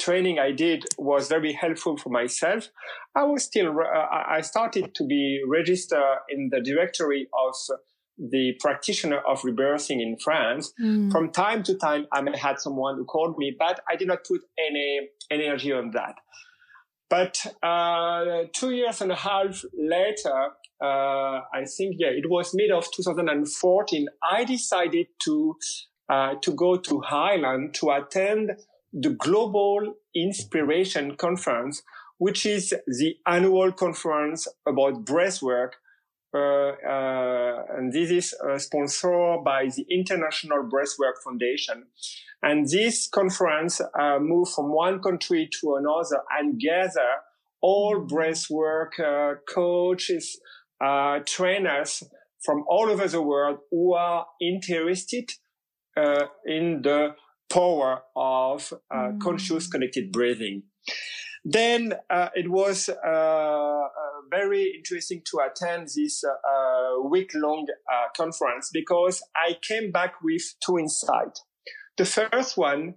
training 0.00 0.38
I 0.38 0.52
did 0.52 0.84
was 0.98 1.28
very 1.28 1.52
helpful 1.52 1.96
for 1.96 2.10
myself. 2.10 2.68
I 3.14 3.24
was 3.24 3.44
still, 3.44 3.68
uh, 3.70 4.06
I 4.36 4.40
started 4.40 4.94
to 4.94 5.04
be 5.04 5.40
registered 5.46 6.18
in 6.30 6.50
the 6.50 6.60
directory 6.60 7.28
of 7.46 7.54
the 8.18 8.52
practitioner 8.60 9.18
of 9.18 9.42
rebirthing 9.42 10.00
in 10.00 10.16
France. 10.22 10.72
Mm. 10.82 11.10
From 11.12 11.30
time 11.30 11.62
to 11.64 11.74
time, 11.76 12.06
I 12.12 12.20
may 12.20 12.36
had 12.36 12.60
someone 12.60 12.96
who 12.96 13.04
called 13.04 13.36
me, 13.38 13.54
but 13.58 13.80
I 13.88 13.96
did 13.96 14.08
not 14.08 14.24
put 14.24 14.40
any 14.58 15.08
energy 15.30 15.72
on 15.72 15.92
that. 15.92 16.16
But 17.08 17.44
uh, 17.62 18.44
two 18.52 18.70
years 18.70 19.00
and 19.00 19.10
a 19.10 19.16
half 19.16 19.64
later, 19.74 20.50
uh, 20.82 21.40
I 21.52 21.64
think, 21.76 21.96
yeah, 21.98 22.08
it 22.08 22.30
was 22.30 22.54
mid 22.54 22.70
of 22.70 22.86
2014, 22.94 24.06
I 24.22 24.44
decided 24.44 25.08
to 25.24 25.56
uh, 26.08 26.34
to 26.42 26.52
go 26.52 26.76
to 26.76 27.00
Highland 27.00 27.72
to 27.74 27.90
attend 27.90 28.50
the 28.92 29.10
Global 29.10 29.94
Inspiration 30.14 31.16
Conference, 31.16 31.82
which 32.18 32.44
is 32.44 32.74
the 32.86 33.16
annual 33.26 33.72
conference 33.72 34.46
about 34.66 35.04
breathwork. 35.04 35.70
Uh, 36.32 36.72
uh, 36.88 37.64
and 37.76 37.92
this 37.92 38.10
is 38.10 38.34
uh, 38.34 38.56
sponsored 38.58 39.42
by 39.44 39.66
the 39.66 39.84
International 39.90 40.62
Breathwork 40.62 41.22
Foundation. 41.24 41.86
And 42.42 42.68
this 42.68 43.08
conference 43.08 43.80
uh, 43.80 44.18
moved 44.20 44.52
from 44.54 44.72
one 44.72 45.00
country 45.02 45.48
to 45.60 45.74
another 45.74 46.22
and 46.38 46.60
gather 46.60 47.10
all 47.60 48.06
breathwork 48.06 48.98
uh, 49.00 49.36
coaches, 49.52 50.40
uh, 50.80 51.18
trainers 51.26 52.02
from 52.44 52.64
all 52.68 52.88
over 52.90 53.06
the 53.06 53.20
world 53.20 53.58
who 53.70 53.94
are 53.94 54.26
interested 54.40 55.30
in 56.46 56.80
the 56.82 57.14
power 57.50 58.02
of 58.16 58.72
uh, 58.90 58.96
mm. 58.96 59.20
conscious 59.20 59.66
connected 59.66 60.12
breathing. 60.12 60.62
Then 61.44 61.94
uh, 62.08 62.28
it 62.34 62.50
was 62.50 62.88
uh, 62.88 63.08
uh 63.08 63.88
very 64.30 64.72
interesting 64.76 65.22
to 65.24 65.40
attend 65.40 65.88
this 65.96 66.22
uh, 66.22 66.28
uh, 66.28 67.08
week 67.08 67.32
long 67.34 67.66
conference 68.16 68.70
because 68.72 69.20
I 69.34 69.56
came 69.60 69.90
back 69.90 70.22
with 70.22 70.42
two 70.64 70.78
insights. 70.78 71.42
The 71.98 72.04
first 72.04 72.56
one, 72.56 72.94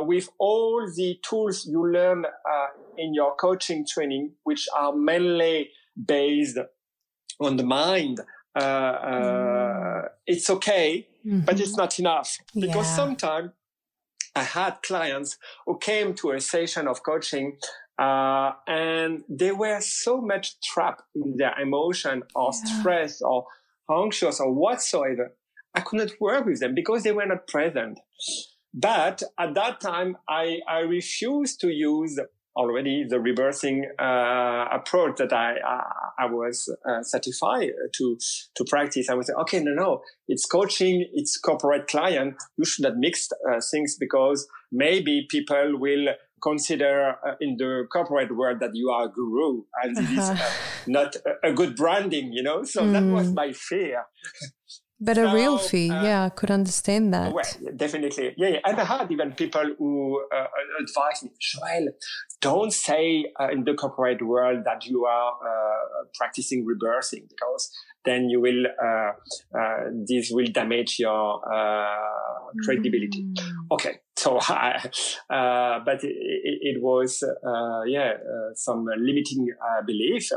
with 0.00 0.28
all 0.38 0.84
the 0.96 1.18
tools 1.22 1.64
you 1.64 1.86
learn 1.86 2.24
in 2.98 3.14
your 3.14 3.36
coaching 3.36 3.86
training, 3.86 4.32
which 4.42 4.66
are 4.76 4.94
mainly 4.94 5.68
based 5.94 6.58
on 7.40 7.56
the 7.56 7.64
mind, 7.64 8.20
mm. 8.58 10.08
it's 10.26 10.50
okay, 10.50 11.06
mm-hmm. 11.24 11.40
but 11.40 11.60
it's 11.60 11.76
not 11.76 11.98
enough 12.00 12.36
because 12.54 12.86
yeah. 12.86 12.96
sometimes 12.96 13.50
I 14.34 14.42
had 14.42 14.82
clients 14.82 15.38
who 15.66 15.78
came 15.78 16.14
to 16.14 16.32
a 16.32 16.40
session 16.40 16.88
of 16.88 17.02
coaching 17.02 17.58
Uh, 17.96 18.50
and 18.66 19.22
they 19.28 19.52
were 19.52 19.80
so 19.80 20.20
much 20.20 20.60
trapped 20.60 21.04
in 21.14 21.36
their 21.36 21.54
emotion 21.60 22.24
or 22.34 22.50
yeah. 22.52 22.80
stress 22.80 23.22
or 23.22 23.46
anxious 23.88 24.40
or 24.40 24.52
whatsoever. 24.52 25.26
I 25.76 25.80
could 25.80 26.00
not 26.00 26.20
work 26.20 26.44
with 26.46 26.58
them 26.58 26.74
because 26.74 27.04
they 27.04 27.12
were 27.12 27.26
not 27.26 27.46
present. 27.46 28.00
But 28.72 29.22
at 29.38 29.54
that 29.54 29.80
time, 29.80 30.16
I, 30.28 30.58
I 30.68 30.78
refused 30.80 31.60
to 31.60 31.68
use 31.68 32.18
already 32.56 33.04
the 33.08 33.16
rebirthing 33.16 33.84
uh, 33.98 34.68
approach 34.72 35.16
that 35.18 35.32
I 35.32 35.54
I, 35.64 36.24
I 36.24 36.26
was 36.26 36.72
uh, 36.88 37.02
certified 37.02 37.70
to 37.96 38.18
to 38.56 38.64
practice. 38.64 39.08
I 39.08 39.14
would 39.14 39.26
say, 39.26 39.32
okay, 39.40 39.60
no, 39.60 39.72
no, 39.72 40.02
it's 40.28 40.46
coaching, 40.46 41.06
it's 41.12 41.38
corporate 41.38 41.86
client. 41.86 42.36
You 42.56 42.64
should 42.64 42.84
not 42.84 42.96
mix 42.96 43.28
uh, 43.32 43.60
things 43.70 43.96
because 43.98 44.46
maybe 44.70 45.26
people 45.28 45.78
will 45.78 46.08
consider 46.42 47.16
uh, 47.26 47.34
in 47.40 47.56
the 47.56 47.86
corporate 47.90 48.36
world 48.36 48.60
that 48.60 48.70
you 48.74 48.90
are 48.90 49.06
a 49.06 49.08
guru 49.08 49.62
and 49.82 49.96
uh-huh. 49.96 50.12
it 50.12 50.18
is 50.18 50.28
uh, 50.40 50.50
not 50.86 51.16
a, 51.16 51.48
a, 51.48 51.52
good 51.54 51.74
branding, 51.74 52.32
you 52.32 52.42
know. 52.42 52.62
So 52.64 52.82
mm. 52.82 52.92
that 52.92 53.02
was 53.02 53.28
mm. 53.28 53.34
my 53.34 53.52
fear. 53.52 54.04
But 55.04 55.18
a 55.18 55.34
real 55.34 55.58
fee, 55.58 55.90
uh, 55.90 56.02
yeah, 56.02 56.24
I 56.24 56.30
could 56.30 56.50
understand 56.50 57.12
that. 57.12 57.34
Well, 57.34 57.44
definitely, 57.76 58.34
yeah, 58.38 58.48
yeah. 58.48 58.60
And 58.64 58.80
I 58.80 58.84
had 58.84 59.12
even 59.12 59.32
people 59.32 59.74
who 59.78 60.24
uh, 60.34 60.46
advised 60.80 61.24
me, 61.24 61.30
Joel, 61.38 61.88
don't 62.40 62.72
say 62.72 63.26
uh, 63.38 63.48
in 63.48 63.64
the 63.64 63.74
corporate 63.74 64.22
world 64.22 64.64
that 64.64 64.86
you 64.86 65.04
are 65.04 65.32
uh, 65.32 66.04
practicing 66.14 66.64
rebirthing 66.64 67.28
because 67.28 67.70
then 68.06 68.30
you 68.30 68.40
will, 68.40 68.64
uh, 68.82 69.12
uh, 69.58 69.90
this 70.06 70.30
will 70.30 70.46
damage 70.46 70.98
your 70.98 71.40
credibility. 72.64 73.24
Mm. 73.24 73.36
Okay, 73.72 73.98
so 74.16 74.38
but 75.28 76.02
it, 76.02 76.58
it, 76.70 76.82
was, 76.82 77.22
yeah, 77.86 78.12
some 78.54 78.86
limiting 78.86 79.48
belief, 79.86 80.30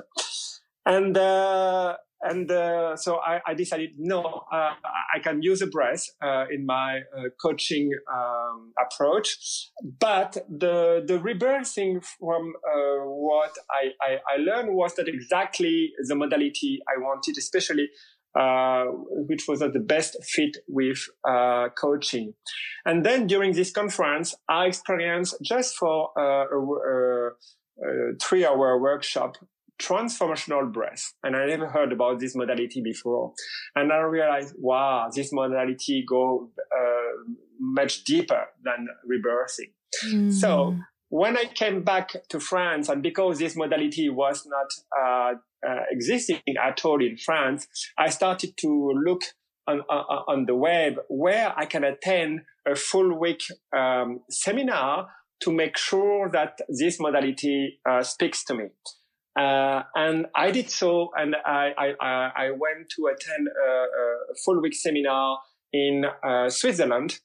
and 0.87 1.17
and 2.21 2.51
uh, 2.51 2.95
so 2.95 3.17
I, 3.17 3.39
I, 3.45 3.53
decided 3.53 3.91
no 3.97 4.21
uh, 4.51 4.71
i 5.13 5.19
can 5.21 5.41
use 5.41 5.61
a 5.61 5.67
breath 5.67 6.05
uh, 6.23 6.45
in 6.51 6.65
my 6.65 7.01
uh, 7.15 7.29
coaching 7.41 7.91
um, 8.11 8.73
approach. 8.83 9.37
But 9.99 10.37
the 10.49 11.03
the 11.05 11.19
rebirthing 11.19 12.03
from 12.03 12.53
uh, 12.67 13.05
what 13.05 13.51
I, 13.69 13.89
I, 14.01 14.17
I, 14.33 14.37
learned 14.37 14.75
was 14.75 14.95
that 14.95 15.07
exactly 15.07 15.91
the 16.07 16.15
modality 16.15 16.79
i 16.87 16.99
wanted 16.99 17.37
especially 17.37 17.89
uh, 18.39 18.85
which 19.29 19.47
was 19.47 19.59
the 19.59 19.79
best 19.79 20.15
fit 20.23 20.57
with 20.67 20.99
coaching. 21.79 22.33
And 22.85 23.03
then 23.03 23.27
during 23.27 23.53
this 23.53 23.71
conference 23.71 24.35
i 24.49 24.65
experienced 24.65 25.35
just 25.43 25.75
for 25.75 26.09
a, 26.17 26.21
a 26.21 28.17
three 28.19 28.45
hour 28.45 28.79
workshop 28.79 29.37
transformational 29.81 30.71
breath. 30.71 31.13
And 31.23 31.35
I 31.35 31.45
never 31.45 31.67
heard 31.67 31.91
about 31.91 32.19
this 32.19 32.35
modality 32.35 32.81
before. 32.81 33.33
And 33.75 33.91
I 33.91 33.97
realized, 33.99 34.55
wow, 34.57 35.09
this 35.13 35.31
modality 35.31 36.03
go 36.07 36.49
uh, 36.57 37.33
much 37.59 38.03
deeper 38.03 38.47
than 38.63 38.87
rebirthing. 39.09 39.71
Mm. 40.05 40.33
So 40.33 40.77
when 41.09 41.37
I 41.37 41.45
came 41.45 41.83
back 41.83 42.11
to 42.29 42.39
France, 42.39 42.89
and 42.89 43.01
because 43.01 43.39
this 43.39 43.55
modality 43.55 44.09
was 44.09 44.45
not 44.47 44.67
uh, 44.99 45.35
uh, 45.67 45.81
existing 45.91 46.41
at 46.61 46.83
all 46.83 47.01
in 47.01 47.17
France, 47.17 47.67
I 47.97 48.09
started 48.09 48.57
to 48.57 48.93
look 49.05 49.21
on, 49.67 49.81
on, 49.89 50.23
on, 50.27 50.45
the 50.45 50.55
web 50.55 50.95
where 51.09 51.53
I 51.57 51.65
can 51.65 51.83
attend 51.83 52.41
a 52.65 52.75
full 52.75 53.19
week 53.19 53.41
um, 53.75 54.21
seminar 54.29 55.07
to 55.41 55.51
make 55.51 55.77
sure 55.77 56.29
that 56.31 56.59
this 56.69 56.99
modality 56.99 57.79
uh, 57.87 58.01
speaks 58.01 58.43
to 58.45 58.53
me. 58.53 58.65
Uh, 59.37 59.83
and 59.95 60.25
I 60.35 60.49
did 60.51 60.69
so, 60.71 61.11
and 61.15 61.35
I, 61.45 61.71
I, 61.77 62.31
I 62.35 62.49
went 62.51 62.89
to 62.95 63.05
attend 63.05 63.47
a, 63.47 63.71
a 63.71 64.35
full 64.43 64.61
week 64.61 64.73
seminar 64.73 65.39
in 65.71 66.05
uh, 66.23 66.49
Switzerland. 66.49 67.19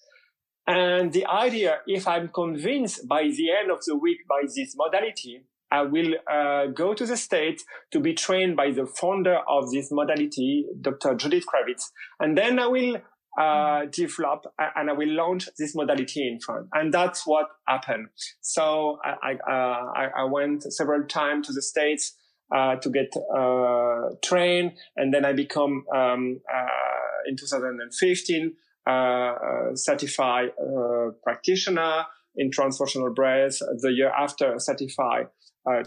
And 0.67 1.13
the 1.13 1.27
idea, 1.27 1.79
if 1.87 2.07
I'm 2.07 2.29
convinced 2.29 3.09
by 3.09 3.23
the 3.23 3.51
end 3.51 3.71
of 3.71 3.85
the 3.85 3.97
week 3.97 4.19
by 4.29 4.43
this 4.43 4.75
modality, 4.77 5.45
I 5.73 5.83
will 5.83 6.15
uh, 6.31 6.67
go 6.67 6.93
to 6.93 7.07
the 7.07 7.17
States 7.17 7.65
to 7.93 7.99
be 7.99 8.13
trained 8.13 8.57
by 8.57 8.73
the 8.73 8.85
founder 8.85 9.39
of 9.49 9.71
this 9.71 9.91
modality, 9.91 10.67
Dr. 10.81 11.15
Judith 11.15 11.45
Kravitz. 11.47 11.85
And 12.21 12.37
then 12.37 12.59
I 12.59 12.67
will 12.67 12.99
uh, 13.39 13.87
develop 13.91 14.45
and 14.59 14.91
I 14.91 14.93
will 14.93 15.09
launch 15.09 15.49
this 15.59 15.75
modality 15.75 16.29
in 16.29 16.41
France. 16.41 16.69
And 16.73 16.93
that's 16.93 17.27
what 17.27 17.47
happened. 17.67 18.09
So 18.41 18.99
I, 19.05 19.37
I, 19.49 19.53
uh, 19.53 20.11
I 20.17 20.25
went 20.25 20.65
several 20.73 21.07
times 21.07 21.47
to 21.47 21.53
the 21.53 21.63
States, 21.63 22.15
uh, 22.55 22.77
to 22.77 22.91
get, 22.91 23.15
uh, 23.35 24.15
trained. 24.23 24.73
And 24.97 25.15
then 25.15 25.25
I 25.25 25.33
become, 25.33 25.85
um, 25.95 26.41
uh, 26.53 27.27
in 27.27 27.37
2015, 27.37 28.53
uh, 28.87 29.35
certified, 29.75 30.51
practitioner 31.23 32.05
in 32.37 32.51
transformational 32.51 33.15
breath. 33.15 33.59
The 33.81 33.93
year 33.93 34.11
after, 34.11 34.59
certified, 34.59 35.29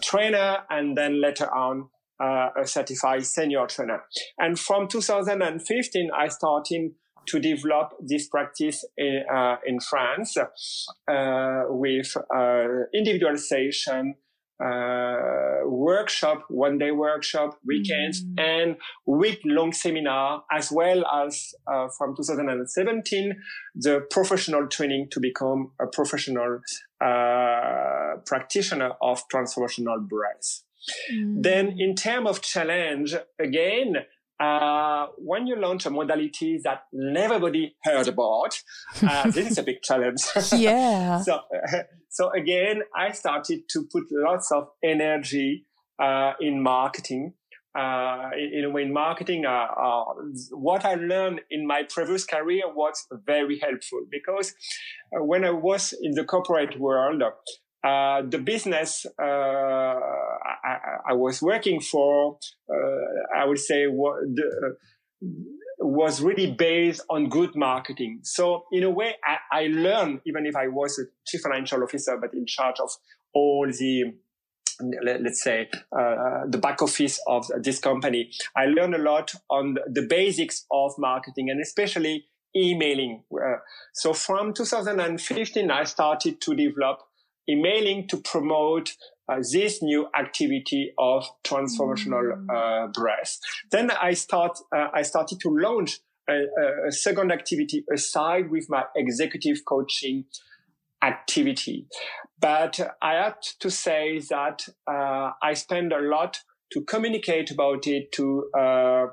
trainer. 0.02 0.60
And 0.70 0.98
then 0.98 1.22
later 1.22 1.54
on, 1.54 1.90
uh, 2.20 2.50
a 2.58 2.66
certified 2.66 3.26
senior 3.26 3.68
trainer. 3.68 4.04
And 4.38 4.58
from 4.58 4.88
2015, 4.88 6.12
I 6.18 6.28
started 6.30 6.92
to 7.28 7.40
develop 7.40 7.94
this 8.00 8.28
practice 8.28 8.86
in, 8.98 9.24
uh, 9.34 9.58
in 9.66 9.80
France 9.80 10.38
uh, 10.38 11.64
with 11.68 12.16
uh, 12.36 12.68
individualization, 12.94 14.16
uh, 14.64 15.66
workshop, 15.66 16.46
one 16.50 16.78
day 16.78 16.92
workshop, 16.92 17.58
weekends, 17.66 18.24
mm. 18.24 18.40
and 18.40 18.78
week 19.06 19.42
long 19.44 19.74
seminar, 19.74 20.44
as 20.52 20.72
well 20.72 21.06
as 21.08 21.54
from 21.98 22.16
2017, 22.16 23.36
the 23.76 24.06
professional 24.10 24.68
training 24.68 25.08
to 25.12 25.20
become 25.20 25.72
a 25.82 25.88
professional 25.88 26.60
uh, 27.02 28.16
practitioner 28.26 28.92
of 29.02 29.28
transformational 29.28 30.08
breath. 30.08 30.64
Mm. 31.12 31.44
Then 31.44 31.76
in 31.78 31.96
terms 31.96 32.30
of 32.30 32.42
challenge, 32.42 33.16
again, 33.40 33.98
uh, 34.40 35.08
when 35.18 35.48
you 35.48 35.56
launch 35.56 35.86
a 35.86 35.90
modality 35.90 36.60
that 36.64 36.84
nobody 36.92 37.76
heard 37.84 38.08
about, 38.08 38.60
uh, 39.02 39.30
this 39.32 39.52
is 39.52 39.58
a 39.58 39.64
big 39.64 39.82
challenge. 39.82 40.24
yeah. 40.54 41.22
so, 41.22 41.36
uh, 41.36 41.78
so 42.10 42.32
again, 42.32 42.82
I 42.96 43.12
started 43.12 43.62
to 43.70 43.88
put 43.92 44.04
lots 44.12 44.52
of 44.52 44.68
energy 44.84 45.66
uh, 46.02 46.34
in 46.40 46.62
marketing. 46.62 47.34
Uh, 47.78 48.30
in, 48.38 48.64
in, 48.64 48.78
in 48.78 48.94
marketing, 48.94 49.46
uh, 49.46 49.68
what 50.52 50.86
I 50.86 50.96
learned 50.96 51.42
in 51.52 51.68
my 51.68 51.84
previous 51.90 52.24
career 52.24 52.74
was 52.74 53.06
very 53.26 53.60
helpful 53.60 54.06
because 54.10 54.54
when 55.12 55.44
I 55.44 55.52
was 55.52 55.94
in 56.02 56.14
the 56.14 56.24
corporate 56.24 56.80
world, 56.80 57.22
uh, 57.86 58.24
the 58.28 58.40
business 58.40 59.06
uh, 59.22 59.24
I, 59.24 60.78
I, 61.10 61.14
was 61.14 61.40
working 61.40 61.80
for, 61.80 62.40
uh, 62.68 63.38
I 63.38 63.46
would 63.46 63.60
say, 63.60 63.86
was 65.78 66.22
really 66.22 66.52
based 66.52 67.02
on 67.12 67.30
good 67.30 67.56
marketing. 67.56 68.22
So 68.24 68.66
in 68.72 68.84
a 68.84 68.90
way, 68.90 69.14
I, 69.24 69.38
I, 69.60 69.68
learned, 69.68 70.22
even 70.26 70.48
if 70.48 70.56
I 70.56 70.68
was 70.68 70.98
a 70.98 71.04
chief 71.28 71.42
financial 71.42 71.84
officer, 71.84 72.18
but 72.20 72.34
in 72.34 72.48
charge 72.48 72.80
of 72.80 72.90
all 73.36 73.68
the 73.68 74.16
let's 75.04 75.42
say 75.42 75.70
uh, 75.98 76.42
the 76.48 76.58
back 76.58 76.82
office 76.82 77.18
of 77.28 77.50
this 77.62 77.80
company 77.80 78.30
i 78.58 78.66
learned 78.66 78.94
a 78.94 78.98
lot 78.98 79.34
on 79.50 79.78
the 79.90 80.02
basics 80.02 80.66
of 80.70 80.92
marketing 80.98 81.50
and 81.50 81.62
especially 81.62 82.26
emailing 82.54 83.24
uh, 83.42 83.56
so 83.94 84.12
from 84.12 84.54
2015 84.54 85.72
i 85.72 85.86
started 85.86 86.42
to 86.42 86.54
develop 86.54 87.00
emailing 87.50 88.08
to 88.08 88.18
promote 88.18 88.96
uh, 89.28 89.38
this 89.52 89.82
new 89.82 90.08
activity 90.18 90.94
of 90.98 91.26
transformational 91.44 92.34
mm. 92.34 92.46
uh, 92.50 92.88
breath. 92.88 93.40
Then 93.72 93.92
I 93.92 94.14
start, 94.14 94.58
uh, 94.76 94.88
I 94.94 95.02
started 95.02 95.40
to 95.42 95.50
launch 95.50 96.00
a, 96.30 96.88
a, 96.88 96.92
second 96.92 97.32
activity 97.32 97.84
aside 97.92 98.50
with 98.50 98.68
my 98.70 98.84
executive 98.96 99.58
coaching 99.66 100.26
activity. 101.04 101.88
But 102.40 102.96
I 103.02 103.14
have 103.14 103.40
to 103.60 103.70
say 103.70 104.20
that 104.30 104.68
uh, 104.88 105.32
I 105.42 105.54
spend 105.54 105.94
a 105.94 106.00
lot 106.00 106.40
to 106.74 106.82
communicate 106.82 107.52
about 107.52 107.88
it, 107.88 108.12
to 108.14 108.50
uh, 108.58 108.60
uh, 108.60 109.06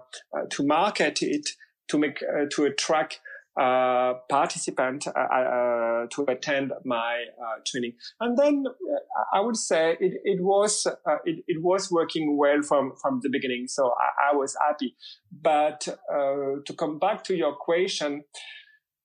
to 0.51 0.67
market 0.67 1.23
it, 1.23 1.51
to 1.89 1.99
make 1.99 2.19
to 2.51 2.65
attract 2.65 3.21
uh, 3.61 4.15
participant 4.29 5.07
uh, 5.07 5.11
uh, 5.11 6.07
to 6.11 6.25
attend 6.29 6.73
my 6.85 7.25
uh, 7.41 7.61
training. 7.67 7.93
And 8.21 8.37
then 8.37 8.65
uh, 8.67 9.37
I 9.37 9.41
would 9.41 9.57
say 9.57 9.97
it, 10.01 10.21
it 10.25 10.43
was 10.43 10.87
it, 11.25 11.45
it, 11.47 11.63
was 11.63 11.91
working 11.91 12.37
well 12.37 12.63
from 12.63 12.93
from 13.01 13.21
the 13.23 13.29
beginning. 13.29 13.69
So 13.69 13.93
I, 13.93 14.33
I 14.33 14.37
was 14.37 14.57
happy. 14.67 14.97
But 15.31 15.81
to 15.83 16.75
come 16.79 16.99
back 16.99 17.25
to 17.25 17.37
your 17.37 17.55
question, 17.55 18.25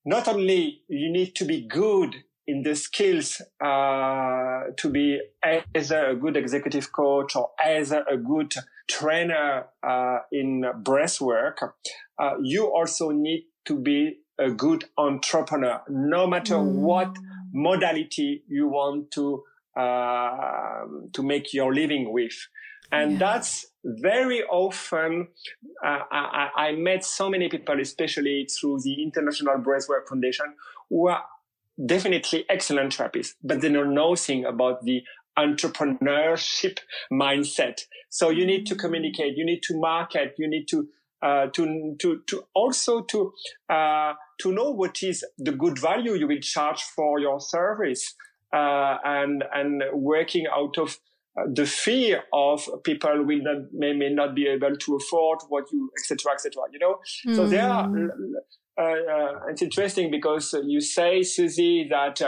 not 0.06 0.28
only 0.28 0.84
you 0.88 1.12
need 1.12 1.36
to 1.36 1.46
be 1.46 1.68
good 1.68 2.16
in 2.48 2.64
the 2.64 2.76
skills 2.76 3.42
uh, 3.64 4.64
to 4.78 4.90
be 4.90 5.20
either 5.76 6.08
a 6.08 6.16
good 6.16 6.38
executive 6.38 6.92
coach 6.94 7.36
or 7.36 7.52
either 7.64 8.06
a 8.10 8.18
good 8.18 8.54
trainer 8.90 9.66
uh, 9.86 10.20
in 10.32 10.64
breathwork, 10.82 11.56
uh, 12.20 12.32
you 12.42 12.66
also 12.66 13.12
need 13.12 13.46
to 13.66 13.78
be 13.78 14.20
a 14.40 14.52
good 14.52 14.86
entrepreneur, 14.98 15.82
no 15.90 16.28
matter 16.28 16.56
mm. 16.56 16.72
what 16.74 17.16
modality 17.54 18.44
you 18.48 18.68
want 18.68 19.12
to 19.12 19.44
uh, 19.78 20.86
to 21.14 21.24
make 21.24 21.54
your 21.54 21.74
living 21.74 22.12
with. 22.12 22.36
And 22.92 23.14
yeah. 23.14 23.18
that's 23.20 23.68
very 23.84 24.44
often, 24.44 25.28
uh, 25.86 26.00
I, 26.12 26.50
I, 26.56 26.72
met 26.72 27.04
so 27.04 27.30
many 27.30 27.48
people, 27.48 27.80
especially 27.80 28.48
through 28.50 28.80
the 28.84 29.04
International 29.04 29.56
Breathwork 29.58 30.08
Foundation, 30.10 30.48
who 30.90 31.10
are 31.10 31.24
definitely 31.86 32.46
excellent 32.50 32.98
therapists, 32.98 33.34
but 33.44 33.62
they 33.62 33.70
know 33.70 33.84
nothing 33.84 34.46
about 34.46 34.84
the 34.84 35.04
entrepreneurship 35.38 36.80
mindset. 37.12 37.82
So 38.10 38.30
you 38.30 38.46
need 38.46 38.66
to 38.68 38.76
mm. 38.76 38.80
communicate, 38.80 39.38
you 39.38 39.46
need 39.46 39.62
to 39.64 39.80
market, 39.80 40.34
you 40.38 40.50
need 40.50 40.68
to 40.70 40.88
uh, 41.22 41.48
to 41.48 41.96
to 42.00 42.22
to 42.28 42.44
also 42.54 43.02
to 43.02 43.34
uh, 43.70 44.14
to 44.40 44.52
know 44.52 44.72
what 44.72 45.02
is 45.04 45.26
the 45.38 45.52
good 45.52 45.80
value 45.80 46.14
you 46.14 46.28
will 46.28 46.40
charge 46.40 46.82
for 46.84 47.20
your 47.20 47.40
service, 47.40 48.16
uh, 48.54 48.98
and 49.04 49.44
and 49.54 49.84
working 49.94 50.46
out 50.52 50.78
of 50.78 51.00
uh, 51.38 51.44
the 51.54 51.66
fear 51.66 52.24
of 52.34 52.68
people 52.84 53.24
will 53.24 53.42
not 53.42 53.74
may, 53.74 53.94
may 53.94 54.10
not 54.10 54.36
be 54.36 54.48
able 54.48 54.76
to 54.76 54.96
afford 54.96 55.40
what 55.50 55.66
you 55.72 55.92
etc 56.00 56.34
etc 56.34 56.64
you 56.72 56.80
know 56.80 57.00
mm. 57.28 57.36
so 57.36 57.48
there 57.48 57.68
are 57.68 57.88
mm. 57.88 58.10
uh, 58.10 58.14
uh, 58.14 58.42
it's 58.78 59.62
interesting 59.62 60.12
because 60.12 60.56
you 60.66 60.82
say 60.82 61.24
Susie 61.24 61.88
that 61.90 62.22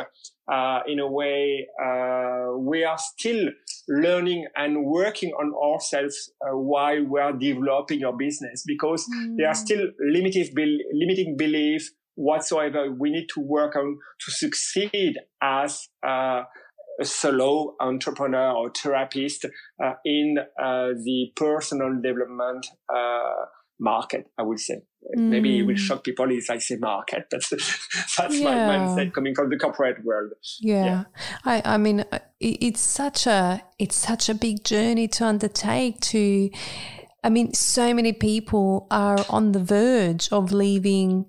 uh, 0.52 0.80
in 0.88 1.00
a 1.00 1.08
way 1.08 1.68
uh, 1.84 2.58
we 2.58 2.84
are 2.84 2.98
still 2.98 3.50
learning 3.88 4.48
and 4.56 4.84
working 4.86 5.32
on 5.32 5.54
ourselves 5.54 6.32
uh, 6.42 6.58
while 6.58 7.04
we 7.04 7.20
are 7.20 7.34
developing 7.34 8.04
our 8.04 8.16
business 8.18 8.64
because 8.66 9.08
mm. 9.08 9.36
there 9.38 9.48
are 9.48 9.56
still 9.56 9.88
limited 10.00 10.48
limiting 10.94 11.36
belief 11.38 11.92
whatsoever 12.16 12.92
we 12.92 13.12
need 13.12 13.28
to 13.34 13.40
work 13.40 13.76
on 13.76 13.98
to 14.20 14.32
succeed 14.32 15.16
as 15.42 15.88
a 16.04 17.06
solo 17.06 17.76
entrepreneur 17.80 18.52
or 18.52 18.72
therapist 18.72 19.46
uh, 19.84 19.94
in 20.04 20.38
uh, 20.62 20.88
the 21.04 21.32
personal 21.36 21.94
development 22.02 22.68
uh, 22.94 23.46
market, 23.80 24.26
I 24.38 24.44
would 24.44 24.60
say. 24.60 24.82
Mm. 25.16 25.30
Maybe 25.30 25.60
it 25.60 25.64
will 25.64 25.74
hmm. 25.74 25.78
shock 25.78 26.04
people 26.04 26.30
if 26.30 26.50
I 26.50 26.58
say 26.58 26.76
market. 26.76 27.28
That's 27.32 27.50
that's 27.50 28.36
yeah. 28.38 28.44
my 28.44 28.78
mindset 28.78 29.14
coming 29.14 29.34
from 29.34 29.50
the 29.50 29.58
corporate 29.58 30.04
world. 30.04 30.34
Yeah. 30.60 30.86
yeah. 30.86 31.04
I 31.46 31.62
I 31.66 31.78
mean 31.78 32.06
uh, 32.12 32.20
it's 32.40 32.82
such 32.82 33.26
a 33.26 33.62
it's 33.80 33.96
such 33.96 34.30
a 34.30 34.36
big 34.36 34.64
journey 34.64 35.08
to 35.10 35.26
undertake 35.26 36.00
to 36.02 36.50
I 37.24 37.30
mean 37.30 37.54
so 37.54 37.94
many 37.94 38.14
people 38.14 38.88
are 38.92 39.26
on 39.30 39.54
the 39.54 39.60
verge 39.60 40.30
of 40.32 40.52
leaving 40.52 41.26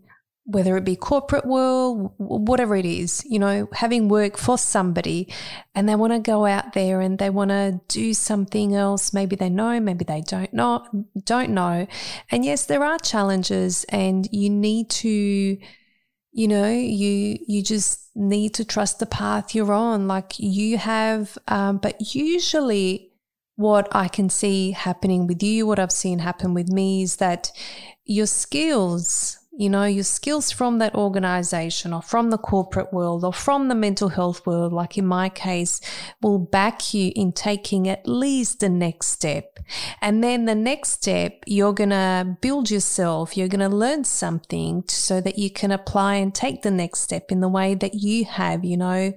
whether 0.51 0.77
it 0.77 0.85
be 0.85 0.97
corporate 0.97 1.47
world, 1.47 2.13
whatever 2.19 2.75
it 2.75 2.85
is, 2.85 3.25
you 3.25 3.39
know, 3.39 3.69
having 3.73 4.09
work 4.09 4.37
for 4.37 4.59
somebody 4.59 5.33
and 5.75 5.89
they 5.89 5.95
want 5.95 6.13
to 6.13 6.19
go 6.19 6.45
out 6.45 6.73
there 6.73 7.01
and 7.01 7.19
they 7.19 7.31
want 7.31 7.51
to 7.51 7.81
do 7.89 8.13
something 8.13 8.75
else. 8.75 9.13
Maybe 9.13 9.37
they 9.37 9.49
know, 9.49 9.79
maybe 9.81 10.05
they 10.05 10.21
don't 10.21 10.53
know, 10.53 10.85
don't 11.25 11.51
know. 11.51 11.87
And 12.31 12.45
yes, 12.45 12.67
there 12.67 12.85
are 12.85 12.99
challenges 12.99 13.85
and 13.89 14.29
you 14.33 14.51
need 14.51 14.91
to, 14.91 15.09
you 16.33 16.49
know, 16.49 16.71
you, 16.71 17.39
you 17.47 17.63
just 17.63 18.11
need 18.15 18.55
to 18.55 18.65
trust 18.65 18.99
the 18.99 19.07
path 19.07 19.55
you're 19.55 19.73
on. 19.73 20.09
Like 20.09 20.39
you 20.39 20.79
have, 20.79 21.39
um, 21.49 21.79
but 21.79 22.15
usually 22.15 23.13
what 23.57 23.89
I 23.93 24.09
can 24.09 24.31
see 24.31 24.71
happening 24.73 25.27
with 25.27 25.43
you, 25.43 25.67
what 25.67 25.79
I've 25.79 25.93
seen 25.93 26.19
happen 26.19 26.55
with 26.55 26.69
me 26.69 27.03
is 27.03 27.17
that 27.17 27.53
your 28.05 28.27
skills, 28.27 29.40
you 29.61 29.69
know, 29.69 29.85
your 29.85 30.05
skills 30.05 30.51
from 30.51 30.79
that 30.79 30.95
organization 30.95 31.93
or 31.93 32.01
from 32.01 32.31
the 32.31 32.39
corporate 32.39 32.95
world 32.95 33.23
or 33.23 33.33
from 33.33 33.69
the 33.69 33.75
mental 33.75 34.09
health 34.09 34.47
world, 34.47 34.73
like 34.73 34.97
in 34.97 35.05
my 35.05 35.29
case, 35.29 35.83
will 36.23 36.39
back 36.39 36.95
you 36.95 37.13
in 37.15 37.31
taking 37.31 37.87
at 37.87 38.09
least 38.09 38.61
the 38.61 38.71
next 38.71 39.09
step. 39.09 39.59
And 40.01 40.25
then 40.25 40.47
the 40.47 40.55
next 40.55 40.93
step, 40.93 41.45
you're 41.47 41.75
going 41.75 41.91
to 41.91 42.39
build 42.41 42.71
yourself. 42.71 43.37
You're 43.37 43.49
going 43.49 43.69
to 43.71 43.77
learn 43.77 44.05
something 44.05 44.85
so 44.89 45.21
that 45.21 45.37
you 45.37 45.51
can 45.51 45.73
apply 45.73 46.15
and 46.15 46.35
take 46.35 46.63
the 46.63 46.71
next 46.71 47.01
step 47.01 47.31
in 47.31 47.41
the 47.41 47.49
way 47.49 47.75
that 47.75 47.93
you 47.93 48.25
have, 48.25 48.65
you 48.65 48.79
know. 48.79 49.13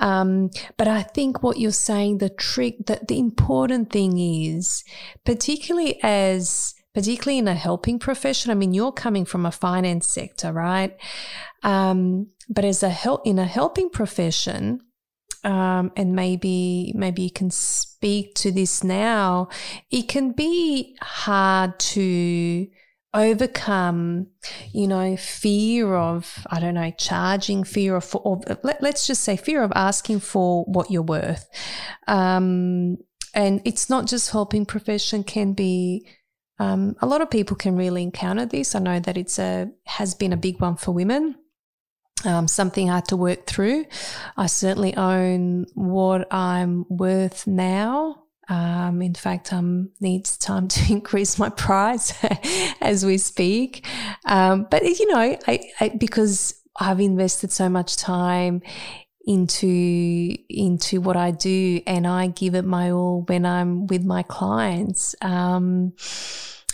Um, 0.00 0.50
but 0.76 0.88
I 0.88 1.02
think 1.02 1.44
what 1.44 1.60
you're 1.60 1.70
saying, 1.70 2.18
the 2.18 2.28
trick, 2.28 2.86
that 2.86 3.06
the 3.06 3.20
important 3.20 3.92
thing 3.92 4.18
is, 4.18 4.82
particularly 5.24 6.02
as 6.02 6.74
particularly 6.96 7.36
in 7.36 7.46
a 7.46 7.54
helping 7.54 7.98
profession. 7.98 8.50
I 8.50 8.54
mean, 8.54 8.72
you're 8.72 8.90
coming 8.90 9.26
from 9.26 9.44
a 9.44 9.50
finance 9.50 10.06
sector, 10.06 10.50
right? 10.50 10.96
Um, 11.62 12.28
but 12.48 12.64
as 12.64 12.82
a 12.82 12.88
help 12.88 13.26
in 13.26 13.38
a 13.38 13.44
helping 13.44 13.90
profession, 13.90 14.80
um, 15.44 15.92
and 15.94 16.14
maybe 16.14 16.94
maybe 16.96 17.20
you 17.20 17.30
can 17.30 17.50
speak 17.50 18.34
to 18.36 18.50
this 18.50 18.82
now. 18.82 19.50
It 19.90 20.08
can 20.08 20.32
be 20.32 20.96
hard 21.02 21.78
to 21.78 22.66
overcome, 23.12 24.28
you 24.72 24.88
know, 24.88 25.18
fear 25.18 25.94
of 25.96 26.46
I 26.48 26.60
don't 26.60 26.76
know, 26.76 26.92
charging, 26.96 27.64
fear 27.64 27.96
of, 27.96 28.16
or 28.16 28.40
let, 28.62 28.82
us 28.82 29.06
just 29.06 29.22
say 29.22 29.36
fear 29.36 29.62
of 29.62 29.70
asking 29.74 30.20
for 30.20 30.64
what 30.64 30.90
you're 30.90 31.02
worth. 31.02 31.46
Um, 32.08 32.96
and 33.34 33.60
it's 33.66 33.90
not 33.90 34.06
just 34.06 34.30
helping 34.30 34.64
profession; 34.64 35.24
can 35.24 35.52
be 35.52 36.06
um, 36.58 36.96
a 37.00 37.06
lot 37.06 37.20
of 37.20 37.30
people 37.30 37.56
can 37.56 37.76
really 37.76 38.02
encounter 38.02 38.46
this. 38.46 38.74
I 38.74 38.78
know 38.78 39.00
that 39.00 39.16
it's 39.16 39.38
a 39.38 39.70
has 39.84 40.14
been 40.14 40.32
a 40.32 40.36
big 40.36 40.60
one 40.60 40.76
for 40.76 40.92
women. 40.92 41.36
Um, 42.24 42.48
something 42.48 42.88
I 42.88 42.96
had 42.96 43.08
to 43.08 43.16
work 43.16 43.46
through. 43.46 43.84
I 44.36 44.46
certainly 44.46 44.96
own 44.96 45.66
what 45.74 46.32
I'm 46.32 46.86
worth 46.88 47.46
now. 47.46 48.22
Um, 48.48 49.02
in 49.02 49.14
fact, 49.14 49.52
um, 49.52 49.90
needs 50.00 50.38
time 50.38 50.68
to 50.76 50.92
increase 50.92 51.38
my 51.38 51.50
price 51.50 52.14
as 52.80 53.04
we 53.04 53.18
speak. 53.18 53.86
Um, 54.24 54.66
but 54.70 54.82
you 54.82 55.12
know, 55.12 55.36
I, 55.46 55.70
I, 55.80 55.88
because 55.90 56.54
I've 56.78 57.00
invested 57.00 57.52
so 57.52 57.68
much 57.68 57.96
time 57.96 58.62
into 59.26 60.36
into 60.48 61.00
what 61.00 61.16
I 61.16 61.32
do, 61.32 61.82
and 61.86 62.06
I 62.06 62.28
give 62.28 62.54
it 62.54 62.64
my 62.64 62.90
all 62.90 63.22
when 63.22 63.44
I'm 63.44 63.86
with 63.86 64.04
my 64.04 64.22
clients. 64.22 65.14
Um, 65.20 65.94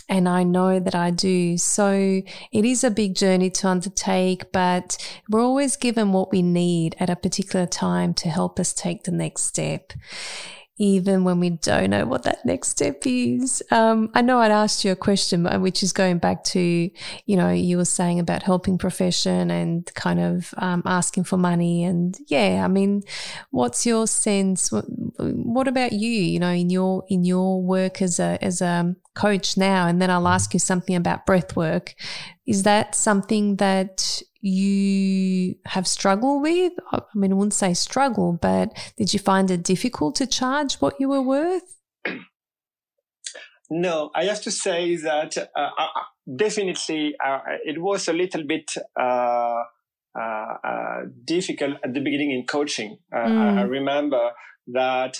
and 0.09 0.27
I 0.27 0.43
know 0.43 0.79
that 0.79 0.93
I 0.93 1.11
do. 1.11 1.57
So 1.57 2.21
it 2.51 2.65
is 2.65 2.83
a 2.83 2.91
big 2.91 3.15
journey 3.15 3.49
to 3.51 3.67
undertake, 3.67 4.51
but 4.51 4.97
we're 5.29 5.41
always 5.41 5.75
given 5.75 6.11
what 6.11 6.31
we 6.31 6.41
need 6.41 6.95
at 6.99 7.09
a 7.09 7.15
particular 7.15 7.65
time 7.65 8.13
to 8.15 8.29
help 8.29 8.59
us 8.59 8.73
take 8.73 9.03
the 9.03 9.11
next 9.11 9.43
step 9.43 9.93
even 10.83 11.23
when 11.23 11.39
we 11.39 11.49
don't 11.49 11.91
know 11.91 12.05
what 12.05 12.23
that 12.23 12.43
next 12.43 12.67
step 12.67 13.03
is. 13.05 13.63
Um, 13.71 14.11
I 14.13 14.21
know 14.21 14.39
I'd 14.39 14.51
asked 14.51 14.83
you 14.83 14.91
a 14.91 14.97
question, 14.97 15.45
which 15.61 15.81
is 15.81 15.93
going 15.93 16.17
back 16.17 16.43
to, 16.45 16.59
you 16.59 17.37
know, 17.37 17.51
you 17.51 17.77
were 17.77 17.85
saying 17.85 18.19
about 18.19 18.43
helping 18.43 18.77
profession 18.77 19.49
and 19.49 19.89
kind 19.95 20.19
of 20.19 20.53
um, 20.57 20.83
asking 20.85 21.23
for 21.23 21.37
money. 21.37 21.85
And 21.85 22.19
yeah, 22.27 22.63
I 22.65 22.67
mean, 22.67 23.03
what's 23.51 23.85
your 23.85 24.07
sense? 24.07 24.73
What, 24.73 24.83
what, 25.17 25.69
about 25.69 25.93
you? 25.93 26.09
You 26.09 26.39
know, 26.39 26.51
in 26.51 26.69
your 26.69 27.05
in 27.07 27.23
your 27.23 27.61
work 27.61 28.01
as 28.01 28.19
a 28.19 28.37
as 28.41 28.61
a 28.61 28.93
coach 29.15 29.57
now, 29.57 29.87
and 29.87 30.01
then 30.01 30.09
I'll 30.09 30.27
ask 30.27 30.53
you 30.53 30.59
something 30.59 30.95
about 30.95 31.25
breath 31.25 31.55
work. 31.55 31.95
Is 32.45 32.63
that 32.63 32.95
something 32.95 33.57
that 33.57 34.21
you 34.41 35.55
have 35.65 35.87
struggled 35.87 36.41
with? 36.41 36.73
I 36.91 37.01
mean, 37.15 37.31
I 37.31 37.35
wouldn't 37.35 37.53
say 37.53 37.73
struggle, 37.73 38.33
but 38.33 38.73
did 38.97 39.13
you 39.13 39.19
find 39.19 39.49
it 39.49 39.63
difficult 39.63 40.15
to 40.15 40.27
charge 40.27 40.75
what 40.75 40.99
you 40.99 41.09
were 41.09 41.21
worth? 41.21 41.79
No, 43.69 44.11
I 44.13 44.25
have 44.25 44.41
to 44.41 44.51
say 44.51 44.97
that 44.97 45.37
uh, 45.37 45.69
uh, 45.77 45.87
definitely 46.35 47.15
uh, 47.23 47.39
it 47.65 47.81
was 47.81 48.07
a 48.07 48.13
little 48.13 48.43
bit 48.43 48.71
uh, 48.99 49.63
uh, 50.15 50.53
uh 50.63 50.99
difficult 51.25 51.77
at 51.83 51.93
the 51.93 52.01
beginning 52.01 52.31
in 52.31 52.45
coaching. 52.45 52.97
Mm. 53.13 53.57
I, 53.57 53.61
I, 53.61 53.63
remember 53.63 54.31
that 54.67 55.19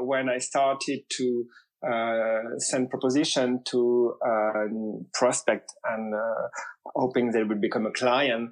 when 0.00 0.28
I 0.28 0.38
started 0.38 1.00
to 1.10 1.44
uh, 1.84 2.58
send 2.58 2.90
proposition 2.90 3.62
to 3.64 4.14
uh, 4.26 4.64
prospect 5.12 5.72
and 5.84 6.14
uh, 6.14 6.48
hoping 6.96 7.30
they 7.30 7.42
will 7.42 7.60
become 7.60 7.86
a 7.86 7.92
client 7.92 8.50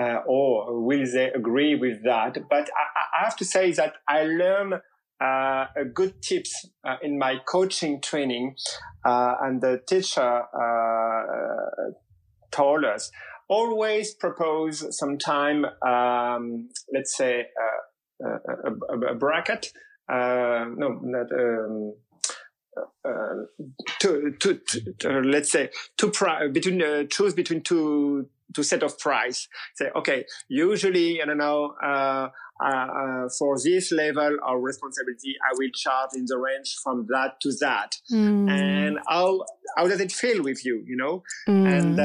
uh, 0.00 0.20
or 0.26 0.80
will 0.80 1.04
they 1.12 1.30
agree 1.32 1.74
with 1.74 2.02
that 2.04 2.36
but 2.48 2.70
I, 2.70 3.20
I 3.20 3.24
have 3.24 3.36
to 3.36 3.44
say 3.44 3.72
that 3.72 3.94
i 4.08 4.22
learned 4.22 4.74
uh, 5.20 5.66
good 5.92 6.22
tips 6.22 6.66
uh, 6.84 6.96
in 7.02 7.18
my 7.18 7.36
coaching 7.46 8.00
training 8.00 8.54
and 9.04 9.60
the 9.60 9.80
teacher 9.86 10.44
told 12.50 12.84
us 12.84 13.10
always 13.50 14.14
propose 14.14 14.96
sometime, 14.96 15.66
um, 15.86 16.68
let's 16.94 17.16
say, 17.16 17.46
a, 18.22 18.28
a, 18.28 19.12
a, 19.12 19.14
bracket. 19.16 19.72
Uh, 20.08 20.66
no, 20.76 21.00
not. 21.02 21.32
Um, 21.32 21.94
to, 24.00 24.32
to, 24.40 24.54
to 24.54 25.18
uh, 25.18 25.20
let's 25.22 25.50
say 25.50 25.70
two 25.96 26.10
pri- 26.10 26.48
between 26.48 26.82
uh, 26.82 27.04
choose 27.04 27.34
between 27.34 27.62
two 27.62 28.28
two 28.54 28.62
set 28.62 28.82
of 28.82 28.98
price. 28.98 29.48
Say 29.74 29.90
okay, 29.94 30.24
usually 30.48 31.22
I 31.22 31.26
don't 31.26 31.38
know 31.38 31.74
uh, 31.82 32.28
uh, 32.62 32.66
uh, 32.66 33.28
for 33.38 33.56
this 33.62 33.90
level 33.90 34.36
of 34.46 34.62
responsibility, 34.62 35.34
I 35.42 35.54
will 35.56 35.70
charge 35.74 36.10
in 36.14 36.26
the 36.26 36.36
range 36.36 36.76
from 36.82 37.06
that 37.08 37.40
to 37.40 37.52
that. 37.60 37.96
Mm. 38.12 38.50
And 38.50 38.98
how 39.08 39.44
how 39.76 39.88
does 39.88 40.00
it 40.00 40.12
feel 40.12 40.42
with 40.42 40.64
you? 40.64 40.82
You 40.86 40.96
know, 40.96 41.22
mm. 41.48 41.66
and, 41.66 41.98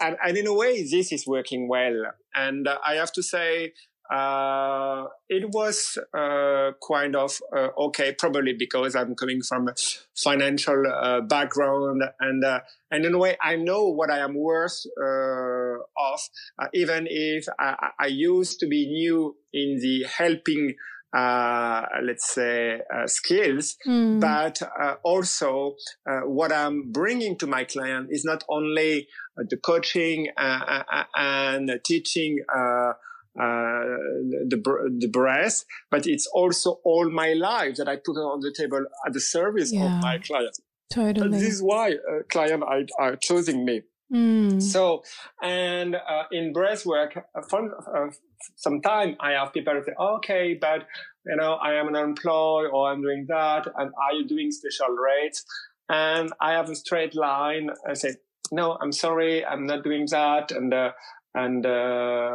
and 0.00 0.16
and 0.22 0.36
in 0.36 0.46
a 0.46 0.54
way, 0.54 0.82
this 0.82 1.12
is 1.12 1.26
working 1.26 1.68
well. 1.68 2.12
And 2.34 2.68
I 2.68 2.94
have 2.94 3.12
to 3.12 3.22
say, 3.22 3.72
uh, 4.10 5.06
it 5.28 5.50
was 5.50 5.98
uh, 6.16 6.72
kind 6.86 7.16
of 7.16 7.40
uh, 7.56 7.68
okay, 7.78 8.14
probably 8.18 8.52
because 8.52 8.94
I'm 8.94 9.14
coming 9.14 9.40
from 9.42 9.68
a 9.68 9.74
financial 10.14 10.84
uh, 10.86 11.22
background, 11.22 12.02
and 12.20 12.44
uh, 12.44 12.60
and 12.90 13.04
in 13.06 13.14
a 13.14 13.18
way 13.18 13.36
I 13.42 13.56
know 13.56 13.88
what 13.88 14.10
I 14.10 14.18
am 14.18 14.34
worth 14.34 14.84
uh, 15.00 15.78
of, 16.12 16.20
even 16.74 17.06
if 17.08 17.46
I, 17.58 17.90
I, 17.98 18.06
used 18.06 18.60
to 18.60 18.66
be 18.66 18.86
new 18.86 19.36
in 19.52 19.78
the 19.80 20.04
helping. 20.04 20.74
let's 21.14 22.34
say 22.34 22.80
skills, 23.06 23.76
mm. 23.86 24.20
but 24.20 24.60
also 25.04 25.76
what 26.26 26.52
I'm 26.52 26.90
bringing 26.90 27.38
to 27.38 27.46
my 27.46 27.64
client 27.64 28.08
is 28.10 28.24
not 28.24 28.42
only 28.48 29.06
the 29.36 29.56
coaching 29.56 30.28
and 30.36 31.70
teaching 31.84 32.40
uh, 33.38 33.98
the 34.48 34.96
the 34.98 35.08
breast, 35.08 35.66
but 35.90 36.06
it's 36.06 36.26
also 36.26 36.80
all 36.84 37.10
my 37.10 37.32
life 37.32 37.76
that 37.76 37.88
I 37.88 37.96
put 37.96 38.16
on 38.16 38.40
the 38.40 38.52
table 38.56 38.84
at 39.06 39.12
the 39.12 39.20
service 39.20 39.72
yeah, 39.72 39.96
of 39.96 40.02
my 40.02 40.18
client. 40.18 40.56
Totally. 40.92 41.24
And 41.24 41.34
this 41.34 41.42
is 41.42 41.62
why 41.62 41.92
uh, 41.92 42.22
client 42.30 42.62
are, 42.62 42.82
are 42.98 43.16
choosing 43.16 43.64
me. 43.64 43.82
Mm. 44.12 44.62
So, 44.62 45.02
and 45.42 45.96
uh, 45.96 46.24
in 46.30 46.52
breath 46.52 46.86
work, 46.86 47.16
uh, 47.16 47.56
uh, 47.56 48.10
some 48.54 48.80
time 48.80 49.16
I 49.18 49.32
have 49.32 49.52
people 49.52 49.80
say, 49.84 49.92
okay, 49.98 50.54
but 50.60 50.86
you 51.26 51.36
know, 51.36 51.54
I 51.54 51.74
am 51.74 51.88
an 51.88 51.96
employee 51.96 52.68
or 52.72 52.92
I'm 52.92 53.02
doing 53.02 53.26
that. 53.28 53.66
And 53.76 53.90
are 54.00 54.12
you 54.12 54.28
doing 54.28 54.52
special 54.52 54.94
rates? 54.94 55.44
And 55.88 56.32
I 56.40 56.52
have 56.52 56.70
a 56.70 56.76
straight 56.76 57.14
line. 57.14 57.70
I 57.88 57.94
say, 57.94 58.10
no, 58.52 58.76
I'm 58.80 58.92
sorry, 58.92 59.44
I'm 59.44 59.66
not 59.66 59.82
doing 59.82 60.06
that. 60.10 60.52
And 60.52 60.72
uh, 60.72 60.92
and 61.34 61.66
uh, 61.66 62.30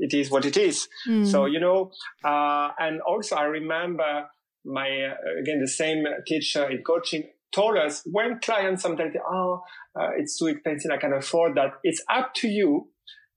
it 0.00 0.14
is 0.14 0.30
what 0.30 0.44
it 0.44 0.56
is. 0.56 0.88
Mm. 1.08 1.26
So 1.26 1.46
you 1.46 1.60
know, 1.60 1.90
uh, 2.24 2.70
and 2.78 3.00
also 3.00 3.36
I 3.36 3.44
remember 3.44 4.28
my 4.64 4.88
uh, 4.88 5.40
again 5.40 5.60
the 5.60 5.68
same 5.68 6.04
teacher 6.26 6.68
in 6.68 6.82
coaching 6.82 7.24
told 7.52 7.76
us 7.76 8.02
when 8.06 8.40
clients 8.40 8.82
sometimes 8.82 9.14
say, 9.14 9.20
"Oh, 9.26 9.62
uh, 9.98 10.10
it's 10.16 10.38
too 10.38 10.46
expensive, 10.46 10.90
I 10.90 10.98
can 10.98 11.12
afford 11.12 11.56
that." 11.56 11.74
It's 11.82 12.02
up 12.08 12.34
to 12.34 12.48
you 12.48 12.88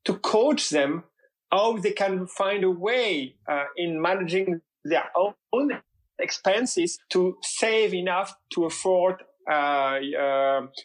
to 0.05 0.13
coach 0.15 0.69
them 0.69 1.03
how 1.51 1.77
they 1.77 1.91
can 1.91 2.27
find 2.27 2.63
a 2.63 2.71
way 2.71 3.35
uh, 3.47 3.65
in 3.77 4.01
managing 4.01 4.61
their 4.83 5.05
own 5.53 5.81
expenses 6.19 6.97
to 7.09 7.37
save 7.41 7.93
enough 7.93 8.35
to 8.53 8.65
afford 8.65 9.23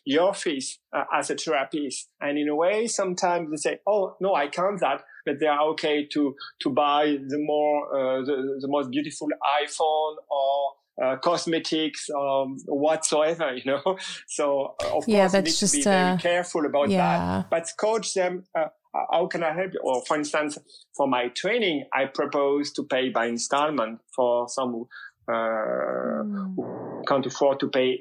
your 0.05 0.35
fees 0.35 0.79
uh, 0.93 1.05
as 1.13 1.31
a 1.31 1.35
therapist. 1.35 2.09
And 2.21 2.39
in 2.39 2.49
a 2.49 2.55
way, 2.55 2.87
sometimes 2.87 3.51
they 3.51 3.57
say, 3.57 3.79
"Oh 3.87 4.17
no, 4.21 4.35
I 4.35 4.49
can't 4.49 4.81
that," 4.81 5.03
but 5.25 5.41
they 5.41 5.47
are 5.47 5.63
okay 5.71 6.07
to 6.07 6.35
to 6.63 6.71
buy 6.71 7.17
the 7.27 7.39
more 7.39 7.87
uh, 7.95 8.25
the, 8.25 8.59
the 8.61 8.69
most 8.69 8.91
beautiful 8.91 9.29
iPhone 9.63 10.17
or 10.31 10.75
uh, 11.03 11.17
cosmetics 11.17 12.09
um, 12.11 12.59
whatsoever, 12.67 13.55
you 13.55 13.65
know. 13.65 13.97
So 14.29 14.75
uh, 14.83 14.97
of 14.97 15.05
yeah, 15.07 15.29
course, 15.29 15.35
you 15.35 15.43
need 15.43 15.55
to 15.55 15.77
be 15.77 15.83
very 15.83 16.19
careful 16.19 16.67
about 16.67 16.91
yeah. 16.91 17.19
that. 17.19 17.51
But 17.51 17.69
coach 17.79 18.15
them. 18.15 18.45
Uh, 18.55 18.67
how 19.13 19.27
can 19.29 19.45
I 19.45 19.53
help 19.53 19.73
you? 19.73 19.81
Or 19.85 20.03
for 20.05 20.17
instance, 20.17 20.59
for 20.97 21.07
my 21.07 21.29
training, 21.29 21.85
I 21.95 22.07
propose 22.07 22.73
to 22.73 22.83
pay 22.83 23.09
by 23.11 23.27
installment 23.27 24.01
for 24.15 24.49
some 24.49 24.87
mm. 25.29 26.80
Can't 27.07 27.27
afford 27.27 27.61
to 27.61 27.69
pay 27.69 27.99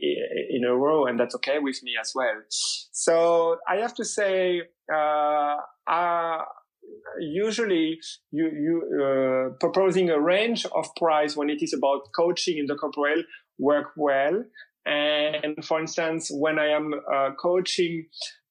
in 0.50 0.64
a 0.64 0.76
row, 0.76 1.06
and 1.06 1.20
that's 1.20 1.36
okay 1.36 1.60
with 1.60 1.82
me 1.84 1.93
as 2.00 2.12
well. 2.16 2.41
So 2.50 3.58
I 3.68 3.78
have 3.78 3.93
to 3.95 4.06
say, 4.06 4.62
uh, 4.93 5.56
uh, 5.88 6.38
usually 7.20 8.00
you 8.32 8.45
you 8.45 9.04
uh, 9.04 9.54
proposing 9.60 10.10
a 10.10 10.20
range 10.20 10.66
of 10.66 10.86
price 10.95 11.36
when 11.36 11.50
it 11.50 11.62
is 11.62 11.74
about 11.74 12.02
coaching 12.16 12.58
in 12.58 12.66
the 12.66 12.76
corporate 12.76 13.26
work 13.58 13.88
well. 13.95 14.43
And 14.86 15.64
for 15.64 15.80
instance, 15.80 16.32
when 16.32 16.58
I 16.58 16.68
am 16.68 16.93
uh, 16.93 17.32
coaching 17.39 18.08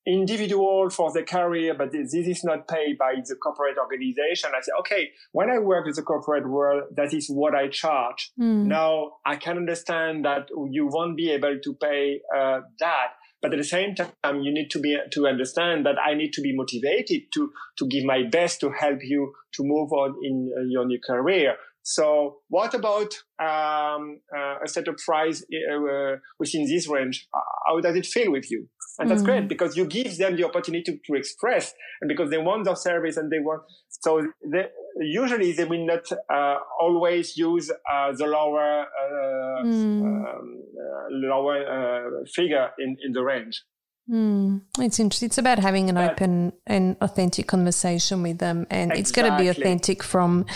individual 0.09 0.89
for 0.91 1.13
the 1.13 1.23
career, 1.23 1.75
but 1.75 1.93
this 1.93 2.15
is 2.15 2.43
not 2.43 2.67
paid 2.67 2.97
by 2.99 3.15
the 3.17 3.37
corporate 3.37 3.77
organization. 3.79 4.51
I 4.57 4.61
say, 4.63 4.73
okay, 4.81 5.11
when 5.33 5.51
I 5.51 5.59
work 5.59 5.85
with 5.87 5.97
the 5.97 6.03
corporate 6.03 6.49
world, 6.49 6.85
that 6.97 7.13
is 7.13 7.29
what 7.29 7.55
I 7.55 7.69
charge. 7.69 8.33
Mm. 8.41 8.65
Now 8.65 9.13
I 9.27 9.37
can 9.37 9.59
understand 9.59 10.25
that 10.25 10.49
you 10.71 10.89
won't 10.91 11.17
be 11.17 11.31
able 11.31 11.59
to 11.63 11.75
pay 11.75 12.21
uh, 12.35 12.61
that. 12.81 13.09
But 13.41 13.53
at 13.53 13.59
the 13.59 13.65
same 13.65 13.95
time, 13.95 14.41
you 14.43 14.53
need 14.53 14.69
to 14.71 14.81
be 14.81 14.99
to 15.13 15.29
understand 15.29 15.87
that 15.87 15.95
I 16.05 16.15
need 16.15 16.33
to 16.33 16.41
be 16.41 16.57
motivated 16.57 17.31
to 17.35 17.53
to 17.79 17.87
give 17.87 18.05
my 18.05 18.25
best 18.25 18.59
to 18.61 18.71
help 18.71 18.99
you 19.03 19.33
to 19.55 19.63
move 19.63 19.93
on 19.93 20.17
in 20.25 20.53
uh, 20.59 20.63
your 20.69 20.85
new 20.85 20.99
career. 20.99 21.55
So 21.83 22.39
what 22.49 22.75
about 22.75 23.15
um, 23.41 24.21
uh, 24.37 24.57
a 24.63 24.67
set 24.67 24.89
of 24.89 24.97
price 24.97 25.43
uh, 25.43 26.17
within 26.39 26.67
this 26.67 26.89
range? 26.89 27.29
How 27.67 27.81
does 27.81 27.97
it 27.97 28.07
feel 28.07 28.33
with 28.33 28.51
you? 28.51 28.69
And 28.99 29.11
that's 29.11 29.23
mm. 29.23 29.27
great 29.27 29.49
because 29.49 29.77
you 29.77 29.85
give 29.85 30.17
them 30.17 30.37
the 30.37 30.45
opportunity 30.45 30.83
to, 30.85 30.99
to, 31.07 31.15
express 31.15 31.73
and 32.01 32.09
because 32.09 32.31
they 32.31 32.39
want 32.39 32.65
their 32.65 32.75
service 32.75 33.17
and 33.17 33.31
they 33.31 33.39
want, 33.39 33.63
so 33.89 34.27
they, 34.45 34.67
usually 35.01 35.53
they 35.53 35.65
will 35.65 35.87
not 35.87 36.11
uh, 36.33 36.57
always 36.81 37.37
use 37.37 37.71
uh, 37.71 38.13
the 38.13 38.27
lower, 38.27 38.83
uh, 38.83 39.63
mm. 39.65 40.03
um, 40.03 40.63
uh, 40.77 41.07
lower 41.11 41.65
uh, 41.65 42.25
figure 42.35 42.71
in, 42.79 42.97
in 43.05 43.13
the 43.13 43.23
range. 43.23 43.63
Mm, 44.11 44.63
it's 44.79 44.99
interesting. 44.99 45.27
It's 45.27 45.39
about 45.39 45.59
having 45.59 45.91
an 45.91 45.97
but, 45.97 46.13
open 46.13 46.53
and 46.67 46.97
authentic 47.01 47.47
conversation 47.47 48.23
with 48.23 48.39
them, 48.39 48.67
and 48.71 48.91
exactly. 48.93 49.01
it's 49.01 49.13
got 49.13 49.37
to 49.37 49.43
be 49.43 49.49
authentic 49.49 50.03
from, 50.03 50.47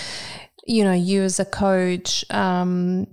you 0.67 0.85
know, 0.85 0.93
you 0.93 1.23
as 1.23 1.39
a 1.39 1.45
coach, 1.45 2.25
um, 2.31 3.07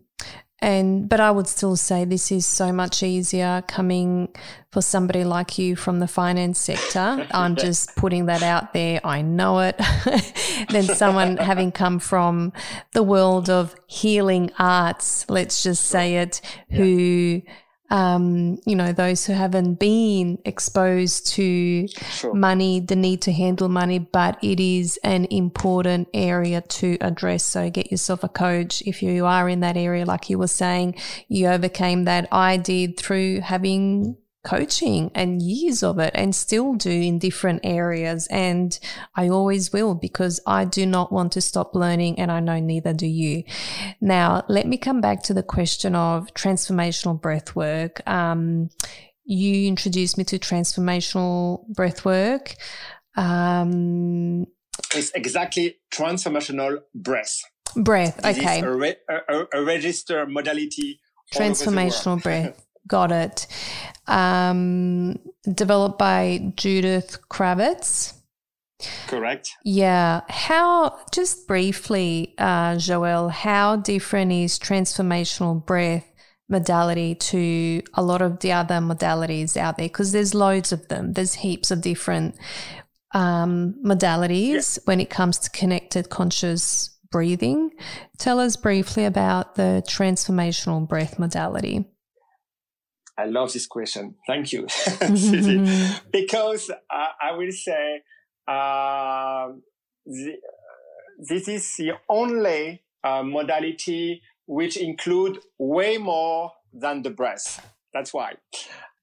and 0.62 1.08
but 1.08 1.20
I 1.20 1.32
would 1.32 1.48
still 1.48 1.76
say 1.76 2.06
this 2.06 2.32
is 2.32 2.46
so 2.46 2.72
much 2.72 3.02
easier 3.04 3.64
coming 3.68 4.30
for 4.72 4.82
somebody 4.82 5.24
like 5.24 5.58
you 5.58 5.76
from 5.76 6.00
the 6.00 6.08
finance 6.08 6.60
sector. 6.60 7.28
I'm 7.32 7.56
just 7.56 7.96
putting 7.96 8.26
that 8.28 8.44
out 8.44 8.74
there. 8.74 9.00
I 9.04 9.22
know 9.22 9.60
it. 9.60 9.80
than 10.70 10.84
someone 10.84 11.38
having 11.38 11.72
come 11.72 12.00
from 12.00 12.54
the 12.94 13.04
world 13.04 13.50
of 13.50 13.76
healing 13.88 14.52
arts, 14.60 15.26
let's 15.30 15.64
just 15.64 15.86
say 15.86 16.18
it, 16.18 16.42
who 16.72 17.42
um, 17.90 18.60
you 18.66 18.76
know, 18.76 18.94
those 18.94 19.26
who 19.26 19.34
haven't 19.34 19.76
been 19.76 20.40
exposed 20.46 21.28
to 21.28 21.88
sure. 21.88 22.34
money, 22.34 22.80
the 22.80 22.96
need 22.96 23.22
to 23.24 23.32
handle 23.32 23.70
money, 23.70 24.00
but 24.00 24.38
it 24.44 24.60
is 24.60 25.00
an 25.04 25.26
important 25.26 26.08
area 26.14 26.62
to 26.62 26.98
address. 27.02 27.44
So 27.44 27.70
get 27.70 27.90
yourself 27.92 28.24
a 28.24 28.30
coach. 28.30 28.84
If 28.86 29.02
you 29.02 29.26
are 29.26 29.50
in 29.50 29.62
that 29.62 29.78
area, 29.78 30.06
like 30.06 30.30
you 30.30 30.38
were 30.38 30.48
saying, 30.48 30.96
you 31.28 31.48
overcame 31.48 32.06
that. 32.06 32.28
I 32.32 32.58
did 32.58 32.98
through 32.98 33.42
having 33.42 34.18
coaching 34.44 35.12
and 35.14 35.42
years 35.42 35.84
of 35.84 36.00
it 36.00 36.12
and 36.16 36.34
still 36.34 36.74
do 36.74 36.90
in 36.90 37.20
different 37.20 37.62
areas. 37.64 38.28
And 38.28 38.78
I 39.16 39.30
always 39.30 39.74
will 39.74 39.96
because 39.96 40.40
I 40.48 40.66
do 40.66 40.86
not 40.86 41.12
want 41.12 41.34
to 41.34 41.42
stop 41.42 41.76
learning 41.76 42.20
and 42.20 42.32
I 42.32 42.40
know 42.40 42.60
neither 42.60 42.94
do 42.94 43.08
you. 43.08 43.44
Now, 44.00 44.44
let 44.48 44.66
me 44.68 44.78
come 44.78 45.02
back 45.02 45.24
to 45.24 45.34
the 45.34 45.44
question 45.44 45.96
of 45.96 46.34
transformational 46.34 47.20
breath 47.20 47.56
work. 47.56 48.02
Um, 48.08 48.70
you 49.26 49.68
introduced 49.68 50.18
me 50.18 50.24
to 50.26 50.40
transformational 50.40 51.68
breath 51.68 52.06
work. 52.06 52.56
Um, 53.16 54.48
it's 54.96 55.12
exactly 55.12 55.78
transformational 55.92 56.80
breath. 56.96 57.42
Breath, 57.76 58.26
okay. 58.26 58.62
A, 58.62 58.72
re- 58.72 58.96
a, 59.08 59.46
a, 59.54 59.64
register 59.64 60.26
modality. 60.26 61.00
Transformational 61.36 62.24
breath. 62.24 62.66
Got 62.88 63.12
it. 63.12 63.48
Um, 64.08 65.20
developed 65.54 66.00
by 66.00 66.54
Judith 66.56 67.20
Kravitz. 67.30 68.14
Correct. 69.08 69.52
Yeah. 69.64 70.22
How, 70.30 70.98
just 71.14 71.48
briefly, 71.48 72.34
uh, 72.38 72.76
Joël, 72.76 73.30
how 73.30 73.76
different 73.76 74.32
is 74.32 74.58
transformational 74.58 75.66
breath 75.66 76.06
modality 76.48 77.14
to 77.14 77.82
a 77.94 78.02
lot 78.02 78.22
of 78.22 78.40
the 78.40 78.54
other 78.54 78.76
modalities 78.76 79.58
out 79.58 79.78
there? 79.78 79.88
Because 79.90 80.12
there's 80.12 80.34
loads 80.34 80.72
of 80.72 80.88
them. 80.88 81.14
There's 81.14 81.34
heaps 81.36 81.72
of 81.72 81.82
different 81.82 82.36
um, 83.14 83.76
modalities 83.84 84.78
yeah. 84.78 84.82
when 84.86 85.00
it 85.02 85.10
comes 85.10 85.40
to 85.40 85.50
connected 85.50 86.10
conscious 86.10 86.98
breathing. 87.12 87.72
Tell 88.18 88.40
us 88.40 88.56
briefly 88.56 89.06
about 89.06 89.56
the 89.56 89.84
transformational 89.88 90.88
breath 90.88 91.20
modality. 91.20 91.86
I 93.20 93.26
love 93.26 93.52
this 93.52 93.68
question. 93.68 94.16
Thank 94.26 94.54
you, 94.54 94.62
because 96.12 96.70
uh, 96.70 97.08
I 97.22 97.34
will 97.34 97.52
say 97.52 98.02
uh, 98.48 99.50
the, 100.06 100.36
this 101.18 101.50
is 101.50 101.76
the 101.78 101.92
only 102.08 102.82
uh, 103.04 103.24
modality 103.24 104.22
which 104.46 104.78
include 104.78 105.40
way 105.58 105.98
more 105.98 106.54
than 106.72 107.04
the 107.04 107.10
breath. 107.10 107.76
That's 107.94 108.14
why. 108.14 108.36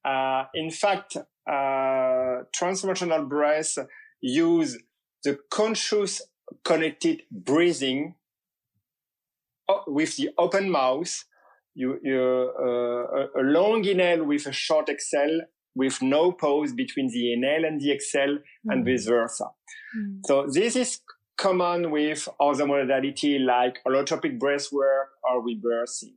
Uh, 0.03 0.45
in 0.55 0.71
fact, 0.71 1.15
uh, 1.15 2.43
transformational 2.57 3.29
breath 3.29 3.77
use 4.19 4.79
the 5.23 5.37
conscious 5.51 6.23
connected 6.63 7.21
breathing 7.31 8.15
uh, 9.69 9.81
with 9.85 10.15
the 10.17 10.31
open 10.39 10.71
mouth. 10.71 11.23
You, 11.77 11.99
you 12.01 12.51
uh, 12.59 13.39
a 13.39 13.43
long 13.43 13.85
inhale 13.85 14.25
with 14.25 14.47
a 14.47 14.51
short 14.51 14.89
exhale 14.89 15.41
with 15.75 16.01
no 16.01 16.31
pause 16.31 16.73
between 16.73 17.07
the 17.09 17.33
inhale 17.33 17.63
and 17.65 17.79
the 17.79 17.91
exhale 17.93 18.37
mm. 18.37 18.69
and 18.69 18.83
vice 18.83 19.05
versa. 19.05 19.45
Mm. 19.95 20.21
So 20.25 20.47
this 20.51 20.75
is 20.75 21.01
common 21.37 21.91
with 21.91 22.27
other 22.39 22.65
modality 22.65 23.37
like 23.37 23.77
holotropic 23.87 24.39
breath 24.39 24.67
work 24.71 25.09
or 25.23 25.45
rebirthing. 25.45 26.15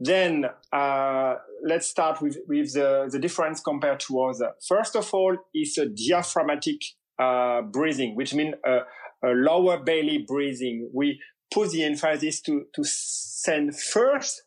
Then 0.00 0.46
uh, 0.72 1.34
let's 1.62 1.86
start 1.86 2.20
with, 2.20 2.38
with 2.48 2.72
the, 2.74 3.08
the 3.10 3.18
difference 3.18 3.60
compared 3.60 4.00
to 4.00 4.22
other. 4.22 4.52
First 4.66 4.96
of 4.96 5.12
all, 5.12 5.36
is 5.54 5.78
a 5.78 5.86
diaphragmatic 5.86 6.80
uh, 7.18 7.62
breathing, 7.62 8.14
which 8.14 8.34
means 8.34 8.54
a, 8.64 8.80
a, 9.26 9.32
lower 9.32 9.82
belly 9.82 10.24
breathing. 10.26 10.90
We 10.92 11.18
put 11.52 11.70
the 11.70 11.84
emphasis 11.84 12.40
to, 12.42 12.66
to 12.74 12.82
send 12.84 13.78
first 13.78 14.42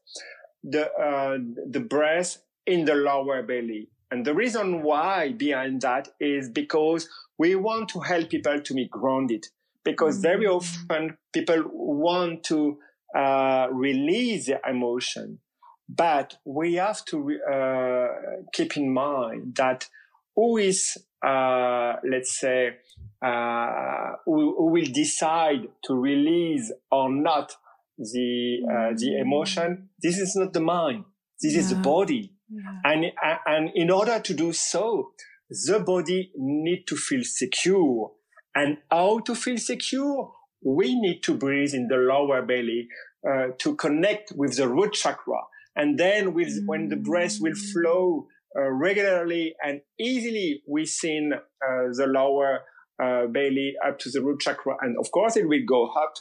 the, 0.63 0.91
uh, 0.91 1.37
the 1.69 1.79
breath 1.79 2.37
in 2.65 2.85
the 2.85 2.95
lower 2.95 3.41
belly. 3.43 3.89
And 4.11 4.25
the 4.25 4.33
reason 4.33 4.81
why 4.81 5.33
behind 5.33 5.81
that 5.81 6.09
is 6.19 6.49
because 6.49 7.07
we 7.37 7.55
want 7.55 7.89
to 7.89 7.99
help 7.99 8.29
people 8.29 8.59
to 8.59 8.73
be 8.73 8.87
grounded 8.87 9.45
because 9.83 10.15
mm-hmm. 10.15 10.23
very 10.23 10.47
often 10.47 11.17
people 11.33 11.63
want 11.71 12.43
to 12.45 12.79
uh, 13.15 13.67
release 13.71 14.47
their 14.47 14.61
emotion. 14.67 15.39
But 15.87 16.37
we 16.45 16.75
have 16.75 17.03
to 17.05 17.39
uh, 17.41 18.07
keep 18.53 18.77
in 18.77 18.93
mind 18.93 19.55
that 19.55 19.87
who 20.35 20.57
is, 20.57 20.97
uh, 21.25 21.93
let's 22.07 22.39
say, 22.39 22.77
uh, 23.21 24.11
who, 24.25 24.55
who, 24.57 24.71
will 24.71 24.87
decide 24.93 25.67
to 25.83 25.93
release 25.93 26.71
or 26.91 27.11
not 27.11 27.53
the 27.97 28.59
uh, 28.63 28.93
the 28.95 29.11
mm-hmm. 29.11 29.21
emotion. 29.21 29.89
This 30.01 30.17
is 30.17 30.35
not 30.35 30.53
the 30.53 30.61
mind. 30.61 31.05
This 31.41 31.53
yeah. 31.53 31.59
is 31.59 31.69
the 31.69 31.75
body. 31.75 32.33
Yeah. 32.49 32.91
And 32.91 33.05
and 33.45 33.71
in 33.75 33.91
order 33.91 34.19
to 34.19 34.33
do 34.33 34.53
so, 34.53 35.11
the 35.49 35.79
body 35.79 36.31
need 36.35 36.85
to 36.87 36.95
feel 36.95 37.23
secure 37.23 38.11
and 38.55 38.77
how 38.91 39.19
to 39.19 39.35
feel 39.35 39.57
secure? 39.57 40.31
We 40.63 40.99
need 40.99 41.23
to 41.23 41.33
breathe 41.35 41.73
in 41.73 41.87
the 41.87 41.97
lower 41.97 42.41
belly 42.41 42.87
uh, 43.27 43.47
to 43.59 43.75
connect 43.75 44.33
with 44.35 44.57
the 44.57 44.67
root 44.67 44.93
chakra. 44.93 45.41
And 45.75 45.97
then 45.97 46.33
with, 46.33 46.49
mm. 46.49 46.65
when 46.65 46.89
the 46.89 46.97
breath 46.97 47.37
will 47.39 47.53
mm. 47.53 47.71
flow 47.71 48.27
uh, 48.57 48.69
regularly 48.69 49.55
and 49.63 49.81
easily 49.99 50.63
within 50.67 51.33
uh, 51.33 51.83
the 51.93 52.07
lower 52.07 52.61
uh, 53.01 53.27
belly 53.27 53.73
up 53.85 53.99
to 53.99 54.09
the 54.09 54.21
root 54.21 54.41
chakra, 54.41 54.75
and 54.81 54.97
of 54.97 55.11
course 55.11 55.35
it 55.37 55.47
will 55.47 55.65
go 55.65 55.87
up, 55.87 56.15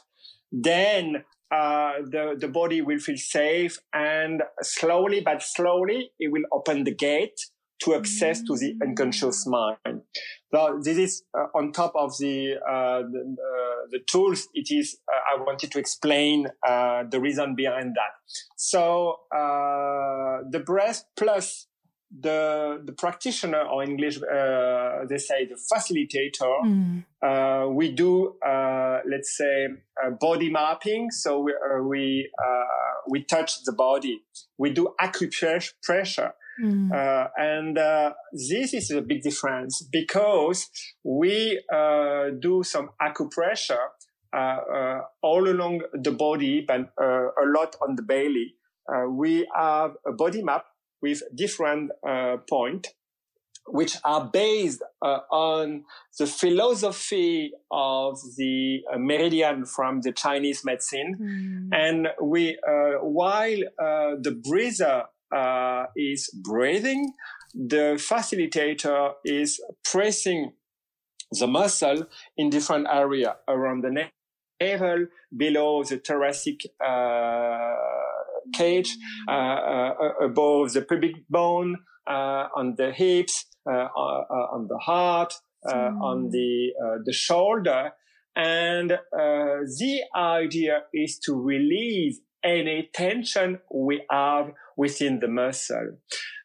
then 0.52 1.24
uh, 1.50 1.92
the, 2.04 2.36
the 2.38 2.48
body 2.48 2.82
will 2.82 2.98
feel 2.98 3.16
safe 3.16 3.78
and 3.94 4.42
slowly 4.60 5.20
but 5.20 5.42
slowly 5.42 6.10
it 6.18 6.30
will 6.30 6.42
open 6.52 6.84
the 6.84 6.94
gate 6.94 7.40
to 7.80 7.94
access 7.94 8.42
to 8.42 8.56
the 8.56 8.74
unconscious 8.82 9.46
mind. 9.46 10.02
So 10.52 10.80
this 10.82 10.98
is 10.98 11.22
uh, 11.32 11.46
on 11.54 11.72
top 11.72 11.92
of 11.94 12.18
the, 12.18 12.54
uh, 12.56 13.02
the, 13.02 13.36
uh, 13.38 13.86
the, 13.90 14.00
tools. 14.06 14.48
It 14.52 14.68
is, 14.70 14.98
uh, 15.08 15.36
I 15.38 15.42
wanted 15.42 15.70
to 15.70 15.78
explain 15.78 16.48
uh, 16.66 17.04
the 17.08 17.20
reason 17.20 17.54
behind 17.54 17.94
that. 17.94 18.10
So, 18.56 19.18
uh, 19.32 20.42
the 20.50 20.60
breath 20.64 21.04
plus 21.16 21.67
the, 22.10 22.82
the 22.84 22.92
practitioner 22.92 23.62
or 23.62 23.82
English, 23.82 24.18
they 24.18 25.18
say 25.18 25.46
the 25.46 25.58
facilitator, 25.72 27.04
mm. 27.22 27.74
we 27.74 27.92
do, 27.92 28.36
let's 28.44 29.36
say, 29.36 29.68
body 30.20 30.50
mapping. 30.50 31.10
So 31.10 31.40
we, 31.40 31.54
we, 31.82 32.30
we 33.08 33.24
touch 33.24 33.62
the 33.64 33.72
body. 33.72 34.22
We 34.56 34.70
do 34.70 34.94
acupressure 35.00 36.32
Mm. 36.60 36.92
Uh, 36.92 37.28
and 37.36 37.78
uh, 37.78 38.12
this 38.32 38.74
is 38.74 38.90
a 38.90 39.00
big 39.00 39.22
difference 39.22 39.86
because 39.92 40.68
we 41.04 41.62
uh, 41.72 42.30
do 42.40 42.62
some 42.64 42.90
acupressure 43.00 43.86
uh, 44.32 44.36
uh, 44.36 45.00
all 45.22 45.48
along 45.48 45.82
the 45.94 46.10
body, 46.10 46.64
but 46.66 46.92
uh, 47.00 47.28
a 47.28 47.46
lot 47.46 47.76
on 47.86 47.96
the 47.96 48.02
belly. 48.02 48.54
we 49.10 49.46
have 49.54 49.92
a 50.06 50.12
body 50.12 50.42
map 50.42 50.64
with 51.02 51.22
different 51.34 51.90
points 52.48 52.90
which 53.70 53.98
are 54.02 54.24
based 54.24 54.82
uh, 55.02 55.18
on 55.30 55.84
the 56.18 56.26
philosophy 56.26 57.52
of 57.70 58.18
the 58.38 58.80
uh, 58.90 58.96
meridian 58.96 59.66
from 59.66 60.00
the 60.00 60.10
Chinese 60.10 60.64
medicine. 60.64 61.68
Mm. 61.70 61.76
And 61.78 62.08
we, 62.22 62.56
uh, 62.66 63.04
while 63.04 63.58
the 64.22 64.40
breather 64.42 65.04
uh, 65.32 65.86
is 65.96 66.30
breathing. 66.30 67.12
The 67.54 67.96
facilitator 67.98 69.12
is 69.24 69.60
pressing 69.84 70.52
the 71.32 71.46
muscle 71.46 72.06
in 72.36 72.50
different 72.50 72.86
area 72.90 73.36
around 73.46 73.82
the 73.82 73.90
neck, 73.90 74.12
navel, 74.60 75.06
below 75.36 75.84
the 75.84 75.98
thoracic 75.98 76.62
uh, 76.84 77.74
cage, 78.54 78.96
uh, 79.28 79.32
uh, 79.32 79.94
above 80.22 80.72
the 80.72 80.82
pubic 80.82 81.28
bone, 81.28 81.76
uh, 82.06 82.48
on 82.54 82.74
the 82.76 82.92
hips, 82.92 83.46
uh, 83.68 83.88
on 83.94 84.66
the 84.68 84.78
heart, 84.78 85.34
mm. 85.64 86.00
on 86.00 86.30
the 86.30 86.72
the 87.04 87.12
shoulder, 87.12 87.92
and 88.36 88.90
the 88.90 90.00
idea 90.14 90.82
is 90.92 91.18
to 91.18 91.34
release 91.34 92.20
any 92.44 92.88
tension 92.92 93.58
we 93.74 94.02
have 94.10 94.52
within 94.76 95.20
the 95.20 95.28
muscle. 95.28 95.98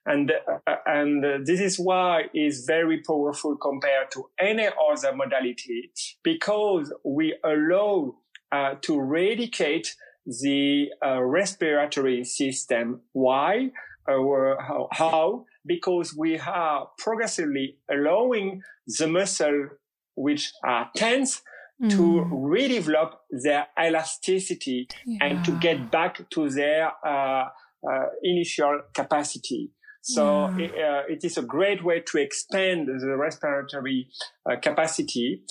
And, 0.06 0.32
uh, 0.68 0.76
and 0.86 1.24
uh, 1.24 1.38
this 1.46 1.62
is 1.62 1.80
why 1.80 2.24
it's 2.34 2.66
very 2.66 3.02
powerful 3.02 3.56
compared 3.56 4.12
to 4.12 4.26
any 4.38 4.68
other 4.68 5.16
modality 5.16 5.92
because 6.24 6.94
we 7.06 7.38
allow 7.44 8.16
uh, 8.52 8.76
to 8.82 8.96
eradicate 8.96 9.96
the 10.26 10.90
uh, 11.06 11.22
respiratory 11.22 12.24
system. 12.24 13.02
Why? 13.12 13.72
Uh, 14.08 14.56
how? 14.92 15.46
Because 15.66 16.16
we 16.16 16.38
are 16.40 16.90
progressively 16.98 17.78
allowing 17.90 18.62
the 18.86 19.08
muscle 19.08 19.70
which 20.16 20.52
are 20.64 20.90
tense 20.96 21.42
to 21.90 21.98
mm. 21.98 22.32
redevelop 22.32 23.16
their 23.32 23.68
elasticity 23.80 24.88
yeah. 25.06 25.18
and 25.22 25.46
to 25.46 25.52
get 25.60 25.92
back 25.92 26.30
to 26.30 26.50
their 26.50 26.92
uh, 27.06 27.50
uh, 27.90 28.06
initial 28.22 28.82
capacity. 28.94 29.72
So 30.02 30.50
yeah. 30.50 30.66
it, 30.66 30.72
uh, 30.72 31.02
it 31.10 31.24
is 31.24 31.38
a 31.38 31.42
great 31.42 31.84
way 31.84 32.02
to 32.02 32.18
expand 32.18 32.88
the 32.88 33.18
respiratory 33.18 34.10
uh, 34.46 34.58
capacity. 34.62 35.44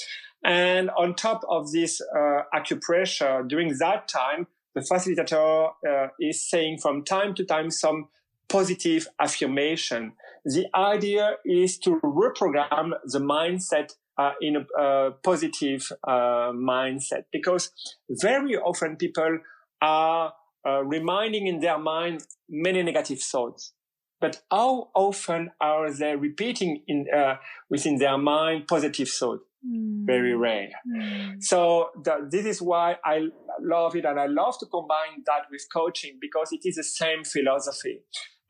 And 0.45 0.91
on 0.91 1.15
top 1.15 1.43
of 1.49 1.73
this 1.73 2.01
uh, 2.01 2.43
acupressure, 2.55 3.47
during 3.49 3.77
that 3.79 4.09
time, 4.09 4.47
the 4.75 4.81
facilitator 4.81 5.71
uh, 5.89 6.09
is 6.21 6.49
saying 6.49 6.79
from 6.79 7.05
time 7.05 7.35
to 7.35 7.45
time 7.45 7.71
some 7.71 8.09
positive 8.49 9.09
affirmation. 9.21 10.13
The 10.45 10.67
idea 10.75 11.37
is 11.45 11.79
to 11.79 12.01
reprogram 12.01 12.93
the 13.05 13.19
mindset 13.19 13.93
uh, 14.19 14.33
in 14.41 14.57
a, 14.57 14.81
a 14.83 15.13
positive 15.23 15.91
uh, 16.07 16.53
mindset 16.53 17.25
because 17.33 17.71
very 18.11 18.57
often 18.57 18.97
people 18.97 19.39
are 19.81 20.35
uh, 20.67 20.85
reminding 20.85 21.47
in 21.47 21.61
their 21.61 21.79
mind 21.79 22.25
many 22.49 22.83
negative 22.83 23.21
thoughts. 23.21 23.73
But 24.21 24.43
how 24.51 24.91
often 24.95 25.51
are 25.61 25.93
they 25.93 26.15
repeating 26.15 26.83
in, 26.87 27.07
uh, 27.13 27.37
within 27.69 27.99
their 27.99 28.19
mind 28.19 28.69
positive 28.69 29.09
thoughts? 29.09 29.43
Mm. 29.67 30.07
very 30.07 30.35
rare. 30.35 30.71
Mm. 30.87 31.43
So 31.43 31.91
the, 32.05 32.29
this 32.31 32.47
is 32.47 32.63
why 32.63 32.97
I 33.05 33.27
love 33.61 33.97
it. 33.97 34.05
And 34.05 34.19
I 34.19 34.27
love 34.27 34.59
to 34.61 34.67
combine 34.67 35.23
that 35.27 35.47
with 35.51 35.63
coaching 35.73 36.19
because 36.21 36.53
it 36.53 36.61
is 36.65 36.77
the 36.77 36.85
same 36.85 37.25
philosophy. 37.25 38.01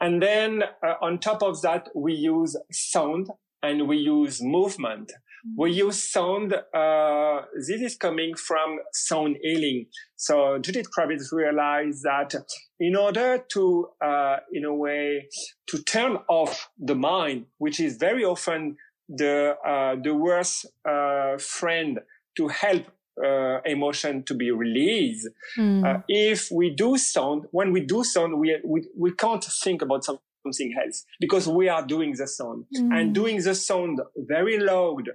And 0.00 0.22
then 0.22 0.64
uh, 0.84 0.94
on 1.00 1.18
top 1.18 1.42
of 1.42 1.62
that, 1.62 1.88
we 1.94 2.14
use 2.14 2.56
sound 2.72 3.28
and 3.62 3.88
we 3.88 3.98
use 3.98 4.42
movement. 4.42 5.12
We 5.56 5.72
mm. 5.72 5.76
use 5.76 6.12
sound. 6.12 6.54
Uh, 6.54 7.42
this 7.54 7.80
is 7.80 7.96
coming 7.96 8.34
from 8.34 8.78
sound 8.92 9.36
healing. 9.42 9.86
So 10.16 10.58
Judith 10.58 10.88
Kravitz 10.96 11.32
realized 11.32 12.02
that 12.04 12.34
in 12.78 12.96
order 12.96 13.44
to, 13.52 13.88
uh, 14.04 14.36
in 14.52 14.64
a 14.64 14.74
way, 14.74 15.28
to 15.68 15.82
turn 15.82 16.18
off 16.28 16.68
the 16.78 16.94
mind, 16.94 17.46
which 17.58 17.80
is 17.80 17.96
very 17.96 18.24
often 18.24 18.76
the 19.09 19.57
uh, 19.66 19.96
the 20.03 20.14
worst 20.14 20.66
uh, 20.88 21.36
friend 21.38 22.00
to 22.36 22.48
help 22.48 22.86
uh, 23.22 23.61
emotion 23.64 24.22
to 24.24 24.34
be 24.34 24.50
released. 24.50 25.28
Mm. 25.59 25.84
Uh, 25.84 26.03
if 26.09 26.50
we 26.50 26.70
do 26.70 26.96
sound, 26.96 27.44
when 27.50 27.72
we 27.72 27.80
do 27.80 28.05
sound, 28.05 28.38
we, 28.38 28.59
we, 28.64 28.86
we 28.96 29.12
can't 29.12 29.44
think 29.44 29.82
about 29.82 30.05
something 30.05 30.74
else 30.82 31.05
because 31.20 31.46
we 31.46 31.68
are 31.68 31.86
doing 31.86 32.14
the 32.16 32.26
sound 32.26 32.64
mm. 32.74 32.90
and 32.92 33.14
doing 33.14 33.42
the 33.42 33.55
sound 33.55 34.00
very 34.16 34.59
loud, 34.59 35.11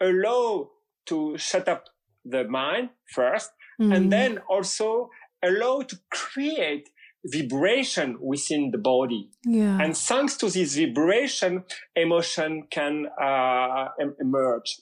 allow 0.00 0.70
to 1.06 1.36
shut 1.38 1.68
up 1.68 1.84
the 2.24 2.44
mind 2.44 2.90
first 3.14 3.50
mm. 3.80 3.94
and 3.94 4.12
then 4.12 4.38
also 4.50 5.08
allow 5.42 5.80
to 5.80 5.98
create 6.10 6.90
vibration 7.24 8.16
within 8.20 8.70
the 8.70 8.78
body. 8.78 9.30
Yeah. 9.44 9.78
And 9.80 9.96
thanks 9.96 10.36
to 10.38 10.50
this 10.50 10.76
vibration, 10.76 11.64
emotion 11.96 12.64
can 12.70 13.06
uh, 13.20 13.88
emerge. 14.20 14.80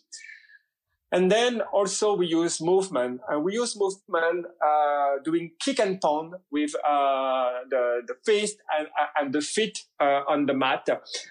And 1.13 1.31
then 1.31 1.63
also 1.73 2.15
we 2.15 2.27
use 2.27 2.61
movement 2.61 3.21
and 3.29 3.45
we 3.45 3.55
use 3.55 3.77
movement, 3.79 4.47
uh, 4.61 5.23
doing 5.25 5.53
kick 5.65 5.79
and 5.79 6.01
pound 6.01 6.35
with, 6.51 6.75
uh, 6.75 7.51
the, 7.71 8.03
the 8.07 8.15
fist 8.25 8.59
and, 8.77 8.89
and 9.19 9.33
the 9.33 9.41
feet, 9.41 9.85
uh, 10.01 10.23
on 10.29 10.47
the 10.47 10.53
mat. 10.53 10.89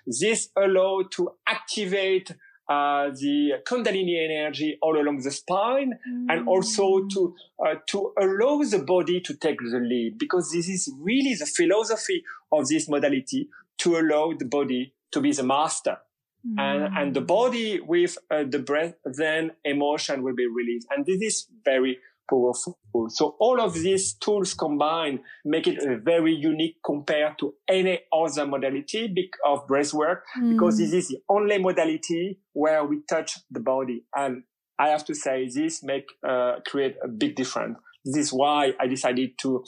This 0.07 0.49
allow 0.57 1.03
to 1.11 1.31
activate, 1.45 2.31
uh, 2.67 3.09
the 3.09 3.53
kundalini 3.63 4.15
energy 4.23 4.77
all 4.81 4.99
along 4.99 5.19
the 5.21 5.31
spine 5.31 5.93
mm. 6.09 6.25
and 6.29 6.47
also 6.47 7.05
to, 7.13 7.35
uh, 7.65 7.75
to 7.87 8.11
allow 8.19 8.63
the 8.63 8.79
body 8.79 9.21
to 9.21 9.35
take 9.35 9.59
the 9.59 9.79
lead 9.79 10.17
because 10.17 10.51
this 10.51 10.67
is 10.67 10.91
really 10.99 11.35
the 11.35 11.45
philosophy 11.45 12.23
of 12.51 12.67
this 12.67 12.89
modality 12.89 13.47
to 13.77 13.97
allow 13.97 14.33
the 14.37 14.45
body 14.45 14.93
to 15.11 15.21
be 15.21 15.31
the 15.31 15.43
master. 15.43 15.97
Mm. 16.47 16.59
And, 16.59 16.97
and 16.97 17.15
the 17.15 17.21
body 17.21 17.79
with 17.79 18.17
uh, 18.31 18.43
the 18.47 18.59
breath, 18.59 18.95
then 19.03 19.51
emotion 19.63 20.23
will 20.23 20.35
be 20.35 20.47
released. 20.47 20.87
And 20.95 21.05
this 21.05 21.21
is 21.21 21.47
very 21.63 21.99
powerful. 22.29 22.77
So 23.09 23.35
all 23.39 23.61
of 23.61 23.73
these 23.73 24.13
tools 24.13 24.53
combined 24.53 25.19
make 25.43 25.67
it 25.67 25.83
a 25.83 25.97
very 25.97 26.33
unique 26.33 26.77
compared 26.85 27.37
to 27.39 27.53
any 27.67 27.99
other 28.13 28.45
modality 28.45 29.13
of 29.45 29.67
breath 29.67 29.93
work 29.93 30.23
mm. 30.37 30.53
because 30.53 30.77
this 30.77 30.93
is 30.93 31.09
the 31.09 31.17
only 31.29 31.57
modality 31.57 32.39
where 32.53 32.83
we 32.83 33.01
touch 33.09 33.37
the 33.51 33.59
body. 33.59 34.03
And 34.15 34.43
I 34.79 34.89
have 34.89 35.05
to 35.05 35.15
say 35.15 35.49
this 35.53 35.83
make, 35.83 36.05
uh, 36.27 36.57
create 36.65 36.95
a 37.03 37.07
big 37.07 37.35
difference. 37.35 37.77
This 38.03 38.27
is 38.27 38.33
why 38.33 38.73
I 38.79 38.87
decided 38.87 39.37
to, 39.39 39.63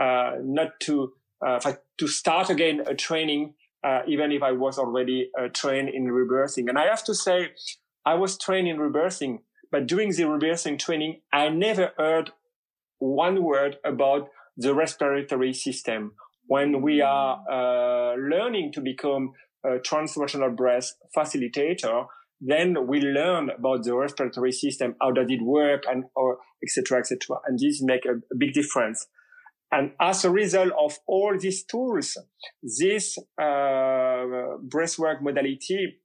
uh, 0.00 0.32
not 0.42 0.80
to, 0.80 1.12
uh, 1.46 1.72
to 1.98 2.08
start 2.08 2.50
again 2.50 2.82
a 2.86 2.94
training 2.94 3.54
uh, 3.84 4.02
even 4.06 4.30
if 4.32 4.42
I 4.42 4.52
was 4.52 4.78
already 4.78 5.30
uh, 5.38 5.48
trained 5.52 5.88
in 5.88 6.04
rebirthing. 6.04 6.68
And 6.68 6.78
I 6.78 6.86
have 6.86 7.04
to 7.04 7.14
say, 7.14 7.50
I 8.04 8.14
was 8.14 8.38
trained 8.38 8.68
in 8.68 8.78
rebirthing, 8.78 9.38
but 9.72 9.86
during 9.86 10.10
the 10.10 10.24
rebirthing 10.24 10.78
training, 10.78 11.22
I 11.32 11.48
never 11.48 11.92
heard 11.96 12.30
one 12.98 13.42
word 13.42 13.78
about 13.84 14.28
the 14.56 14.74
respiratory 14.74 15.54
system. 15.54 16.12
When 16.46 16.82
we 16.82 17.00
are 17.00 17.42
uh, 17.50 18.14
learning 18.16 18.72
to 18.74 18.82
become 18.82 19.32
a 19.64 19.78
transformational 19.78 20.54
breath 20.54 20.92
facilitator, 21.16 22.06
then 22.40 22.86
we 22.86 23.00
learn 23.00 23.50
about 23.50 23.84
the 23.84 23.94
respiratory 23.94 24.52
system, 24.52 24.94
how 25.00 25.12
does 25.12 25.30
it 25.30 25.40
work, 25.42 25.84
and 25.88 26.04
or 26.14 26.38
etc. 26.62 26.98
etc. 26.98 27.38
And 27.46 27.58
this 27.58 27.80
make 27.82 28.04
a, 28.04 28.16
a 28.16 28.36
big 28.36 28.52
difference. 28.52 29.06
And 29.70 29.92
as 30.00 30.24
a 30.26 30.30
result 30.30 30.72
of 30.78 30.98
all 31.06 31.34
these 31.38 31.64
tools, 31.64 32.18
this 32.62 33.16
uh, 33.40 34.58
breathwork 34.68 35.22
modality 35.22 36.01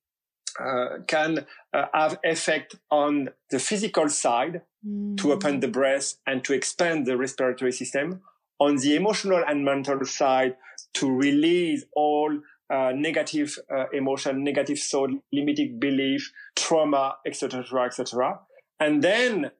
can 1.08 1.46
uh, 1.74 1.86
have 1.94 2.18
effect 2.24 2.76
on 2.90 3.30
the 3.50 3.60
physical 3.60 4.10
side 4.10 4.62
mm. 4.86 5.18
to 5.18 5.32
open 5.32 5.60
the 5.60 5.68
breath 5.68 6.16
and 6.26 6.44
to 6.44 6.54
expand 6.54 7.06
the 7.06 7.18
respiratory 7.18 7.72
system. 7.72 8.22
On 8.60 8.76
the 8.78 8.96
emotional 8.96 9.44
and 9.48 9.64
mental 9.64 10.04
side, 10.06 10.56
to 10.96 11.12
release 11.12 11.86
all 11.96 12.40
uh, 12.70 12.92
negative 12.96 13.58
uh, 13.72 13.86
emotion, 13.94 14.44
negative 14.44 14.80
thought, 14.80 15.12
limiting 15.32 15.80
belief, 15.80 16.32
trauma, 16.56 17.16
etc., 17.26 17.64
etc., 17.86 18.40
and 18.80 19.04
then 19.04 19.52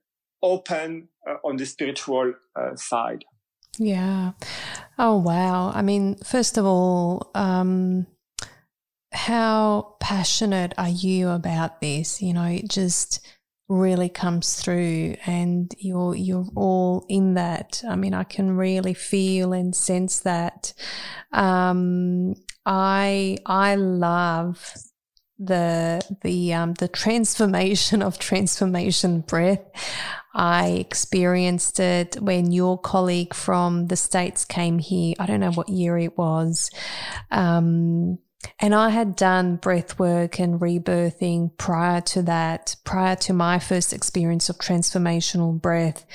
open 0.44 1.08
uh, 1.28 1.36
on 1.44 1.58
the 1.58 1.66
spiritual 1.66 2.34
uh, 2.56 2.76
side. 2.76 3.24
Yeah. 3.80 4.32
Oh, 4.98 5.18
wow. 5.18 5.72
I 5.74 5.82
mean, 5.82 6.16
first 6.24 6.58
of 6.58 6.66
all, 6.66 7.30
um, 7.36 8.08
how 9.18 9.96
passionate 10.00 10.76
are 10.78 10.90
you 10.90 11.30
about 11.30 11.82
this? 11.82 12.22
You 12.22 12.34
know, 12.34 12.44
it 12.46 12.70
just 12.70 13.26
really 13.68 14.10
comes 14.10 14.62
through 14.62 15.16
and 15.26 15.74
you're 15.80 16.16
you're 16.16 16.46
all 16.56 17.04
in 17.10 17.34
that. 17.34 17.84
I 17.90 17.96
mean, 17.96 18.14
I 18.14 18.24
can 18.24 18.56
really 18.56 18.94
feel 18.94 19.54
and 19.54 19.76
sense 19.76 20.20
that. 20.20 20.74
Um, 21.34 22.36
I 22.64 23.40
I 23.48 23.74
love 23.76 24.72
the 25.40 26.00
the 26.22 26.54
um, 26.54 26.76
the 26.76 26.88
transformation 26.88 28.04
of 28.04 28.20
transformation 28.20 29.22
breath. 29.22 29.62
I 30.36 30.68
experienced 30.68 31.80
it 31.80 32.18
when 32.22 32.52
your 32.52 32.80
colleague 32.80 33.34
from 33.34 33.88
the 33.88 33.96
States 33.96 34.46
came 34.46 34.78
here. 34.78 35.16
I 35.18 35.26
don't 35.26 35.40
know 35.40 35.52
what 35.52 35.70
year 35.70 35.98
it 35.98 36.16
was. 36.20 36.70
Um, 37.32 38.20
and 38.60 38.74
I 38.74 38.90
had 38.90 39.16
done 39.16 39.56
breath 39.56 39.98
work 40.00 40.40
and 40.40 40.60
rebirthing 40.60 41.58
prior 41.58 42.02
to 42.02 42.22
that, 42.24 42.76
prior 42.84 43.16
to 43.18 43.34
my 43.34 43.60
first 43.60 43.94
experience 43.94 44.50
of 44.50 44.58
transformational 44.58 45.60
breath. 45.60 46.06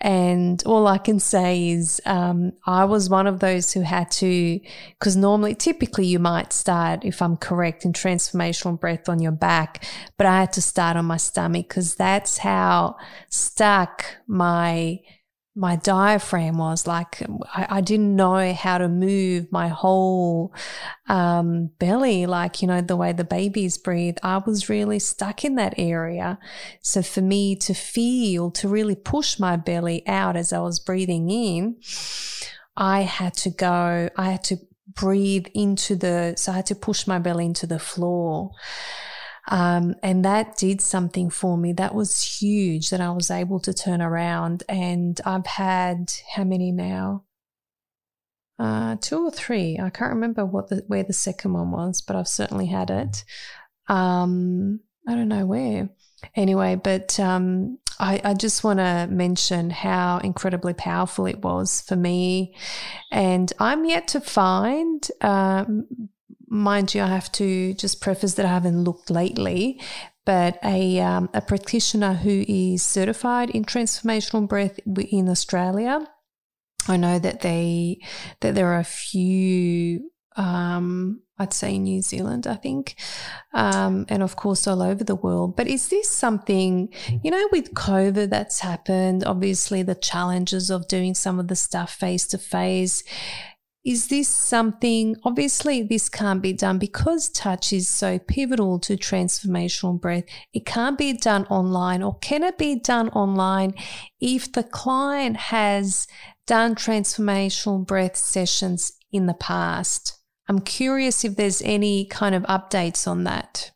And 0.00 0.62
all 0.64 0.86
I 0.86 0.96
can 0.96 1.20
say 1.20 1.68
is, 1.68 2.00
um, 2.06 2.52
I 2.66 2.86
was 2.86 3.10
one 3.10 3.26
of 3.26 3.40
those 3.40 3.72
who 3.72 3.82
had 3.82 4.10
to, 4.12 4.58
because 4.98 5.16
normally, 5.16 5.54
typically 5.54 6.06
you 6.06 6.18
might 6.18 6.54
start, 6.54 7.04
if 7.04 7.20
I'm 7.20 7.36
correct, 7.36 7.84
in 7.84 7.92
transformational 7.92 8.80
breath 8.80 9.10
on 9.10 9.20
your 9.20 9.32
back, 9.32 9.84
but 10.16 10.26
I 10.26 10.40
had 10.40 10.54
to 10.54 10.62
start 10.62 10.96
on 10.96 11.04
my 11.04 11.18
stomach 11.18 11.68
because 11.68 11.94
that's 11.96 12.38
how 12.38 12.96
stuck 13.28 14.04
my 14.26 15.00
my 15.56 15.76
diaphragm 15.76 16.58
was 16.58 16.86
like 16.86 17.20
I, 17.54 17.66
I, 17.68 17.80
didn't 17.80 18.14
know 18.14 18.52
how 18.52 18.78
to 18.78 18.88
move 18.88 19.50
my 19.50 19.66
whole 19.66 20.54
um, 21.08 21.70
belly 21.78 22.26
like 22.26 22.62
you 22.62 22.68
know 22.68 22.80
the 22.80 22.96
way 22.96 23.12
the 23.12 23.24
babies 23.24 23.76
breathe. 23.76 24.16
I 24.22 24.38
was 24.38 24.68
really 24.68 25.00
stuck 25.00 25.44
in 25.44 25.56
that 25.56 25.74
area. 25.76 26.38
So 26.82 27.02
for 27.02 27.20
me 27.20 27.56
to 27.56 27.74
feel 27.74 28.52
to 28.52 28.68
really 28.68 28.94
push 28.94 29.38
my 29.38 29.56
belly 29.56 30.06
out 30.06 30.36
as 30.36 30.52
i 30.52 30.58
was 30.60 30.78
breathing 30.78 31.30
in 31.30 31.76
i 32.76 33.02
had 33.02 33.34
to 33.34 33.50
go 33.50 34.08
i 34.16 34.30
had 34.30 34.44
to 34.44 34.56
breathe 34.94 35.46
into 35.54 35.96
the 35.96 36.34
so 36.36 36.52
i 36.52 36.56
had 36.56 36.66
to 36.66 36.74
push 36.74 37.06
my 37.06 37.18
belly 37.18 37.46
into 37.46 37.66
the 37.66 37.78
floor 37.78 38.50
um, 39.48 39.94
and 40.02 40.24
that 40.24 40.56
did 40.56 40.80
something 40.80 41.30
for 41.30 41.56
me. 41.56 41.72
That 41.72 41.94
was 41.94 42.40
huge 42.40 42.90
that 42.90 43.00
I 43.00 43.10
was 43.10 43.30
able 43.30 43.60
to 43.60 43.74
turn 43.74 44.02
around. 44.02 44.62
And 44.68 45.20
I've 45.24 45.46
had 45.46 46.12
how 46.34 46.44
many 46.44 46.72
now? 46.72 47.24
Uh, 48.58 48.96
two 49.00 49.24
or 49.24 49.30
three. 49.30 49.78
I 49.78 49.88
can't 49.88 50.12
remember 50.12 50.44
what 50.44 50.68
the 50.68 50.84
where 50.86 51.02
the 51.02 51.14
second 51.14 51.54
one 51.54 51.70
was, 51.70 52.02
but 52.02 52.14
I've 52.14 52.28
certainly 52.28 52.66
had 52.66 52.90
it. 52.90 53.24
Um, 53.88 54.80
I 55.08 55.14
don't 55.14 55.28
know 55.28 55.46
where. 55.46 55.88
Anyway, 56.36 56.74
but 56.74 57.18
um, 57.18 57.78
I, 57.98 58.20
I, 58.22 58.34
just 58.34 58.62
want 58.62 58.78
to 58.78 59.08
mention 59.10 59.70
how 59.70 60.18
incredibly 60.18 60.74
powerful 60.74 61.24
it 61.24 61.38
was 61.38 61.80
for 61.80 61.96
me. 61.96 62.54
And 63.10 63.50
I'm 63.58 63.86
yet 63.86 64.08
to 64.08 64.20
find 64.20 65.06
um, 65.22 65.86
mind 66.50 66.94
you, 66.94 67.02
I 67.02 67.06
have 67.06 67.32
to 67.32 67.72
just 67.74 68.00
preface 68.00 68.34
that 68.34 68.44
I 68.44 68.50
haven't 68.50 68.84
looked 68.84 69.08
lately, 69.08 69.80
but 70.26 70.58
a, 70.62 71.00
um, 71.00 71.30
a 71.32 71.40
practitioner 71.40 72.14
who 72.14 72.44
is 72.46 72.82
certified 72.82 73.50
in 73.50 73.64
transformational 73.64 74.46
breath 74.46 74.78
in 74.86 75.28
Australia. 75.28 76.06
I 76.88 76.96
know 76.96 77.18
that 77.18 77.40
they 77.40 78.00
that 78.40 78.54
there 78.54 78.68
are 78.68 78.78
a 78.78 78.84
few 78.84 80.10
um, 80.36 81.22
I'd 81.40 81.54
say 81.54 81.78
New 81.78 82.02
Zealand, 82.02 82.46
I 82.46 82.54
think, 82.54 82.96
um, 83.54 84.04
and 84.10 84.22
of 84.22 84.36
course 84.36 84.66
all 84.66 84.82
over 84.82 85.02
the 85.02 85.14
world. 85.14 85.56
But 85.56 85.68
is 85.68 85.88
this 85.88 86.10
something, 86.10 86.92
you 87.24 87.30
know, 87.30 87.48
with 87.50 87.72
COVID 87.72 88.28
that's 88.28 88.60
happened, 88.60 89.24
obviously 89.24 89.82
the 89.82 89.94
challenges 89.94 90.70
of 90.70 90.86
doing 90.86 91.14
some 91.14 91.40
of 91.40 91.48
the 91.48 91.56
stuff 91.56 91.92
face 91.92 92.26
to 92.28 92.38
face? 92.38 93.02
Is 93.82 94.08
this 94.08 94.28
something, 94.28 95.16
obviously, 95.24 95.82
this 95.82 96.10
can't 96.10 96.42
be 96.42 96.52
done 96.52 96.78
because 96.78 97.30
touch 97.30 97.72
is 97.72 97.88
so 97.88 98.18
pivotal 98.18 98.78
to 98.80 98.96
transformational 98.96 99.98
breath. 99.98 100.24
It 100.52 100.66
can't 100.66 100.98
be 100.98 101.14
done 101.14 101.46
online, 101.46 102.02
or 102.02 102.18
can 102.18 102.42
it 102.42 102.58
be 102.58 102.74
done 102.78 103.08
online 103.10 103.72
if 104.20 104.52
the 104.52 104.64
client 104.64 105.36
has 105.36 106.06
done 106.46 106.74
transformational 106.74 107.86
breath 107.86 108.16
sessions 108.16 108.92
in 109.12 109.24
the 109.24 109.34
past? 109.34 110.18
I'm 110.46 110.60
curious 110.60 111.24
if 111.24 111.36
there's 111.36 111.62
any 111.62 112.04
kind 112.04 112.34
of 112.34 112.42
updates 112.42 113.08
on 113.08 113.24
that. 113.24 113.70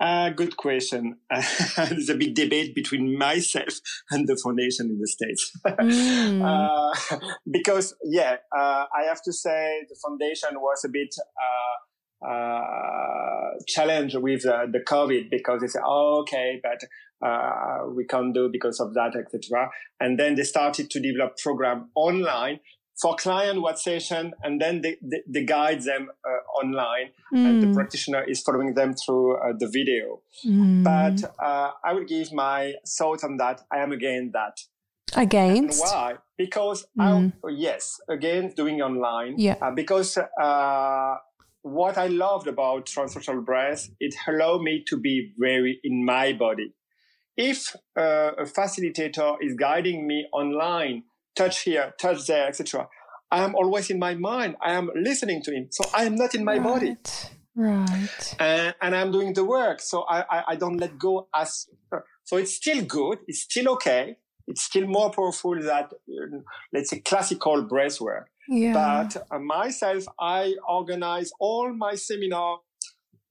Uh, 0.00 0.30
good 0.30 0.56
question. 0.56 1.16
Uh, 1.30 1.42
there's 1.88 2.08
a 2.08 2.14
big 2.14 2.34
debate 2.34 2.74
between 2.74 3.18
myself 3.18 3.80
and 4.10 4.28
the 4.28 4.36
foundation 4.42 4.90
in 4.90 4.98
the 4.98 5.08
States. 5.08 5.52
Mm. 5.78 6.42
uh, 6.44 7.18
because, 7.50 7.94
yeah, 8.04 8.36
uh, 8.56 8.84
I 8.94 9.04
have 9.08 9.22
to 9.22 9.32
say 9.32 9.82
the 9.88 9.96
foundation 10.02 10.50
was 10.60 10.84
a 10.84 10.88
bit 10.88 11.14
uh, 12.22 12.28
uh, 12.28 13.50
challenged 13.66 14.16
with 14.16 14.42
the 14.42 14.82
COVID 14.86 15.30
because 15.30 15.60
they 15.60 15.68
said, 15.68 15.82
oh, 15.84 16.20
okay, 16.22 16.60
but 16.62 17.94
we 17.94 18.04
can't 18.06 18.34
do 18.34 18.48
because 18.50 18.80
of 18.80 18.94
that, 18.94 19.14
etc. 19.16 19.70
And 20.00 20.18
then 20.18 20.34
they 20.34 20.42
started 20.42 20.90
to 20.90 21.00
develop 21.00 21.38
program 21.38 21.90
online 21.94 22.60
for 23.00 23.14
client 23.14 23.62
what 23.62 23.78
session 23.78 24.32
and 24.42 24.60
then 24.60 24.80
they, 24.80 24.96
they, 25.00 25.22
they 25.26 25.44
guide 25.44 25.82
them 25.82 26.10
uh, 26.24 26.58
online 26.58 27.10
mm. 27.32 27.46
and 27.46 27.62
the 27.62 27.72
practitioner 27.74 28.24
is 28.24 28.42
following 28.42 28.74
them 28.74 28.94
through 28.94 29.36
uh, 29.36 29.52
the 29.58 29.68
video. 29.68 30.20
Mm. 30.44 30.82
but 30.84 31.32
uh, 31.38 31.70
i 31.84 31.92
will 31.92 32.04
give 32.04 32.32
my 32.32 32.74
thoughts 32.86 33.24
on 33.24 33.36
that. 33.36 33.62
I 33.72 33.78
am 33.78 33.92
against 33.92 34.32
that. 34.32 34.58
Against? 35.16 35.82
And 35.82 35.90
why? 35.90 36.14
Because 36.36 36.86
mm. 36.98 37.32
I, 37.44 37.48
yes 37.50 38.00
again 38.08 38.52
doing 38.56 38.82
online. 38.82 39.34
Yeah. 39.38 39.56
Uh, 39.62 39.70
because 39.70 40.18
uh, 40.18 41.16
what 41.62 41.98
i 41.98 42.06
loved 42.06 42.46
about 42.46 42.86
transformational 42.86 43.44
breath 43.44 43.90
it 44.00 44.14
allowed 44.26 44.62
me 44.62 44.84
to 44.88 44.96
be 44.96 45.32
very 45.38 45.78
in 45.84 46.04
my 46.04 46.32
body. 46.32 46.74
If 47.36 47.76
uh, 47.96 48.32
a 48.36 48.44
facilitator 48.44 49.36
is 49.40 49.54
guiding 49.54 50.08
me 50.08 50.26
online 50.32 51.04
touch 51.34 51.62
here, 51.62 51.94
touch 52.00 52.26
there, 52.26 52.48
etc. 52.48 52.88
I 53.30 53.44
am 53.44 53.54
always 53.54 53.90
in 53.90 53.98
my 53.98 54.14
mind. 54.14 54.56
I 54.62 54.72
am 54.72 54.90
listening 54.94 55.42
to 55.42 55.52
him. 55.52 55.68
So 55.70 55.84
I 55.94 56.04
am 56.04 56.14
not 56.14 56.34
in 56.34 56.44
my 56.44 56.58
right. 56.58 56.62
body. 56.62 56.96
Right. 57.54 58.36
And, 58.38 58.74
and, 58.80 58.94
I'm 58.94 59.10
doing 59.10 59.34
the 59.34 59.44
work. 59.44 59.80
So 59.80 60.02
I, 60.02 60.20
I, 60.30 60.44
I, 60.50 60.56
don't 60.56 60.76
let 60.76 60.96
go 60.96 61.28
as, 61.34 61.66
so 62.22 62.36
it's 62.36 62.54
still 62.54 62.84
good. 62.84 63.18
It's 63.26 63.40
still 63.40 63.68
okay. 63.70 64.16
It's 64.46 64.62
still 64.62 64.86
more 64.86 65.10
powerful 65.10 65.60
than, 65.60 66.44
let's 66.72 66.90
say, 66.90 67.00
classical 67.00 67.62
breath 67.62 68.00
work. 68.00 68.30
Yeah. 68.48 68.72
But 68.72 69.26
uh, 69.30 69.40
myself, 69.40 70.04
I 70.20 70.54
organize 70.68 71.32
all 71.40 71.72
my 71.74 71.96
seminar 71.96 72.60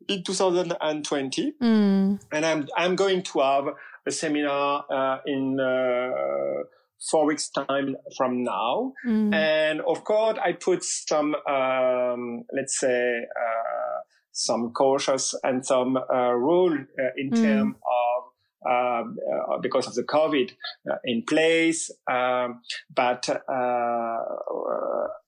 in 0.10 0.24
2020. 0.24 1.54
Mm. 1.64 2.20
And 2.32 2.46
I'm, 2.46 2.68
I'm 2.76 2.96
going 2.98 3.24
to 3.24 3.40
have 3.40 3.66
a 4.06 4.12
seminar 4.12 4.86
uh, 4.92 5.20
in, 5.26 5.58
uh, 5.60 6.64
four 7.00 7.26
weeks 7.26 7.50
time 7.50 7.96
from 8.16 8.44
now. 8.44 8.94
Mm. 9.06 9.34
And 9.34 9.82
of 9.82 10.04
course, 10.04 10.38
I 10.44 10.54
put 10.54 10.84
some, 10.84 11.36
um, 11.48 12.44
let's 12.54 12.80
say, 12.80 13.20
uh, 13.20 14.00
some 14.32 14.72
cautious 14.72 15.34
and 15.44 15.66
some 15.66 15.98
uh, 15.98 16.32
rule 16.32 16.74
uh, 16.74 17.04
in 17.18 17.32
mm. 17.32 17.42
terms 17.42 17.76
of 17.76 18.24
um, 18.70 19.18
uh, 19.32 19.58
because 19.60 19.88
of 19.88 19.94
the 19.96 20.04
COVID 20.04 20.52
uh, 20.92 20.96
in 21.06 21.24
place. 21.24 21.90
Um, 22.10 22.62
but 22.94 23.30
uh, 23.30 24.18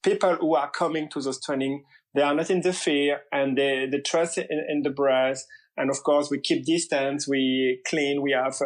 people 0.04 0.36
who 0.36 0.56
are 0.56 0.70
coming 0.70 1.10
to 1.10 1.22
those 1.22 1.42
training, 1.44 1.86
they 2.14 2.22
are 2.22 2.36
not 2.36 2.50
in 2.50 2.62
the 2.62 2.74
fear 2.74 3.22
and 3.32 3.58
they, 3.58 3.88
they 3.90 4.00
trust 4.00 4.38
in, 4.38 4.66
in 4.68 4.82
the 4.84 4.90
breath. 4.90 5.44
And 5.78 5.90
of 5.90 6.04
course, 6.04 6.30
we 6.30 6.40
keep 6.40 6.66
distance, 6.66 7.28
we 7.28 7.82
clean, 7.88 8.22
we 8.22 8.32
have 8.32 8.60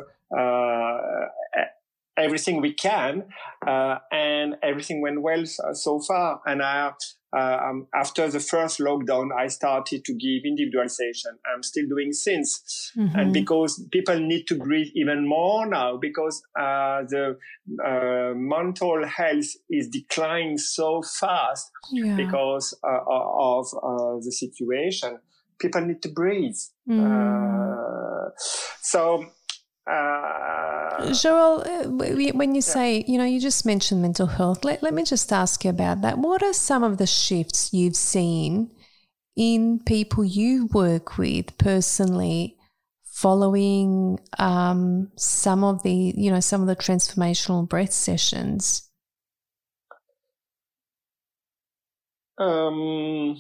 everything 2.18 2.62
we 2.62 2.74
can, 2.74 3.24
uh, 3.66 3.98
and 4.12 4.56
everything 4.62 5.02
went 5.02 5.22
well 5.22 5.46
so, 5.46 5.64
so 5.74 6.00
far. 6.00 6.42
And 6.46 6.62
I, 6.62 6.92
uh, 7.36 7.58
um, 7.66 7.88
after 7.96 8.30
the 8.30 8.40
first 8.40 8.80
lockdown, 8.80 9.30
I 9.36 9.48
started 9.48 10.06
to 10.06 10.14
give 10.14 10.44
individual 10.46 10.84
individualization. 10.84 11.32
I'm 11.52 11.64
still 11.64 11.88
doing 11.88 12.14
since, 12.14 12.92
mm-hmm. 12.96 13.18
and 13.18 13.34
because 13.34 13.84
people 13.92 14.20
need 14.20 14.46
to 14.48 14.56
breathe 14.56 14.92
even 14.96 15.28
more 15.28 15.68
now, 15.68 15.98
because 15.98 16.44
uh, 16.60 17.02
the 17.10 17.38
uh, 17.84 18.34
mental 18.36 19.06
health 19.08 19.50
is 19.70 19.88
declining 19.90 20.58
so 20.58 21.02
fast 21.02 21.72
yeah. 21.92 22.16
because 22.16 22.78
uh, 22.84 23.00
of 23.08 23.68
uh, 23.74 24.16
the 24.24 24.32
situation. 24.32 25.20
People 25.60 25.82
need 25.82 26.02
to 26.02 26.10
breathe. 26.10 26.58
Mm. 26.90 28.30
so 28.82 29.26
Joël, 31.00 31.66
uh, 31.66 32.34
when 32.34 32.56
you 32.56 32.62
say, 32.62 33.04
you 33.08 33.18
know, 33.18 33.26
you 33.26 33.40
just 33.40 33.66
mentioned 33.66 34.02
mental 34.02 34.28
health, 34.28 34.64
let, 34.64 34.84
let 34.84 34.94
me 34.94 35.04
just 35.04 35.32
ask 35.32 35.64
you 35.64 35.70
about 35.70 36.02
that. 36.02 36.18
What 36.18 36.44
are 36.44 36.54
some 36.54 36.84
of 36.84 36.98
the 36.98 37.08
shifts 37.08 37.74
you've 37.74 37.96
seen 37.96 38.72
in 39.36 39.80
people 39.80 40.24
you 40.24 40.68
work 40.74 41.18
with 41.18 41.58
personally 41.58 42.58
following 43.04 44.20
um, 44.40 45.12
some 45.16 45.64
of 45.64 45.84
the, 45.84 46.14
you 46.16 46.32
know, 46.32 46.40
some 46.40 46.62
of 46.62 46.68
the 46.68 46.76
transformational 46.76 47.68
breath 47.68 47.94
sessions? 47.94 48.90
Um, 52.38 53.38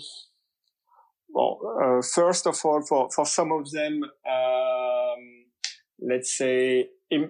well, 1.30 1.60
uh, 1.84 2.01
first 2.01 2.45
of 2.45 2.60
all, 2.64 2.82
for, 2.88 3.10
for 3.10 3.26
some 3.26 3.51
of 3.51 3.70
them, 3.72 4.04
um, 4.30 5.45
let's 5.99 6.38
say 6.38 6.89
in, 7.14 7.30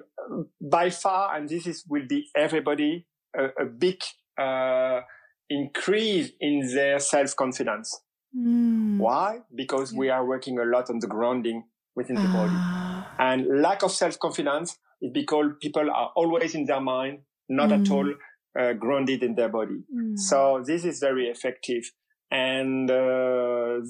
by 0.61 0.89
far, 0.89 1.36
and 1.36 1.49
this 1.49 1.67
is 1.67 1.84
will 1.89 2.07
be 2.07 2.29
everybody 2.36 3.05
a, 3.38 3.63
a 3.63 3.65
big 3.65 4.01
uh, 4.39 5.01
increase 5.49 6.31
in 6.39 6.67
their 6.73 6.99
self 6.99 7.36
confidence. 7.36 7.99
Mm. 8.38 8.97
Why? 8.97 9.39
Because 9.53 9.93
yeah. 9.93 9.99
we 9.99 10.09
are 10.09 10.25
working 10.25 10.57
a 10.59 10.65
lot 10.65 10.89
on 10.89 10.99
the 10.99 11.07
grounding 11.07 11.63
within 11.95 12.15
the 12.15 12.27
body, 12.29 12.53
ah. 12.55 13.13
and 13.19 13.61
lack 13.61 13.84
of 13.84 13.91
self 13.91 14.17
confidence 14.19 14.77
is 15.01 15.11
because 15.13 15.51
people 15.61 15.89
are 15.91 16.11
always 16.15 16.55
in 16.55 16.65
their 16.65 16.81
mind, 16.81 17.19
not 17.49 17.69
mm. 17.69 17.81
at 17.81 17.91
all 17.91 18.13
uh, 18.59 18.73
grounded 18.73 19.21
in 19.23 19.36
their 19.36 19.49
body. 19.49 19.84
Mm. 19.93 20.17
So 20.17 20.63
this 20.65 20.86
is 20.86 20.99
very 20.99 21.27
effective, 21.27 21.84
and 22.31 22.89
uh, 22.89 23.81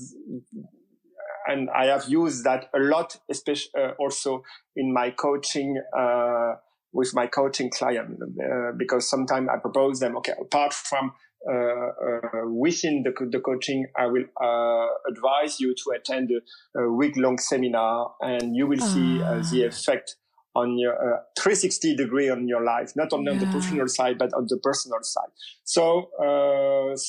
and 1.48 1.70
I 1.70 1.86
have 1.86 2.08
used 2.08 2.44
that 2.46 2.70
a 2.76 2.80
lot, 2.80 3.18
especially 3.30 3.72
uh, 3.78 3.92
also 4.00 4.44
in 4.76 4.94
my 4.94 5.12
coaching 5.12 5.82
uh, 5.98 6.54
with 6.92 7.14
my 7.14 7.28
coaching 7.28 7.72
client, 7.72 8.20
uh, 8.22 8.72
because 8.78 9.10
sometimes 9.10 9.50
I 9.52 9.58
propose 9.58 10.00
them. 10.00 10.16
Okay, 10.18 10.34
apart 10.40 10.74
from 10.74 11.14
uh, 11.50 11.54
uh, 11.54 12.48
within 12.48 13.04
the, 13.04 13.12
the 13.30 13.40
coaching, 13.40 13.86
I 13.98 14.06
will 14.06 14.26
uh, 14.42 14.88
advise 15.12 15.60
you 15.60 15.76
to 15.76 15.92
attend 15.96 16.32
a, 16.32 16.80
a 16.80 16.90
week 16.92 17.18
long 17.18 17.38
seminar, 17.38 18.14
and 18.22 18.56
you 18.56 18.68
will 18.68 18.80
see 18.80 19.18
the 19.18 19.66
effect 19.68 20.16
on 20.56 20.78
your 20.78 20.96
360 21.40 21.96
degree 21.96 22.30
on 22.30 22.48
your 22.48 22.64
life, 22.64 22.96
not 22.96 23.12
only 23.12 23.26
yeah. 23.26 23.32
on 23.32 23.40
the 23.40 23.48
professional 23.48 23.88
side 23.88 24.20
but 24.20 24.32
on 24.36 24.46
the 24.48 24.58
personal 24.62 25.00
side. 25.02 25.32
So, 25.64 26.10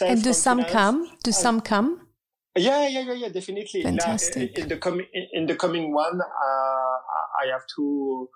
and 0.00 0.24
do 0.24 0.32
some 0.32 0.64
come? 0.64 1.10
Do 1.22 1.30
some 1.30 1.60
come? 1.60 2.03
Yeah, 2.56 2.86
yeah, 2.86 3.00
yeah, 3.00 3.12
yeah, 3.14 3.28
definitely. 3.30 3.82
Fantastic. 3.82 4.56
in 4.58 4.68
the 4.68 4.76
coming 4.76 5.06
in 5.32 5.46
the 5.46 5.56
coming 5.56 5.92
one, 5.92 6.20
uh, 6.20 6.94
I 7.42 7.50
have 7.50 7.62
two, 7.74 8.28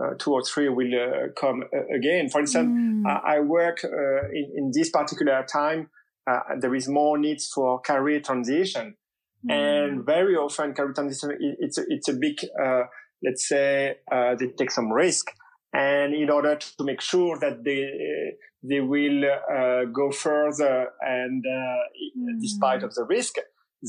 uh, 0.00 0.10
two 0.18 0.32
or 0.32 0.42
three 0.44 0.68
will 0.68 0.92
uh, 0.94 1.32
come 1.38 1.62
uh, 1.62 1.96
again. 1.96 2.28
For 2.28 2.40
instance, 2.40 2.68
mm. 2.68 3.22
I 3.24 3.40
work 3.40 3.78
uh, 3.82 4.28
in, 4.30 4.52
in 4.56 4.70
this 4.74 4.90
particular 4.90 5.44
time. 5.50 5.88
Uh, 6.30 6.40
there 6.60 6.74
is 6.74 6.86
more 6.86 7.18
needs 7.18 7.50
for 7.52 7.80
career 7.80 8.20
transition, 8.20 8.94
mm. 9.48 9.52
and 9.52 10.04
very 10.04 10.36
often 10.36 10.74
career 10.74 10.92
transition 10.92 11.30
it's 11.58 11.78
a, 11.78 11.82
it's 11.88 12.08
a 12.08 12.14
big, 12.14 12.40
let's 13.24 13.48
say, 13.48 13.96
they 14.38 14.48
take 14.58 14.70
some 14.70 14.92
risk, 14.92 15.28
and 15.72 16.14
in 16.14 16.28
order 16.28 16.56
to 16.56 16.84
make 16.84 17.00
sure 17.00 17.38
that 17.40 17.64
they 17.64 17.88
they 18.62 18.80
will 18.80 19.22
go 19.94 20.12
further 20.12 20.88
and 21.00 21.42
mm. 21.42 22.40
despite 22.40 22.82
of 22.82 22.94
the 22.94 23.04
risk 23.04 23.36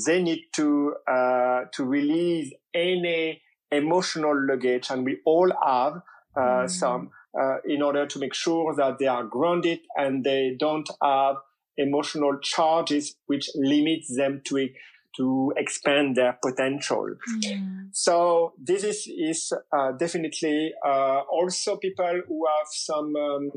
they 0.06 0.22
need 0.22 0.46
to 0.56 0.96
uh, 1.08 1.62
to 1.74 1.86
release 1.86 2.54
any 2.74 3.42
emotional 3.72 4.36
luggage, 4.48 4.90
and 4.90 5.06
we 5.06 5.20
all 5.26 5.52
have 5.66 6.02
uh, 6.36 6.64
mm. 6.64 6.70
some 6.70 7.12
uh, 7.40 7.58
in 7.66 7.82
order 7.82 8.06
to 8.06 8.20
make 8.20 8.34
sure 8.34 8.76
that 8.76 9.00
they 9.00 9.08
are 9.08 9.24
grounded 9.24 9.80
and 9.96 10.24
they 10.24 10.56
don't 10.60 10.90
have 11.02 11.38
emotional 11.78 12.38
charges 12.42 13.16
which 13.26 13.50
limits 13.56 14.16
them 14.16 14.42
to 14.46 14.70
to 15.16 15.54
expand 15.58 16.16
their 16.16 16.38
potential. 16.42 17.16
Mm. 17.30 17.90
So 17.92 18.54
this 18.58 18.84
is, 18.84 19.08
is 19.08 19.54
uh, 19.72 19.92
definitely 19.92 20.74
uh, 20.86 21.22
also 21.32 21.78
people 21.78 22.22
who 22.28 22.46
have 22.48 22.68
some, 22.72 23.16
um, 23.16 23.52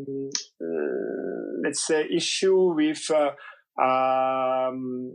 uh, 0.60 0.66
let's 1.64 1.86
say, 1.86 2.06
issue 2.14 2.74
with, 2.74 3.10
uh, 3.10 3.30
um, 3.78 5.14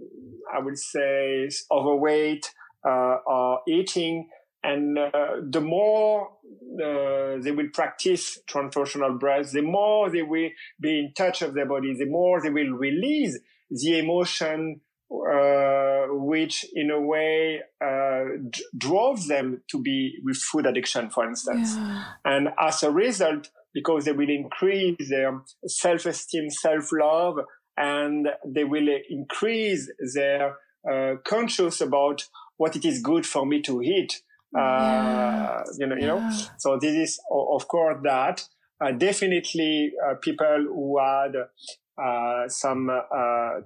I 0.54 0.60
would 0.60 0.78
say, 0.78 1.50
overweight 1.72 2.50
uh, 2.88 3.18
or 3.26 3.62
eating. 3.68 4.30
And 4.64 4.98
uh, 4.98 5.10
the 5.50 5.62
more 5.62 6.30
they 6.78 7.52
will 7.52 7.70
practice 7.74 8.40
transpersonal 8.48 9.20
breath, 9.20 9.52
the 9.52 9.62
more 9.62 10.10
they 10.12 10.22
will 10.22 10.50
be 10.80 11.00
in 11.00 11.14
touch 11.16 11.42
of 11.42 11.54
their 11.56 11.66
body, 11.66 11.96
the 11.98 12.06
more 12.06 12.42
they 12.42 12.52
will 12.52 12.74
release 12.74 13.40
the 13.72 14.00
emotion 14.00 14.82
uh, 15.12 16.06
which 16.12 16.66
in 16.74 16.90
a 16.90 17.00
way 17.00 17.60
uh, 17.84 18.24
d- 18.50 18.64
drove 18.78 19.28
them 19.28 19.62
to 19.70 19.82
be 19.82 20.14
with 20.24 20.38
food 20.38 20.66
addiction, 20.66 21.10
for 21.10 21.28
instance. 21.28 21.76
Yeah. 21.76 22.04
And 22.24 22.50
as 22.60 22.82
a 22.84 22.92
result, 22.92 23.50
because 23.74 24.06
they 24.06 24.14
will 24.14 24.30
increase 24.30 25.10
their 25.10 25.42
self-esteem, 25.66 26.50
self-love, 26.50 27.40
and 27.82 28.28
they 28.46 28.64
will 28.64 28.88
increase 29.10 29.92
their 30.14 30.58
uh, 30.90 31.16
conscious 31.26 31.82
about 31.82 32.28
what 32.58 32.76
it 32.76 32.86
is 32.86 33.02
good 33.02 33.26
for 33.26 33.46
me 33.46 33.62
to 33.62 33.82
eat. 33.82 34.22
Uh, 34.56 34.60
yeah. 34.60 35.64
You 35.78 35.88
know, 35.88 35.96
yeah. 35.96 36.02
you 36.02 36.08
know. 36.08 36.32
So 36.58 36.78
this 36.80 36.94
is, 36.94 37.20
of 37.32 37.68
course, 37.68 37.98
that 38.04 38.44
uh, 38.84 38.92
definitely 38.92 39.94
uh, 40.08 40.16
people 40.16 40.66
who 40.68 41.00
had 41.00 42.52
some 42.52 42.90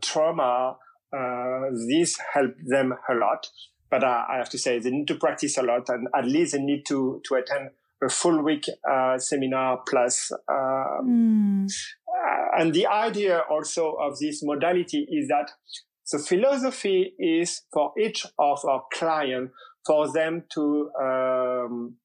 trauma 0.02 0.78
uh, 1.16 1.70
this 1.88 2.18
helped 2.34 2.60
them 2.66 2.94
a 3.10 3.14
lot. 3.14 3.48
But 3.90 4.04
uh, 4.04 4.26
I 4.30 4.38
have 4.38 4.50
to 4.50 4.58
say 4.58 4.80
they 4.80 4.90
need 4.90 5.08
to 5.08 5.16
practice 5.16 5.58
a 5.58 5.62
lot 5.62 5.88
and 5.90 6.08
at 6.16 6.26
least 6.26 6.54
they 6.54 6.62
need 6.62 6.86
to, 6.88 7.22
to 7.26 7.36
attend 7.36 7.70
a 8.04 8.10
full 8.10 8.42
week 8.44 8.66
uh, 8.90 9.18
seminar 9.18 9.82
plus. 9.88 10.32
Mm. 10.50 11.72
And 12.58 12.74
the 12.74 12.88
idea 12.88 13.42
also 13.50 13.94
of 13.94 14.20
this 14.20 14.42
modality 14.44 15.08
is 15.10 15.28
that 15.28 15.52
the 16.12 16.20
philosophy 16.20 17.14
is 17.18 17.62
for 17.74 17.92
each 18.00 18.26
of 18.38 18.64
our 18.66 18.84
clients 18.94 19.54
for 19.86 20.12
them 20.12 20.44
to 20.54 20.92
um, 21.02 21.96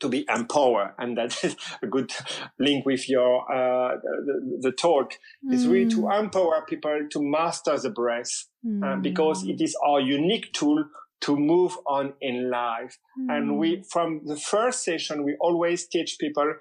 to 0.00 0.08
be 0.08 0.26
empowered 0.28 0.92
and 0.98 1.16
that 1.16 1.36
is 1.44 1.56
a 1.82 1.86
good 1.86 2.10
link 2.58 2.84
with 2.84 3.08
your 3.08 3.42
uh, 3.50 3.96
the, 4.02 4.58
the, 4.60 4.72
talk 4.72 5.14
mm. 5.44 5.54
is 5.54 5.66
really 5.66 5.88
to 5.88 6.02
mm. 6.02 6.20
empower 6.20 6.64
people 6.68 7.06
to 7.10 7.22
master 7.22 7.78
the 7.78 7.90
breath 7.90 8.46
mm. 8.66 8.82
uh, 8.84 9.00
because 9.00 9.44
it 9.44 9.60
is 9.60 9.76
our 9.86 10.00
unique 10.00 10.52
tool 10.52 10.84
to 11.20 11.36
move 11.36 11.76
on 11.86 12.12
in 12.20 12.50
life 12.50 12.98
mm. 13.18 13.34
and 13.34 13.56
we 13.56 13.82
from 13.90 14.20
the 14.26 14.36
first 14.36 14.84
session 14.84 15.24
we 15.24 15.36
always 15.40 15.86
teach 15.86 16.16
people 16.18 16.54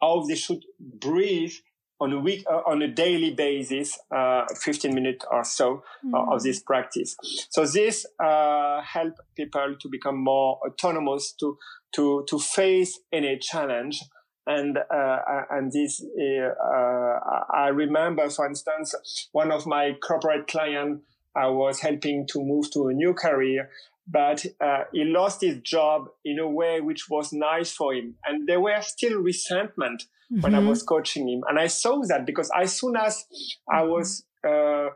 how 0.00 0.22
they 0.28 0.34
should 0.34 0.62
breathe 0.78 1.54
on 2.04 2.12
a 2.12 2.20
week 2.20 2.44
uh, 2.50 2.60
on 2.66 2.82
a 2.82 2.88
daily 2.88 3.32
basis 3.32 3.98
uh, 4.14 4.44
15 4.54 4.94
minutes 4.94 5.24
or 5.30 5.42
so 5.42 5.82
uh, 6.12 6.34
of 6.34 6.42
this 6.42 6.60
practice. 6.60 7.16
So 7.48 7.64
this 7.66 8.04
uh, 8.22 8.82
help 8.82 9.14
people 9.34 9.76
to 9.80 9.88
become 9.88 10.22
more 10.22 10.60
autonomous 10.66 11.32
to 11.40 11.56
to 11.96 12.24
to 12.28 12.38
face 12.38 13.00
any 13.12 13.38
challenge. 13.38 14.02
And 14.46 14.76
uh, 14.76 15.18
and 15.50 15.72
this 15.72 16.04
uh, 16.04 17.18
I 17.54 17.68
remember, 17.68 18.28
for 18.28 18.46
instance, 18.46 18.94
one 19.32 19.50
of 19.50 19.66
my 19.66 19.92
corporate 20.06 20.46
clients 20.46 21.02
I 21.34 21.46
was 21.46 21.80
helping 21.80 22.26
to 22.28 22.44
move 22.44 22.70
to 22.72 22.88
a 22.88 22.92
new 22.92 23.14
career, 23.14 23.70
but 24.06 24.44
uh, 24.60 24.84
he 24.92 25.04
lost 25.04 25.40
his 25.40 25.58
job 25.62 26.08
in 26.24 26.38
a 26.38 26.46
way 26.46 26.82
which 26.82 27.08
was 27.08 27.32
nice 27.32 27.72
for 27.72 27.94
him, 27.94 28.16
and 28.26 28.46
there 28.46 28.60
were 28.60 28.82
still 28.82 29.18
resentment 29.20 30.04
mm-hmm. 30.32 30.40
when 30.40 30.54
I 30.54 30.58
mm-hmm. 30.58 30.68
was 30.68 30.82
coaching 30.82 31.28
him, 31.28 31.42
and 31.48 31.58
I 31.58 31.66
saw 31.66 32.02
that 32.06 32.26
because 32.26 32.50
as 32.56 32.78
soon 32.78 32.96
as 32.96 33.24
I 33.70 33.80
mm-hmm. 33.80 33.90
was 33.90 34.24
uh, 34.46 34.88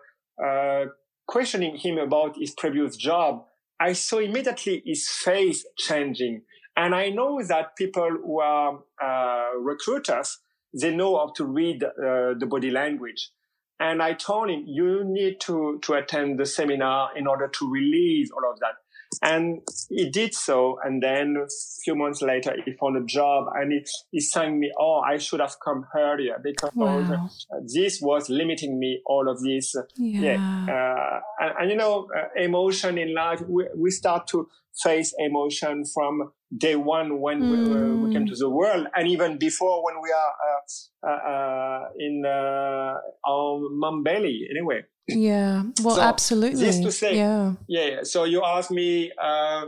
uh, 0.44 0.86
questioning 1.26 1.76
him 1.76 1.98
about 1.98 2.36
his 2.38 2.52
previous 2.52 2.96
job, 2.96 3.44
I 3.80 3.92
saw 3.92 4.18
immediately 4.18 4.82
his 4.84 5.08
face 5.08 5.64
changing 5.76 6.42
and 6.78 6.94
I 6.94 7.10
know 7.10 7.42
that 7.42 7.74
people 7.74 8.08
who 8.08 8.38
are 8.38 8.78
uh, 9.02 9.58
recruiters, 9.58 10.38
they 10.80 10.94
know 10.94 11.16
how 11.16 11.32
to 11.34 11.44
read 11.44 11.82
uh, 11.82 12.34
the 12.38 12.46
body 12.48 12.70
language. 12.70 13.32
And 13.80 14.00
I 14.00 14.12
told 14.12 14.48
him, 14.48 14.62
you 14.64 15.02
need 15.04 15.40
to, 15.40 15.80
to 15.82 15.94
attend 15.94 16.38
the 16.38 16.46
seminar 16.46 17.10
in 17.16 17.26
order 17.26 17.48
to 17.48 17.70
release 17.70 18.30
all 18.30 18.48
of 18.48 18.60
that. 18.60 18.76
And 19.22 19.62
he 19.88 20.10
did 20.10 20.34
so. 20.34 20.78
And 20.84 21.02
then 21.02 21.36
a 21.36 21.48
few 21.84 21.94
months 21.94 22.22
later, 22.22 22.54
he 22.64 22.72
found 22.72 22.96
a 22.96 23.04
job 23.04 23.46
and 23.54 23.72
he, 23.72 23.84
he 24.12 24.20
sang 24.20 24.60
me, 24.60 24.70
Oh, 24.78 25.00
I 25.00 25.18
should 25.18 25.40
have 25.40 25.56
come 25.64 25.86
earlier 25.96 26.40
because 26.42 26.70
wow. 26.74 27.28
this 27.74 28.00
was 28.00 28.28
limiting 28.28 28.78
me, 28.78 29.00
all 29.06 29.28
of 29.28 29.42
this. 29.42 29.74
Yeah. 29.96 30.20
yeah. 30.20 30.66
Uh, 30.68 31.20
and, 31.40 31.54
and, 31.60 31.70
you 31.70 31.76
know, 31.76 32.08
uh, 32.16 32.42
emotion 32.42 32.98
in 32.98 33.14
life, 33.14 33.40
we, 33.48 33.66
we 33.76 33.90
start 33.90 34.26
to 34.28 34.48
face 34.82 35.14
emotion 35.18 35.84
from 35.84 36.32
day 36.56 36.76
one 36.76 37.20
when 37.20 37.42
mm. 37.42 37.50
we, 37.50 37.58
uh, 37.58 38.06
we, 38.06 38.12
came 38.12 38.24
mm. 38.24 38.28
to 38.28 38.34
the 38.36 38.48
world 38.48 38.86
and 38.94 39.08
even 39.08 39.38
before 39.38 39.84
when 39.84 39.96
we 40.02 40.10
are 40.10 40.32
uh, 40.48 41.08
uh, 41.08 41.30
uh 41.30 41.88
in 41.98 42.24
uh, 42.24 42.94
our 43.28 43.68
mom 43.72 44.02
belly 44.02 44.46
anyway 44.50 44.82
yeah 45.08 45.62
well 45.82 45.96
so 45.96 46.00
absolutely 46.00 46.60
this 46.60 46.80
to 46.80 46.90
say 46.90 47.16
yeah 47.16 47.52
yeah 47.68 48.02
so 48.02 48.24
you 48.24 48.42
asked 48.44 48.70
me 48.70 49.12
uh, 49.22 49.66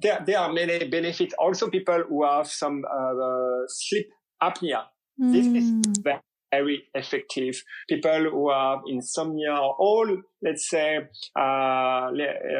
there, 0.00 0.22
there 0.26 0.38
are 0.38 0.52
many 0.52 0.86
benefits 0.88 1.34
also 1.38 1.68
people 1.70 2.02
who 2.08 2.24
have 2.24 2.48
some 2.48 2.82
sleep 3.68 4.08
apnea 4.42 4.84
mm. 5.20 5.32
this 5.32 5.46
is 5.46 5.70
mm 5.70 6.20
very 6.50 6.84
effective. 6.94 7.62
People 7.88 8.30
who 8.30 8.50
have 8.50 8.80
insomnia 8.86 9.52
or 9.52 9.74
all, 9.78 10.22
let's 10.42 10.68
say, 10.68 10.98
uh, 11.38 12.10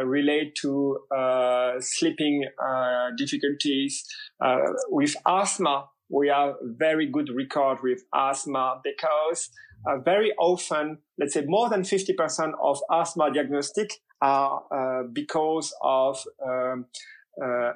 relate 0.05 0.55
to 0.63 0.99
uh, 1.17 1.75
sleeping 1.81 2.45
uh, 2.63 3.11
difficulties. 3.17 4.05
Uh, 4.41 4.59
with 4.89 5.15
asthma, 5.27 5.87
we 6.11 6.29
have 6.29 6.55
very 6.63 7.07
good 7.07 7.29
record 7.35 7.79
with 7.83 8.03
asthma 8.15 8.81
because 8.83 9.51
uh, 9.87 9.99
very 9.99 10.33
often, 10.39 10.99
let's 11.19 11.35
say 11.35 11.45
more 11.47 11.69
than 11.69 11.83
50% 11.83 12.53
of 12.63 12.81
asthma 12.91 13.33
diagnostic 13.33 13.93
are 14.21 14.63
uh, 14.73 15.03
because 15.13 15.73
of 15.83 16.23
um, 16.45 16.87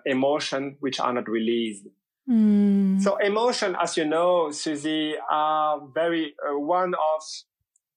emotion 0.05 0.77
which 0.81 0.99
are 0.99 1.13
not 1.13 1.29
released. 1.29 1.87
Mm. 2.33 3.01
So 3.03 3.16
emotion, 3.16 3.76
as 3.80 3.97
you 3.97 4.07
know, 4.07 4.51
Susie, 4.51 5.14
are 5.30 5.80
very 5.93 6.35
uh, 6.49 6.59
one 6.59 6.95
of 6.95 7.22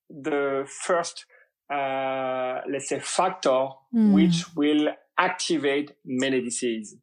the 0.09 0.67
first, 0.67 1.25
uh, 1.71 2.59
let's 2.69 2.89
say, 2.89 2.99
factor 2.99 3.69
mm. 3.93 4.13
which 4.13 4.43
will 4.55 4.89
activate 5.17 5.91
many 6.03 6.41
diseases. 6.41 6.97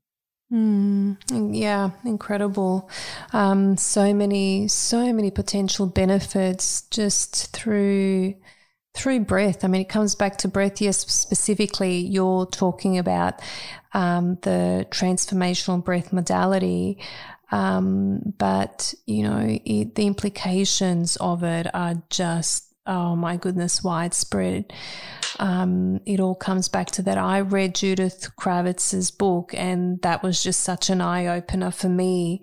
Mm, 0.52 1.16
yeah, 1.54 1.92
incredible. 2.04 2.90
Um, 3.32 3.78
so 3.78 4.12
many, 4.12 4.68
so 4.68 5.10
many 5.10 5.30
potential 5.30 5.86
benefits 5.86 6.82
just 6.90 7.56
through 7.56 8.34
through 8.94 9.20
breath. 9.20 9.64
I 9.64 9.68
mean, 9.68 9.80
it 9.80 9.88
comes 9.88 10.14
back 10.14 10.38
to 10.38 10.48
breath. 10.48 10.80
Yes, 10.80 10.98
specifically, 10.98 11.98
you're 11.98 12.46
talking 12.46 12.98
about 12.98 13.40
um, 13.94 14.38
the 14.42 14.86
transformational 14.90 15.82
breath 15.82 16.12
modality. 16.12 16.98
Um, 17.50 18.34
but, 18.38 18.94
you 19.06 19.22
know, 19.22 19.58
it, 19.64 19.94
the 19.94 20.06
implications 20.06 21.16
of 21.16 21.42
it 21.42 21.66
are 21.74 22.02
just 22.08 22.71
oh 22.86 23.16
my 23.16 23.36
goodness, 23.36 23.82
widespread. 23.82 24.72
Um, 25.38 26.00
it 26.04 26.20
all 26.20 26.34
comes 26.34 26.68
back 26.68 26.90
to 26.92 27.02
that. 27.02 27.18
I 27.18 27.40
read 27.40 27.74
Judith 27.74 28.30
Kravitz's 28.38 29.10
book, 29.10 29.52
and 29.54 30.00
that 30.02 30.22
was 30.22 30.42
just 30.42 30.60
such 30.60 30.90
an 30.90 31.00
eye 31.00 31.26
opener 31.26 31.70
for 31.70 31.88
me. 31.88 32.42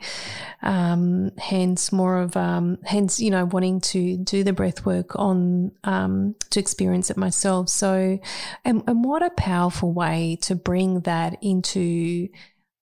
Um, 0.62 1.32
hence, 1.38 1.92
more 1.92 2.20
of 2.22 2.36
um, 2.36 2.80
hence, 2.86 3.20
you 3.20 3.32
know, 3.32 3.46
wanting 3.46 3.82
to 3.82 4.18
do 4.18 4.44
the 4.44 4.54
breath 4.54 4.86
work 4.86 5.16
on 5.16 5.72
um, 5.84 6.36
to 6.50 6.60
experience 6.60 7.10
it 7.10 7.18
myself. 7.18 7.70
So, 7.70 8.20
and, 8.66 8.84
and 8.88 9.04
what 9.04 9.24
a 9.24 9.30
powerful 9.32 9.94
way 9.94 10.38
to 10.42 10.56
bring 10.56 11.02
that 11.02 11.38
into 11.42 12.30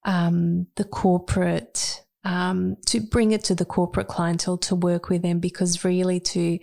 um, 0.06 0.68
the 0.76 0.86
corporate 0.86 2.04
um, 2.24 2.78
to 2.88 3.00
bring 3.00 3.32
it 3.32 3.44
to 3.46 3.56
the 3.56 3.66
corporate 3.66 4.08
clientele 4.08 4.58
to 4.58 4.76
work 4.76 5.10
with 5.10 5.22
them 5.22 5.40
because 5.40 5.84
really 5.84 6.20
to 6.20 6.60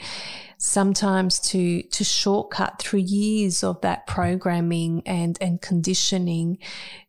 sometimes 0.59 1.39
to 1.41 1.83
to 1.83 2.05
shortcut 2.05 2.79
through 2.79 3.01
years 3.01 3.65
of 3.65 3.81
that 3.83 4.07
programming 4.07 5.03
and 5.07 5.39
and 5.41 5.61
conditioning 5.61 6.59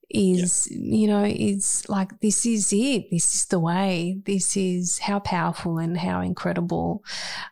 is 0.09 0.67
yeah. 0.71 0.77
you 0.97 1.07
know 1.07 1.25
is 1.25 1.87
like 1.89 2.19
this 2.19 2.45
is 2.45 2.71
it 2.71 3.09
this 3.09 3.33
is 3.35 3.45
the 3.47 3.59
way 3.59 4.21
this 4.25 4.55
is 4.55 4.99
how 4.99 5.19
powerful 5.19 5.77
and 5.77 5.97
how 5.97 6.21
incredible 6.21 7.03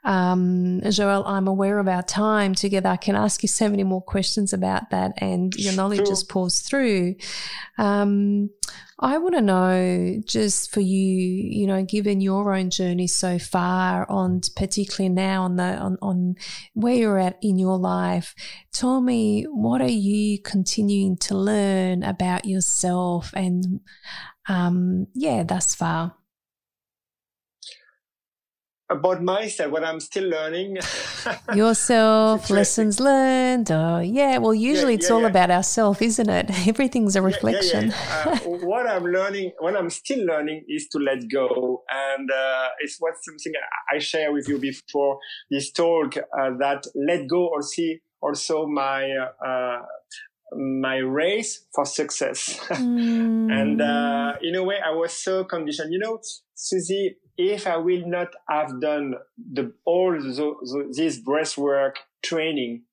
Um, 0.04 0.82
Joël, 0.82 1.24
I'm 1.26 1.48
aware 1.48 1.80
of 1.80 1.88
our 1.88 2.04
time 2.04 2.56
together. 2.56 2.90
I 2.90 2.98
can 2.98 3.16
ask 3.16 3.44
you 3.44 3.50
so 3.50 3.70
many 3.70 3.84
more 3.84 4.02
questions 4.02 4.54
about 4.54 4.90
that, 4.92 5.14
and 5.18 5.54
your 5.56 5.74
knowledge 5.74 6.00
sure. 6.00 6.08
just 6.08 6.30
pours 6.30 6.60
through. 6.60 7.16
Um, 7.78 8.50
I 9.00 9.18
want 9.18 9.36
to 9.36 9.42
know 9.42 10.22
just 10.26 10.72
for 10.72 10.80
you, 10.80 10.98
you 11.08 11.68
know, 11.68 11.84
given 11.84 12.22
your 12.22 12.54
own 12.54 12.70
journey 12.70 13.08
so 13.08 13.40
far 13.40 14.10
on 14.10 14.42
particularly 14.56 15.10
now 15.10 15.44
on 15.44 15.56
the 15.56 15.64
on, 15.64 15.98
on 16.02 16.36
where 16.74 16.96
you're 16.96 17.20
at 17.20 17.38
in 17.42 17.58
your 17.58 17.78
life, 17.78 18.36
tell 18.72 19.02
me 19.02 19.44
what 19.44 19.82
are 19.82 19.88
you 19.88 20.40
continuing 20.40 21.18
to 21.18 21.38
learn 21.38 22.04
about 22.04 22.46
yourself 22.46 23.32
and 23.36 23.82
um 24.48 25.08
yeah, 25.14 25.44
thus 25.44 25.74
far 25.74 26.16
about 28.94 29.22
myself, 29.22 29.72
what 29.72 29.84
I'm 29.84 30.00
still 30.00 30.30
learning. 30.30 30.78
Yourself, 31.56 32.50
lessons 32.50 33.00
learned. 33.00 33.72
Oh, 33.72 34.00
yeah. 34.00 34.38
Well, 34.38 34.54
usually 34.54 34.94
yeah, 34.94 35.00
it's 35.00 35.12
all 35.12 35.22
yeah. 35.22 35.28
about 35.28 35.52
ourself, 35.52 36.02
isn't 36.02 36.30
it? 36.30 36.50
Everything's 36.68 37.16
a 37.16 37.22
reflection. 37.22 37.92
Uh, 37.92 38.38
what 38.72 38.88
I'm 38.88 39.04
learning, 39.04 39.52
what 39.60 39.76
I'm 39.76 39.90
still 39.90 40.26
learning, 40.26 40.66
is 40.70 40.88
to 40.90 41.00
let 41.00 41.28
go, 41.30 41.84
and 41.90 42.30
uh, 42.32 42.68
it's 42.80 42.98
what 43.00 43.14
something 43.22 43.54
I 43.94 44.00
share 44.00 44.32
with 44.32 44.48
you 44.48 44.60
before 44.60 45.20
this 45.50 45.72
talk. 45.72 46.16
Uh, 46.18 46.52
that 46.60 46.86
let 46.96 47.28
go 47.28 47.48
also 47.48 47.82
also 48.22 48.66
my 48.68 49.10
uh, 49.46 49.82
my 50.56 50.98
race 50.98 51.66
for 51.74 51.86
success. 51.86 52.60
Mm. 52.74 53.52
and 53.52 53.82
uh, 53.82 54.34
in 54.42 54.56
a 54.56 54.64
way, 54.64 54.78
I 54.84 54.92
was 54.92 55.14
so 55.14 55.44
conditioned. 55.44 55.94
You 55.94 56.00
know, 56.00 56.20
Susie, 56.54 57.16
if 57.38 57.68
I 57.68 57.78
will 57.78 58.08
not 58.08 58.30
have 58.50 58.80
done 58.80 59.16
the, 59.38 59.74
all 59.86 60.12
the, 60.12 60.20
the, 60.30 60.94
this 60.96 61.20
breathwork 61.20 61.94
training, 62.24 62.84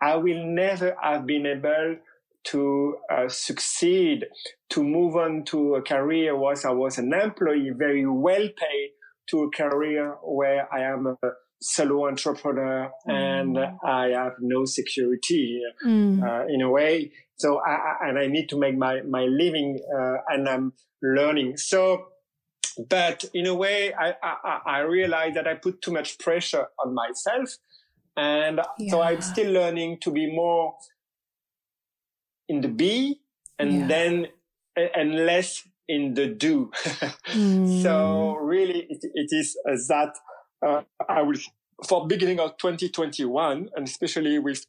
I 0.00 0.16
will 0.16 0.44
never 0.44 0.96
have 1.02 1.26
been 1.26 1.46
able 1.46 1.96
to 2.44 2.96
uh, 3.10 3.28
succeed, 3.28 4.26
to 4.70 4.82
move 4.82 5.16
on 5.16 5.44
to 5.46 5.74
a 5.76 5.82
career 5.82 6.36
where 6.36 6.54
I 6.64 6.70
was 6.70 6.98
an 6.98 7.12
employee, 7.12 7.70
very 7.76 8.06
well 8.06 8.48
paid, 8.56 8.90
to 9.30 9.42
a 9.42 9.50
career 9.50 10.16
where 10.22 10.72
I 10.72 10.82
am 10.82 11.06
a 11.06 11.16
solo 11.60 12.06
entrepreneur 12.06 12.90
mm. 13.08 13.12
and 13.12 13.58
I 13.84 14.10
have 14.10 14.34
no 14.40 14.64
security 14.64 15.60
mm. 15.84 16.22
uh, 16.22 16.46
in 16.48 16.62
a 16.62 16.70
way. 16.70 17.10
So 17.36 17.60
I, 17.60 18.08
and 18.08 18.18
I 18.18 18.28
need 18.28 18.48
to 18.50 18.58
make 18.58 18.76
my, 18.76 19.02
my 19.02 19.24
living, 19.24 19.80
uh, 19.92 20.18
and 20.28 20.48
I'm 20.48 20.72
learning. 21.02 21.56
So 21.56 22.06
but 22.88 23.24
in 23.32 23.46
a 23.46 23.54
way, 23.54 23.92
I, 23.94 24.14
I, 24.22 24.60
I 24.66 24.78
realized 24.80 25.36
that 25.36 25.46
I 25.46 25.54
put 25.54 25.82
too 25.82 25.92
much 25.92 26.18
pressure 26.18 26.66
on 26.84 26.94
myself. 26.94 27.56
And 28.16 28.60
yeah. 28.78 28.90
so 28.90 29.02
I'm 29.02 29.20
still 29.20 29.52
learning 29.52 29.98
to 30.00 30.10
be 30.10 30.34
more 30.34 30.74
in 32.48 32.60
the 32.60 32.68
be 32.68 33.20
and 33.58 33.72
yeah. 33.72 33.86
then, 33.86 34.26
and 34.76 35.26
less 35.26 35.66
in 35.88 36.14
the 36.14 36.26
do. 36.26 36.70
mm. 36.74 37.82
So 37.82 38.36
really 38.36 38.86
it, 38.90 38.98
it 39.02 39.28
is 39.32 39.56
that, 39.88 40.14
uh, 40.66 40.82
I 41.08 41.22
will, 41.22 41.38
for 41.86 42.06
beginning 42.06 42.40
of 42.40 42.56
2021 42.58 43.70
and 43.74 43.86
especially 43.86 44.38
with 44.38 44.66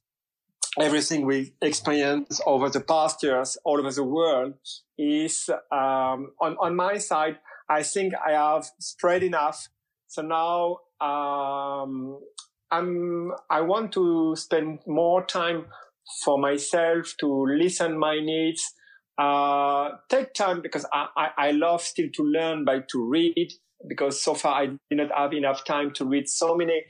everything 0.79 1.25
we 1.25 1.53
experienced 1.61 2.41
over 2.45 2.69
the 2.69 2.81
past 2.81 3.23
years 3.23 3.57
all 3.63 3.79
over 3.79 3.91
the 3.91 4.03
world 4.03 4.53
is 4.97 5.49
um, 5.71 6.31
on 6.39 6.55
on 6.59 6.75
my 6.75 6.97
side 6.97 7.37
I 7.69 7.83
think 7.83 8.13
I 8.15 8.31
have 8.31 8.65
spread 8.79 9.23
enough. 9.23 9.67
So 10.07 10.21
now, 10.21 10.77
um, 11.05 12.19
I'm, 12.71 13.31
I 13.49 13.61
want 13.61 13.91
to 13.93 14.35
spend 14.35 14.79
more 14.87 15.25
time 15.25 15.65
for 16.23 16.37
myself 16.37 17.13
to 17.19 17.45
listen 17.45 17.97
my 17.97 18.19
needs, 18.19 18.63
uh, 19.17 19.89
take 20.09 20.33
time 20.33 20.61
because 20.61 20.85
I, 20.93 21.07
I, 21.17 21.29
I 21.37 21.51
love 21.51 21.81
still 21.81 22.07
to 22.13 22.23
learn 22.23 22.65
by 22.65 22.79
to 22.91 23.03
read 23.03 23.51
because 23.87 24.21
so 24.21 24.33
far 24.33 24.61
I 24.61 24.65
did 24.67 24.79
not 24.91 25.11
have 25.15 25.33
enough 25.33 25.63
time 25.63 25.91
to 25.95 26.05
read 26.05 26.27
so 26.27 26.55
many 26.55 26.83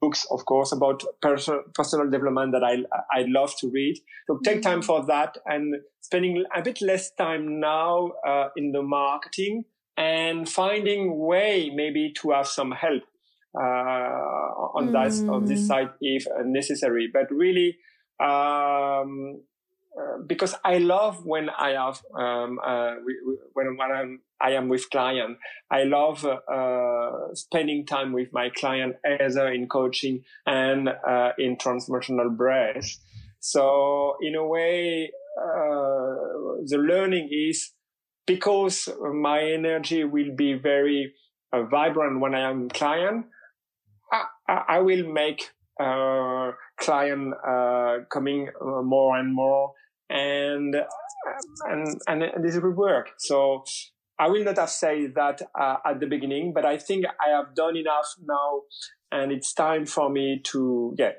books, 0.00 0.26
of 0.30 0.44
course, 0.46 0.72
about 0.72 1.02
personal, 1.20 1.62
personal 1.74 2.08
development 2.10 2.52
that 2.52 2.64
I, 2.64 2.78
I 3.12 3.24
love 3.28 3.52
to 3.60 3.70
read. 3.70 3.96
So 4.26 4.38
take 4.44 4.62
time 4.62 4.80
mm-hmm. 4.80 4.86
for 4.86 5.06
that 5.06 5.36
and 5.46 5.74
spending 6.00 6.44
a 6.54 6.62
bit 6.62 6.80
less 6.80 7.10
time 7.12 7.60
now, 7.60 8.12
uh, 8.26 8.48
in 8.56 8.72
the 8.72 8.82
marketing 8.82 9.64
and 10.00 10.48
finding 10.48 11.18
way 11.18 11.70
maybe 11.74 12.10
to 12.10 12.30
have 12.30 12.46
some 12.46 12.72
help 12.72 13.02
uh, 13.54 13.62
on 14.78 14.88
mm. 14.88 14.92
that 14.92 15.30
on 15.30 15.44
this 15.44 15.66
side 15.66 15.90
if 16.00 16.24
necessary. 16.44 17.08
But 17.12 17.30
really, 17.30 17.76
um, 18.18 19.42
uh, 19.94 20.22
because 20.26 20.54
I 20.64 20.78
love 20.78 21.26
when 21.26 21.50
I 21.50 21.70
have 21.70 22.00
um, 22.18 22.58
uh, 22.64 22.94
when 23.52 23.76
when 23.76 23.92
I'm 23.92 24.20
I 24.40 24.52
am 24.52 24.70
with 24.70 24.88
client. 24.88 25.36
I 25.70 25.82
love 25.82 26.24
uh, 26.24 27.34
spending 27.34 27.84
time 27.84 28.14
with 28.14 28.28
my 28.32 28.48
client 28.56 28.96
either 29.04 29.48
in 29.48 29.68
coaching 29.68 30.24
and 30.46 30.88
uh, 30.88 31.32
in 31.38 31.56
transformational 31.56 32.34
breath. 32.34 32.96
So 33.40 34.16
in 34.22 34.34
a 34.34 34.46
way, 34.46 35.10
uh, 35.38 36.64
the 36.64 36.78
learning 36.78 37.28
is 37.32 37.72
because 38.26 38.88
my 39.14 39.42
energy 39.42 40.04
will 40.04 40.34
be 40.34 40.54
very 40.54 41.12
uh, 41.52 41.64
vibrant 41.64 42.20
when 42.20 42.34
I 42.34 42.48
am 42.48 42.68
client, 42.68 43.26
I, 44.12 44.62
I 44.68 44.78
will 44.80 45.10
make 45.12 45.50
uh, 45.80 46.52
client 46.78 47.34
uh, 47.46 47.98
coming 48.10 48.48
uh, 48.60 48.82
more 48.82 49.16
and 49.16 49.34
more, 49.34 49.72
and 50.08 50.76
and 51.64 52.00
and 52.06 52.44
this 52.44 52.56
will 52.56 52.72
work. 52.72 53.10
So 53.18 53.64
I 54.18 54.28
will 54.28 54.44
not 54.44 54.58
have 54.58 54.70
said 54.70 55.14
that 55.14 55.42
uh, 55.58 55.76
at 55.84 56.00
the 56.00 56.06
beginning, 56.06 56.52
but 56.52 56.64
I 56.64 56.76
think 56.76 57.06
I 57.06 57.30
have 57.30 57.54
done 57.54 57.76
enough 57.76 58.14
now, 58.22 58.62
and 59.10 59.32
it's 59.32 59.54
time 59.54 59.86
for 59.86 60.10
me 60.10 60.40
to 60.44 60.94
yeah 60.98 61.12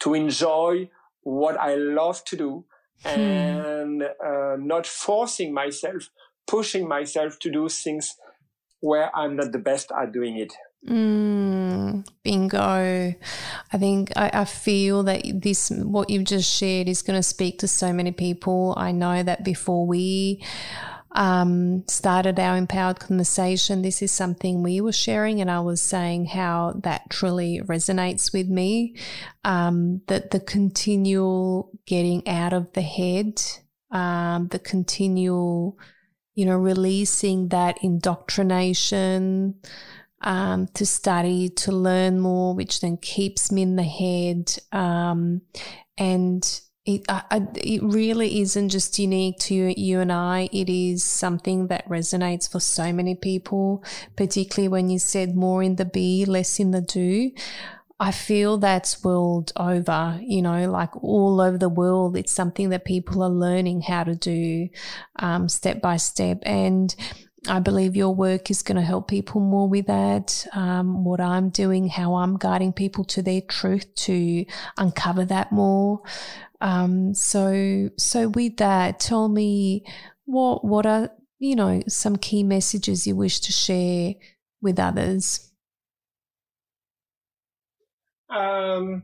to 0.00 0.14
enjoy 0.14 0.90
what 1.22 1.56
I 1.58 1.76
love 1.76 2.24
to 2.26 2.36
do 2.36 2.64
Hmm. 3.04 3.20
and 3.20 4.02
uh, 4.02 4.56
not 4.58 4.86
forcing 4.86 5.52
myself, 5.52 6.08
pushing 6.46 6.88
myself 6.88 7.38
to 7.40 7.50
do 7.50 7.68
things 7.68 8.14
where 8.80 9.14
I'm 9.16 9.36
not 9.36 9.52
the 9.52 9.58
best 9.58 9.90
at 9.92 10.12
doing 10.12 10.38
it. 10.38 10.52
Mm, 10.88 12.04
bingo. 12.24 13.14
I 13.72 13.78
think 13.78 14.12
I, 14.16 14.30
I, 14.34 14.44
feel 14.44 15.04
that 15.04 15.22
this, 15.32 15.70
what 15.70 16.10
you've 16.10 16.24
just 16.24 16.52
shared, 16.52 16.88
is 16.88 17.02
going 17.02 17.16
to 17.16 17.22
speak 17.22 17.60
to 17.60 17.68
so 17.68 17.92
many 17.92 18.10
people. 18.10 18.74
I 18.76 18.90
know 18.90 19.22
that 19.22 19.44
before 19.44 19.86
we 19.86 20.42
um, 21.14 21.84
started 21.88 22.38
our 22.40 22.56
empowered 22.56 23.00
conversation, 23.00 23.82
this 23.82 24.02
is 24.02 24.10
something 24.10 24.62
we 24.62 24.80
were 24.80 24.92
sharing, 24.92 25.40
and 25.40 25.50
I 25.50 25.60
was 25.60 25.82
saying 25.82 26.26
how 26.26 26.74
that 26.82 27.10
truly 27.10 27.60
resonates 27.64 28.32
with 28.32 28.48
me. 28.48 28.96
Um, 29.44 30.02
that 30.06 30.30
the 30.30 30.40
continual 30.40 31.70
getting 31.86 32.26
out 32.26 32.52
of 32.52 32.72
the 32.72 32.82
head, 32.82 33.42
um, 33.90 34.48
the 34.48 34.58
continual, 34.58 35.78
you 36.34 36.46
know, 36.46 36.56
releasing 36.56 37.48
that 37.48 37.78
indoctrination. 37.82 39.56
Um, 40.24 40.68
to 40.74 40.86
study, 40.86 41.48
to 41.48 41.72
learn 41.72 42.20
more, 42.20 42.54
which 42.54 42.80
then 42.80 42.96
keeps 42.96 43.50
me 43.50 43.62
in 43.62 43.74
the 43.74 43.82
head. 43.82 44.56
Um, 44.70 45.42
and 45.98 46.62
it, 46.84 47.02
I, 47.08 47.46
it 47.54 47.80
really 47.82 48.40
isn't 48.40 48.70
just 48.70 48.98
unique 48.98 49.38
to 49.40 49.54
you, 49.54 49.74
you 49.76 50.00
and 50.00 50.10
I. 50.10 50.48
It 50.52 50.68
is 50.68 51.04
something 51.04 51.68
that 51.68 51.88
resonates 51.88 52.50
for 52.50 52.58
so 52.58 52.92
many 52.92 53.14
people, 53.14 53.84
particularly 54.16 54.68
when 54.68 54.90
you 54.90 54.98
said 54.98 55.36
more 55.36 55.62
in 55.62 55.76
the 55.76 55.84
be, 55.84 56.24
less 56.24 56.58
in 56.58 56.72
the 56.72 56.80
do. 56.80 57.30
I 58.00 58.10
feel 58.10 58.58
that's 58.58 59.04
world 59.04 59.52
over, 59.56 60.18
you 60.20 60.42
know, 60.42 60.68
like 60.68 60.96
all 61.04 61.40
over 61.40 61.56
the 61.56 61.68
world. 61.68 62.16
It's 62.16 62.32
something 62.32 62.70
that 62.70 62.84
people 62.84 63.22
are 63.22 63.30
learning 63.30 63.82
how 63.82 64.02
to 64.02 64.16
do 64.16 64.68
um, 65.20 65.48
step 65.48 65.80
by 65.80 65.98
step. 65.98 66.38
And 66.42 66.92
I 67.48 67.60
believe 67.60 67.94
your 67.94 68.12
work 68.12 68.50
is 68.50 68.62
going 68.62 68.76
to 68.76 68.82
help 68.82 69.06
people 69.06 69.40
more 69.40 69.68
with 69.68 69.86
that. 69.86 70.46
Um, 70.52 71.04
what 71.04 71.20
I'm 71.20 71.50
doing, 71.50 71.88
how 71.88 72.14
I'm 72.14 72.38
guiding 72.38 72.72
people 72.72 73.04
to 73.04 73.22
their 73.22 73.40
truth 73.40 73.94
to 73.94 74.46
uncover 74.78 75.24
that 75.26 75.52
more. 75.52 76.02
Um, 76.62 77.12
so, 77.12 77.90
so 77.98 78.28
with 78.28 78.58
that, 78.58 79.00
tell 79.00 79.28
me 79.28 79.84
what 80.26 80.64
what 80.64 80.86
are 80.86 81.10
you 81.40 81.56
know 81.56 81.82
some 81.88 82.14
key 82.14 82.44
messages 82.44 83.04
you 83.04 83.16
wish 83.16 83.40
to 83.40 83.52
share 83.52 84.14
with 84.62 84.78
others. 84.78 85.50
Um, 88.30 89.02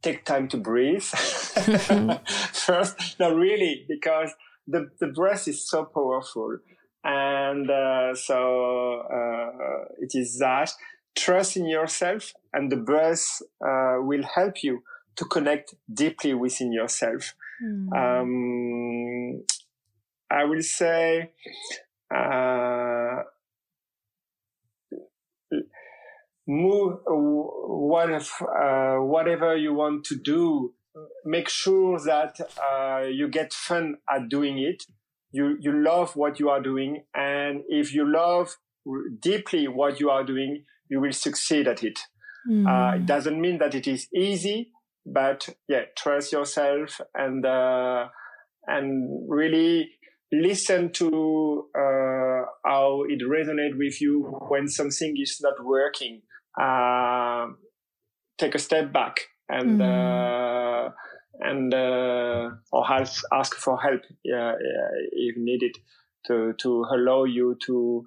take 0.00 0.24
time 0.24 0.46
to 0.48 0.56
breathe 0.58 1.02
first. 2.52 3.18
No, 3.18 3.34
really, 3.34 3.84
because 3.88 4.30
the 4.68 4.90
the 5.00 5.08
breath 5.08 5.48
is 5.48 5.68
so 5.68 5.86
powerful. 5.86 6.58
And 7.02 7.68
uh, 7.68 8.14
so 8.14 9.02
uh, 9.12 9.86
it 9.98 10.12
is 10.14 10.38
that 10.38 10.70
trust 11.16 11.56
in 11.56 11.66
yourself 11.66 12.32
and 12.52 12.70
the 12.70 12.76
breath 12.76 13.42
uh, 13.64 13.96
will 13.98 14.24
help 14.34 14.62
you 14.62 14.82
to 15.16 15.24
connect 15.26 15.74
deeply 15.92 16.34
within 16.34 16.72
yourself. 16.72 17.34
Mm. 17.62 17.92
Um, 17.92 19.44
I 20.30 20.44
will 20.44 20.62
say, 20.62 21.30
uh, 22.14 23.22
move 26.46 26.98
what 27.06 28.10
if, 28.10 28.32
uh, 28.42 28.96
whatever 28.96 29.56
you 29.56 29.74
want 29.74 30.04
to 30.04 30.16
do 30.16 30.74
make 31.24 31.48
sure 31.48 31.98
that 32.00 32.38
uh, 32.70 33.06
you 33.06 33.28
get 33.28 33.52
fun 33.52 33.96
at 34.12 34.28
doing 34.28 34.58
it 34.58 34.84
you 35.30 35.56
you 35.60 35.72
love 35.72 36.14
what 36.16 36.38
you 36.38 36.50
are 36.50 36.60
doing 36.60 37.04
and 37.14 37.62
if 37.68 37.94
you 37.94 38.10
love 38.10 38.56
deeply 39.20 39.68
what 39.68 40.00
you 40.00 40.10
are 40.10 40.24
doing 40.24 40.64
you 40.92 41.00
will 41.00 41.12
succeed 41.12 41.66
at 41.66 41.82
it 41.82 41.98
mm. 42.48 42.66
uh, 42.68 42.96
it 42.96 43.06
doesn't 43.06 43.40
mean 43.40 43.58
that 43.58 43.74
it 43.74 43.86
is 43.86 44.08
easy 44.14 44.70
but 45.06 45.48
yeah 45.68 45.84
trust 45.96 46.32
yourself 46.32 47.00
and 47.14 47.46
uh, 47.46 48.06
and 48.66 49.26
really 49.28 49.90
listen 50.32 50.92
to 50.92 51.66
uh, 51.74 52.44
how 52.64 53.02
it 53.08 53.20
resonates 53.22 53.76
with 53.76 54.00
you 54.00 54.22
when 54.48 54.68
something 54.68 55.14
is 55.16 55.40
not 55.42 55.64
working 55.64 56.20
uh, 56.60 57.46
take 58.38 58.54
a 58.54 58.58
step 58.58 58.92
back 58.92 59.16
and 59.48 59.80
mm. 59.80 59.82
uh, 59.82 60.90
and 61.40 61.74
uh, 61.74 62.50
or 62.70 62.92
ask 62.92 63.22
ask 63.32 63.54
for 63.54 63.80
help 63.80 64.02
uh, 64.02 64.54
if 65.12 65.36
needed 65.36 65.76
to 66.26 66.52
to 66.58 66.84
allow 66.94 67.24
you 67.24 67.56
to 67.66 68.04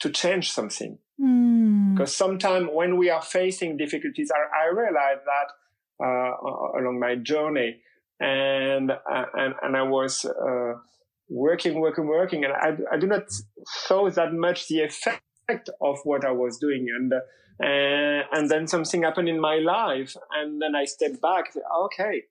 to 0.00 0.10
change 0.10 0.50
something. 0.50 0.98
Mm. 1.20 1.94
Because 1.94 2.16
sometimes 2.16 2.68
when 2.72 2.96
we 2.96 3.10
are 3.10 3.22
facing 3.22 3.76
difficulties, 3.76 4.30
I, 4.34 4.64
I 4.64 4.66
realized 4.68 5.20
that 5.26 6.04
uh, 6.04 6.78
along 6.78 6.98
my 6.98 7.16
journey, 7.16 7.82
and 8.20 8.90
uh, 8.90 9.24
and 9.34 9.54
and 9.62 9.76
I 9.76 9.82
was 9.82 10.24
uh, 10.24 10.74
working, 11.28 11.80
working, 11.80 12.06
working, 12.06 12.44
and 12.44 12.54
I, 12.54 12.94
I 12.94 12.98
do 12.98 13.06
not 13.06 13.24
saw 13.66 14.08
that 14.10 14.32
much 14.32 14.68
the 14.68 14.82
effect 14.82 15.70
of 15.80 15.98
what 16.04 16.24
I 16.24 16.30
was 16.30 16.58
doing, 16.58 16.86
and 16.94 17.12
uh, 17.12 18.26
and 18.32 18.50
then 18.50 18.66
something 18.66 19.02
happened 19.02 19.28
in 19.28 19.40
my 19.40 19.56
life, 19.56 20.16
and 20.32 20.60
then 20.62 20.74
I 20.74 20.84
stepped 20.84 21.20
back. 21.20 21.52
Okay, 21.84 22.22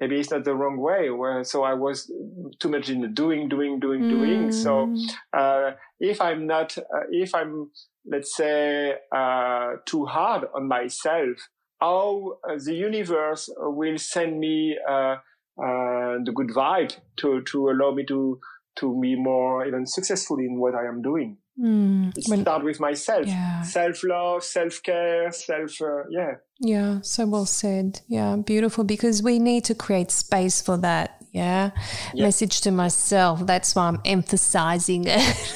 maybe 0.00 0.18
it's 0.18 0.30
not 0.30 0.44
the 0.44 0.54
wrong 0.54 0.76
way. 0.78 1.10
Where 1.10 1.44
so 1.44 1.62
I 1.62 1.74
was 1.74 2.10
too 2.58 2.68
much 2.68 2.88
in 2.88 3.00
the 3.00 3.08
doing, 3.08 3.48
doing, 3.48 3.80
doing, 3.80 4.02
mm. 4.02 4.10
doing. 4.10 4.52
So 4.52 4.94
uh, 5.32 5.72
if 6.00 6.20
I'm 6.20 6.46
not, 6.46 6.76
uh, 6.78 7.06
if 7.10 7.34
I'm, 7.34 7.70
let's 8.04 8.36
say, 8.36 8.94
uh, 9.14 9.72
too 9.86 10.06
hard 10.06 10.44
on 10.54 10.68
myself, 10.68 11.36
how 11.80 12.38
uh, 12.48 12.56
the 12.62 12.74
universe 12.74 13.50
will 13.56 13.98
send 13.98 14.38
me 14.38 14.78
uh, 14.88 15.16
uh, 15.62 16.18
the 16.24 16.32
good 16.34 16.48
vibe 16.48 16.94
to 17.16 17.42
to 17.42 17.70
allow 17.70 17.92
me 17.92 18.04
to 18.06 18.40
to 18.76 19.00
be 19.00 19.16
more 19.16 19.66
even 19.66 19.86
successful 19.86 20.38
in 20.38 20.58
what 20.58 20.74
I 20.74 20.86
am 20.86 21.02
doing. 21.02 21.38
Mm, 21.58 22.12
when, 22.28 22.42
start 22.42 22.64
with 22.64 22.80
myself. 22.80 23.26
Yeah. 23.26 23.62
Self 23.62 24.04
love, 24.04 24.44
self 24.44 24.82
care, 24.82 25.32
self, 25.32 25.80
uh, 25.80 26.04
yeah. 26.10 26.34
Yeah, 26.60 27.00
so 27.02 27.26
well 27.26 27.46
said. 27.46 28.00
Yeah, 28.08 28.36
beautiful 28.36 28.84
because 28.84 29.22
we 29.22 29.38
need 29.38 29.64
to 29.64 29.74
create 29.74 30.10
space 30.10 30.60
for 30.60 30.76
that. 30.78 31.24
Yeah. 31.32 31.70
yeah. 32.14 32.24
Message 32.24 32.60
to 32.62 32.70
myself. 32.70 33.46
That's 33.46 33.74
why 33.74 33.88
I'm 33.88 34.00
emphasizing 34.04 35.04
it. 35.06 35.54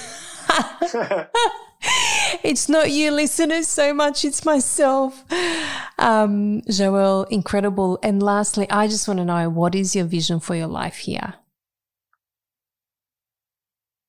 it's 2.42 2.68
not 2.68 2.90
you 2.90 3.10
listeners 3.10 3.68
so 3.68 3.94
much, 3.94 4.24
it's 4.24 4.44
myself. 4.44 5.24
Um, 5.98 6.62
Joël, 6.62 7.26
incredible. 7.30 7.98
And 8.02 8.22
lastly, 8.22 8.68
I 8.70 8.88
just 8.88 9.06
want 9.08 9.18
to 9.18 9.24
know 9.24 9.48
what 9.48 9.74
is 9.74 9.94
your 9.94 10.06
vision 10.06 10.40
for 10.40 10.54
your 10.54 10.66
life 10.66 10.96
here? 10.96 11.34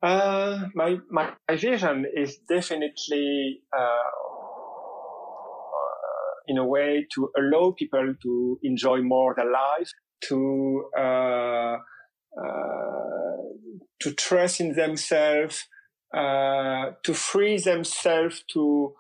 Uh, 0.02 0.68
my, 0.74 0.98
my, 1.12 1.32
my 1.48 1.56
vision 1.56 2.06
is 2.16 2.40
definitely, 2.50 3.62
uh, 3.78 4.10
in 6.48 6.58
a 6.58 6.66
way 6.66 7.06
to 7.14 7.30
allow 7.38 7.72
people 7.78 8.16
to 8.22 8.60
enjoy 8.64 9.00
more 9.02 9.36
their 9.36 9.52
life, 9.52 9.92
to, 10.22 10.86
uh, 10.98 11.02
uh 11.02 11.78
to 14.00 14.14
trust 14.16 14.60
in 14.60 14.74
themselves, 14.74 15.68
uh, 16.18 16.92
to 17.04 17.14
free 17.14 17.60
themselves 17.60 18.44
to, 18.52 18.94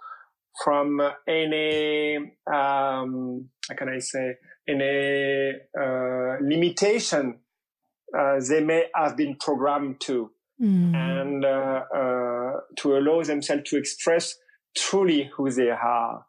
from 0.63 1.01
any, 1.27 2.17
um, 2.45 3.49
how 3.67 3.75
can 3.75 3.89
I 3.89 3.97
say, 3.97 4.35
any, 4.67 5.53
uh, 5.79 6.37
limitation, 6.41 7.39
they 8.13 8.63
may 8.63 8.85
have 8.93 9.17
been 9.17 9.35
programmed 9.39 9.99
to 10.01 10.29
mm. 10.61 10.95
and 10.95 11.43
uh, 11.45 11.83
uh, 11.95 12.59
to 12.77 12.97
allow 12.97 13.23
themselves 13.23 13.63
to 13.69 13.77
express 13.77 14.35
truly 14.75 15.29
who 15.35 15.49
they 15.49 15.69
are. 15.69 16.25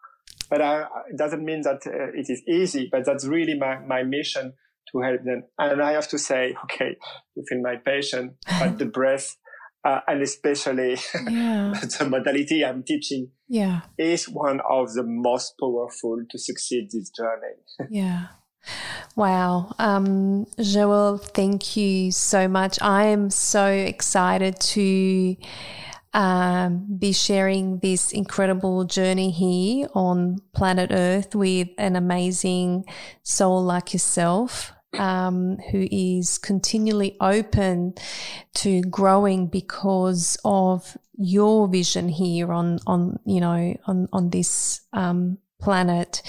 But 0.48 0.62
I, 0.62 0.82
it 1.10 1.16
doesn't 1.16 1.44
mean 1.44 1.62
that 1.62 1.86
uh, 1.86 2.12
it 2.14 2.26
is 2.28 2.42
easy, 2.48 2.88
but 2.90 3.04
that's 3.04 3.26
really 3.26 3.58
my, 3.58 3.78
my 3.78 4.02
mission 4.02 4.54
to 4.92 5.00
help 5.00 5.22
them. 5.24 5.44
And 5.58 5.82
I 5.82 5.92
have 5.92 6.08
to 6.08 6.18
say, 6.18 6.54
okay, 6.64 6.96
you 7.34 7.44
feel 7.48 7.60
my 7.62 7.76
passion, 7.76 8.36
but 8.58 8.78
the 8.78 8.86
breath, 8.98 9.36
uh, 9.84 10.00
and 10.06 10.22
especially 10.22 10.96
yeah. 11.28 11.72
the 11.98 12.06
modality 12.08 12.64
I'm 12.64 12.84
teaching 12.84 13.30
yeah. 13.48 13.80
is 13.98 14.28
one 14.28 14.60
of 14.68 14.92
the 14.94 15.02
most 15.02 15.54
powerful 15.58 16.22
to 16.30 16.38
succeed 16.38 16.88
this 16.92 17.10
journey. 17.10 17.90
yeah. 17.90 18.26
Wow. 19.16 19.74
Um, 19.78 20.46
Joël, 20.58 21.20
thank 21.20 21.76
you 21.76 22.12
so 22.12 22.48
much. 22.48 22.78
I 22.80 23.04
am 23.06 23.30
so 23.30 23.66
excited 23.66 24.58
to 24.60 25.36
um, 26.14 26.86
be 26.98 27.12
sharing 27.12 27.78
this 27.78 28.12
incredible 28.12 28.84
journey 28.84 29.30
here 29.30 29.88
on 29.94 30.38
planet 30.54 30.90
Earth 30.92 31.34
with 31.34 31.68
an 31.78 31.96
amazing 31.96 32.84
soul 33.22 33.62
like 33.62 33.92
yourself. 33.92 34.72
Um, 34.98 35.56
who 35.70 35.88
is 35.90 36.36
continually 36.36 37.16
open 37.18 37.94
to 38.56 38.82
growing 38.82 39.46
because 39.46 40.36
of 40.44 40.98
your 41.16 41.66
vision 41.66 42.10
here 42.10 42.52
on 42.52 42.78
on 42.86 43.18
you 43.24 43.40
know 43.40 43.74
on 43.86 44.08
on 44.12 44.28
this 44.28 44.82
um, 44.92 45.38
planet. 45.62 46.22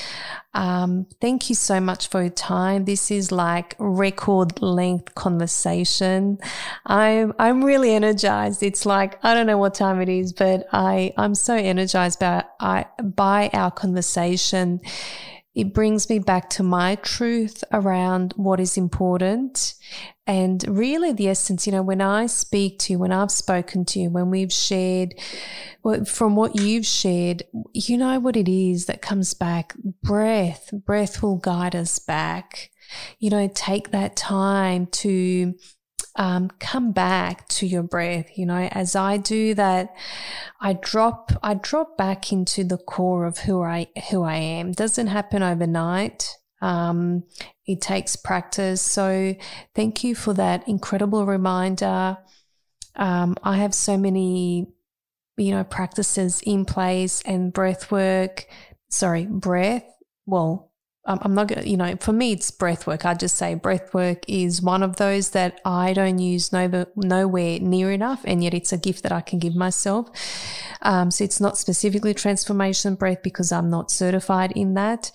Um, 0.53 1.07
thank 1.19 1.49
you 1.49 1.55
so 1.55 1.79
much 1.79 2.07
for 2.07 2.21
your 2.21 2.29
time. 2.29 2.85
This 2.85 3.09
is 3.09 3.31
like 3.31 3.75
record 3.79 4.61
length 4.61 5.15
conversation. 5.15 6.37
I'm 6.85 7.33
I'm 7.39 7.63
really 7.63 7.93
energized. 7.93 8.61
It's 8.61 8.85
like 8.85 9.23
I 9.25 9.33
don't 9.33 9.47
know 9.47 9.57
what 9.57 9.73
time 9.73 9.99
it 9.99 10.09
is, 10.09 10.31
but 10.31 10.67
I 10.71 11.13
I'm 11.17 11.33
so 11.33 11.55
energized 11.55 12.19
by 12.19 12.45
I 12.59 12.85
by 13.01 13.49
our 13.53 13.71
conversation 13.71 14.79
it 15.55 15.73
brings 15.73 16.09
me 16.09 16.19
back 16.19 16.49
to 16.51 16.63
my 16.63 16.95
truth 16.95 17.63
around 17.71 18.33
what 18.35 18.59
is 18.59 18.75
important. 18.75 19.75
And 20.25 20.63
really, 20.67 21.11
the 21.11 21.29
essence, 21.29 21.67
you 21.67 21.71
know, 21.71 21.83
when 21.83 22.01
I 22.01 22.25
speak 22.25 22.79
to 22.79 22.93
you, 22.93 22.99
when 22.99 23.11
I've 23.11 23.29
spoken 23.31 23.85
to 23.85 23.99
you, 23.99 24.09
when 24.09 24.29
we've 24.31 24.53
shared, 24.53 25.13
from 26.05 26.35
what 26.35 26.59
you've 26.59 26.85
shared, 26.85 27.43
you 27.73 27.97
know 27.97 28.19
what 28.19 28.37
it 28.37 28.49
is 28.49 28.85
that 28.85 29.01
comes 29.01 29.33
back 29.33 29.75
breath. 30.01 30.69
Breath 30.85 31.21
will 31.21 31.37
guide 31.37 31.75
us 31.75 31.99
back. 31.99 32.71
You 33.19 33.29
know, 33.29 33.49
take 33.53 33.91
that 33.91 34.15
time 34.15 34.87
to 34.87 35.53
um, 36.15 36.49
come 36.59 36.91
back 36.91 37.47
to 37.49 37.65
your 37.65 37.83
breath. 37.83 38.37
You 38.37 38.45
know, 38.45 38.69
as 38.71 38.95
I 38.95 39.17
do 39.17 39.53
that, 39.55 39.93
I 40.61 40.73
drop, 40.73 41.31
I 41.41 41.55
drop 41.55 41.97
back 41.97 42.31
into 42.31 42.63
the 42.63 42.77
core 42.77 43.25
of 43.25 43.39
who 43.39 43.63
I, 43.63 43.87
who 44.09 44.23
I 44.23 44.35
am. 44.35 44.71
Doesn't 44.71 45.07
happen 45.07 45.41
overnight. 45.41 46.29
Um, 46.61 47.23
it 47.65 47.81
takes 47.81 48.15
practice. 48.15 48.81
So 48.81 49.35
thank 49.75 50.03
you 50.03 50.15
for 50.15 50.33
that 50.33 50.67
incredible 50.67 51.25
reminder. 51.25 52.17
Um, 52.95 53.35
I 53.43 53.57
have 53.57 53.73
so 53.73 53.97
many, 53.97 54.67
you 55.37 55.51
know, 55.51 55.63
practices 55.63 56.41
in 56.45 56.65
place 56.65 57.21
and 57.25 57.51
breath 57.51 57.91
work, 57.91 58.45
sorry, 58.89 59.25
breath. 59.25 59.85
Well, 60.25 60.71
I'm 61.05 61.35
not, 61.35 61.47
going 61.49 61.63
to, 61.63 61.69
you 61.69 61.75
know, 61.75 61.97
for 61.99 62.13
me, 62.13 62.31
it's 62.31 62.49
breath 62.49 62.87
work. 62.87 63.05
I 63.05 63.13
just 63.13 63.35
say 63.35 63.55
breath 63.55 63.93
work 63.93 64.23
is 64.25 64.61
one 64.61 64.81
of 64.81 64.95
those 64.95 65.31
that 65.31 65.59
I 65.65 65.91
don't 65.91 66.17
use 66.17 66.53
no, 66.53 66.85
nowhere 66.95 67.59
near 67.59 67.91
enough. 67.91 68.21
And 68.23 68.41
yet 68.41 68.53
it's 68.53 68.71
a 68.71 68.77
gift 68.77 69.03
that 69.03 69.11
I 69.11 69.19
can 69.19 69.37
give 69.37 69.53
myself. 69.53 70.07
Um, 70.81 71.11
so 71.11 71.25
it's 71.25 71.41
not 71.41 71.57
specifically 71.57 72.13
transformation 72.13 72.95
breath 72.95 73.21
because 73.21 73.51
I'm 73.51 73.69
not 73.69 73.91
certified 73.91 74.53
in 74.55 74.75
that. 74.75 75.11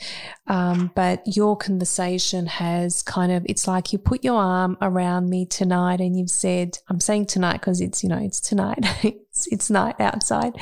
Um, 0.46 0.92
but 0.94 1.22
your 1.24 1.56
conversation 1.56 2.46
has 2.46 3.02
kind 3.02 3.32
of, 3.32 3.46
it's 3.48 3.66
like 3.66 3.90
you 3.90 3.98
put 3.98 4.22
your 4.22 4.38
arm 4.38 4.76
around 4.82 5.30
me 5.30 5.46
tonight 5.46 6.00
and 6.00 6.18
you've 6.18 6.28
said, 6.28 6.76
I'm 6.88 7.00
saying 7.00 7.26
tonight 7.26 7.60
because 7.60 7.80
it's, 7.80 8.02
you 8.02 8.10
know, 8.10 8.18
it's 8.18 8.40
tonight, 8.42 8.80
it's, 9.02 9.46
it's 9.50 9.70
night 9.70 9.98
outside. 10.00 10.52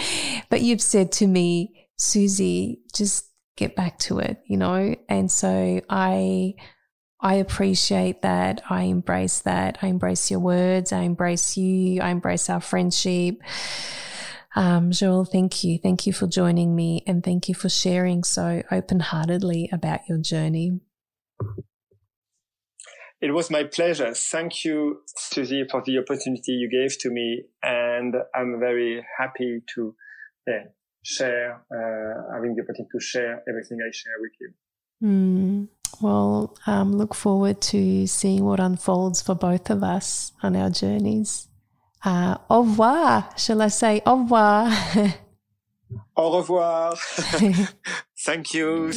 But 0.51 0.61
you've 0.61 0.83
said 0.83 1.11
to 1.13 1.27
me, 1.27 1.89
Susie, 1.97 2.81
just 2.95 3.26
get 3.57 3.75
back 3.75 3.99
to 3.99 4.19
it, 4.19 4.41
you 4.47 4.57
know? 4.57 4.95
And 5.09 5.31
so 5.31 5.81
I 5.89 6.55
I 7.21 7.35
appreciate 7.35 8.23
that. 8.23 8.63
I 8.69 8.83
embrace 8.83 9.41
that. 9.41 9.79
I 9.83 9.89
embrace 9.89 10.31
your 10.31 10.41
words. 10.41 10.93
I 10.93 11.01
embrace 11.01 11.57
you. 11.57 12.01
I 12.01 12.11
embrace 12.11 12.51
our 12.51 12.61
friendship. 12.61 13.37
Um, 14.55 14.91
Joël, 14.91 15.29
thank 15.31 15.65
you. 15.65 15.79
Thank 15.79 16.07
you 16.07 16.13
for 16.13 16.27
joining 16.27 16.75
me 16.75 17.03
and 17.07 17.25
thank 17.25 17.49
you 17.49 17.55
for 17.55 17.69
sharing 17.69 18.25
so 18.25 18.63
open 18.71 19.01
heartedly 19.01 19.69
about 19.73 20.01
your 20.09 20.19
journey. 20.19 20.81
It 23.21 23.33
was 23.33 23.51
my 23.51 23.65
pleasure. 23.65 24.13
Thank 24.15 24.65
you, 24.65 25.01
Susie, 25.17 25.65
for 25.71 25.83
the 25.85 25.99
opportunity 25.99 26.53
you 26.53 26.71
gave 26.71 26.99
to 27.01 27.11
me. 27.11 27.45
And 27.63 28.15
I'm 28.35 28.61
very 28.61 29.05
happy 29.19 29.63
to 29.75 29.95
yeah, 30.47 30.65
share, 31.07 31.63
uh, 31.71 32.35
having 32.35 32.57
the 32.57 32.63
opportunity 32.63 32.91
to 32.93 33.01
share 33.01 33.43
everything 33.49 33.79
I 33.81 33.91
share 33.93 34.19
with 34.21 34.33
you. 34.41 34.51
Mm. 35.03 35.69
Well, 36.01 36.57
um, 36.67 36.97
look 36.97 37.15
forward 37.15 37.61
to 37.73 38.07
seeing 38.07 38.45
what 38.45 38.61
unfolds 38.61 39.23
for 39.23 39.35
both 39.35 39.71
of 39.71 39.83
us 39.83 40.33
on 40.43 40.57
our 40.57 40.69
journeys. 40.69 41.49
Uh, 42.05 42.37
au 42.51 42.63
revoir. 42.63 43.31
Shall 43.37 43.63
I 43.63 43.69
say 43.69 44.03
au 44.05 44.17
revoir? 44.17 44.71
au 46.17 46.31
revoir. 46.37 46.97
Thank 48.27 48.53
you, 48.55 48.91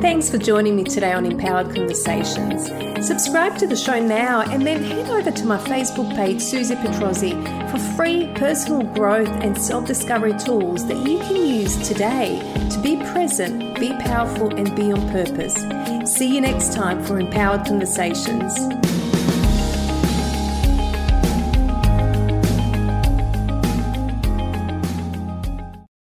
Thanks 0.00 0.30
for 0.30 0.38
joining 0.38 0.74
me 0.74 0.84
today 0.84 1.12
on 1.12 1.26
Empowered 1.26 1.74
Conversations. 1.74 2.68
Subscribe 3.06 3.58
to 3.58 3.66
the 3.66 3.76
show 3.76 4.00
now 4.00 4.40
and 4.40 4.66
then 4.66 4.82
head 4.82 5.10
over 5.10 5.30
to 5.30 5.44
my 5.44 5.58
Facebook 5.58 6.16
page, 6.16 6.40
Susie 6.40 6.74
Petrozzi, 6.76 7.34
for 7.70 7.78
free 7.98 8.32
personal 8.36 8.82
growth 8.94 9.28
and 9.28 9.60
self 9.60 9.86
discovery 9.86 10.32
tools 10.38 10.88
that 10.88 11.06
you 11.06 11.18
can 11.18 11.36
use 11.36 11.86
today 11.86 12.40
to 12.70 12.80
be 12.80 12.96
present, 13.12 13.78
be 13.78 13.90
powerful, 13.98 14.48
and 14.56 14.74
be 14.74 14.90
on 14.90 15.06
purpose. 15.10 15.56
See 16.10 16.34
you 16.34 16.40
next 16.40 16.72
time 16.72 17.04
for 17.04 17.20
Empowered 17.20 17.66
Conversations. 17.66 18.54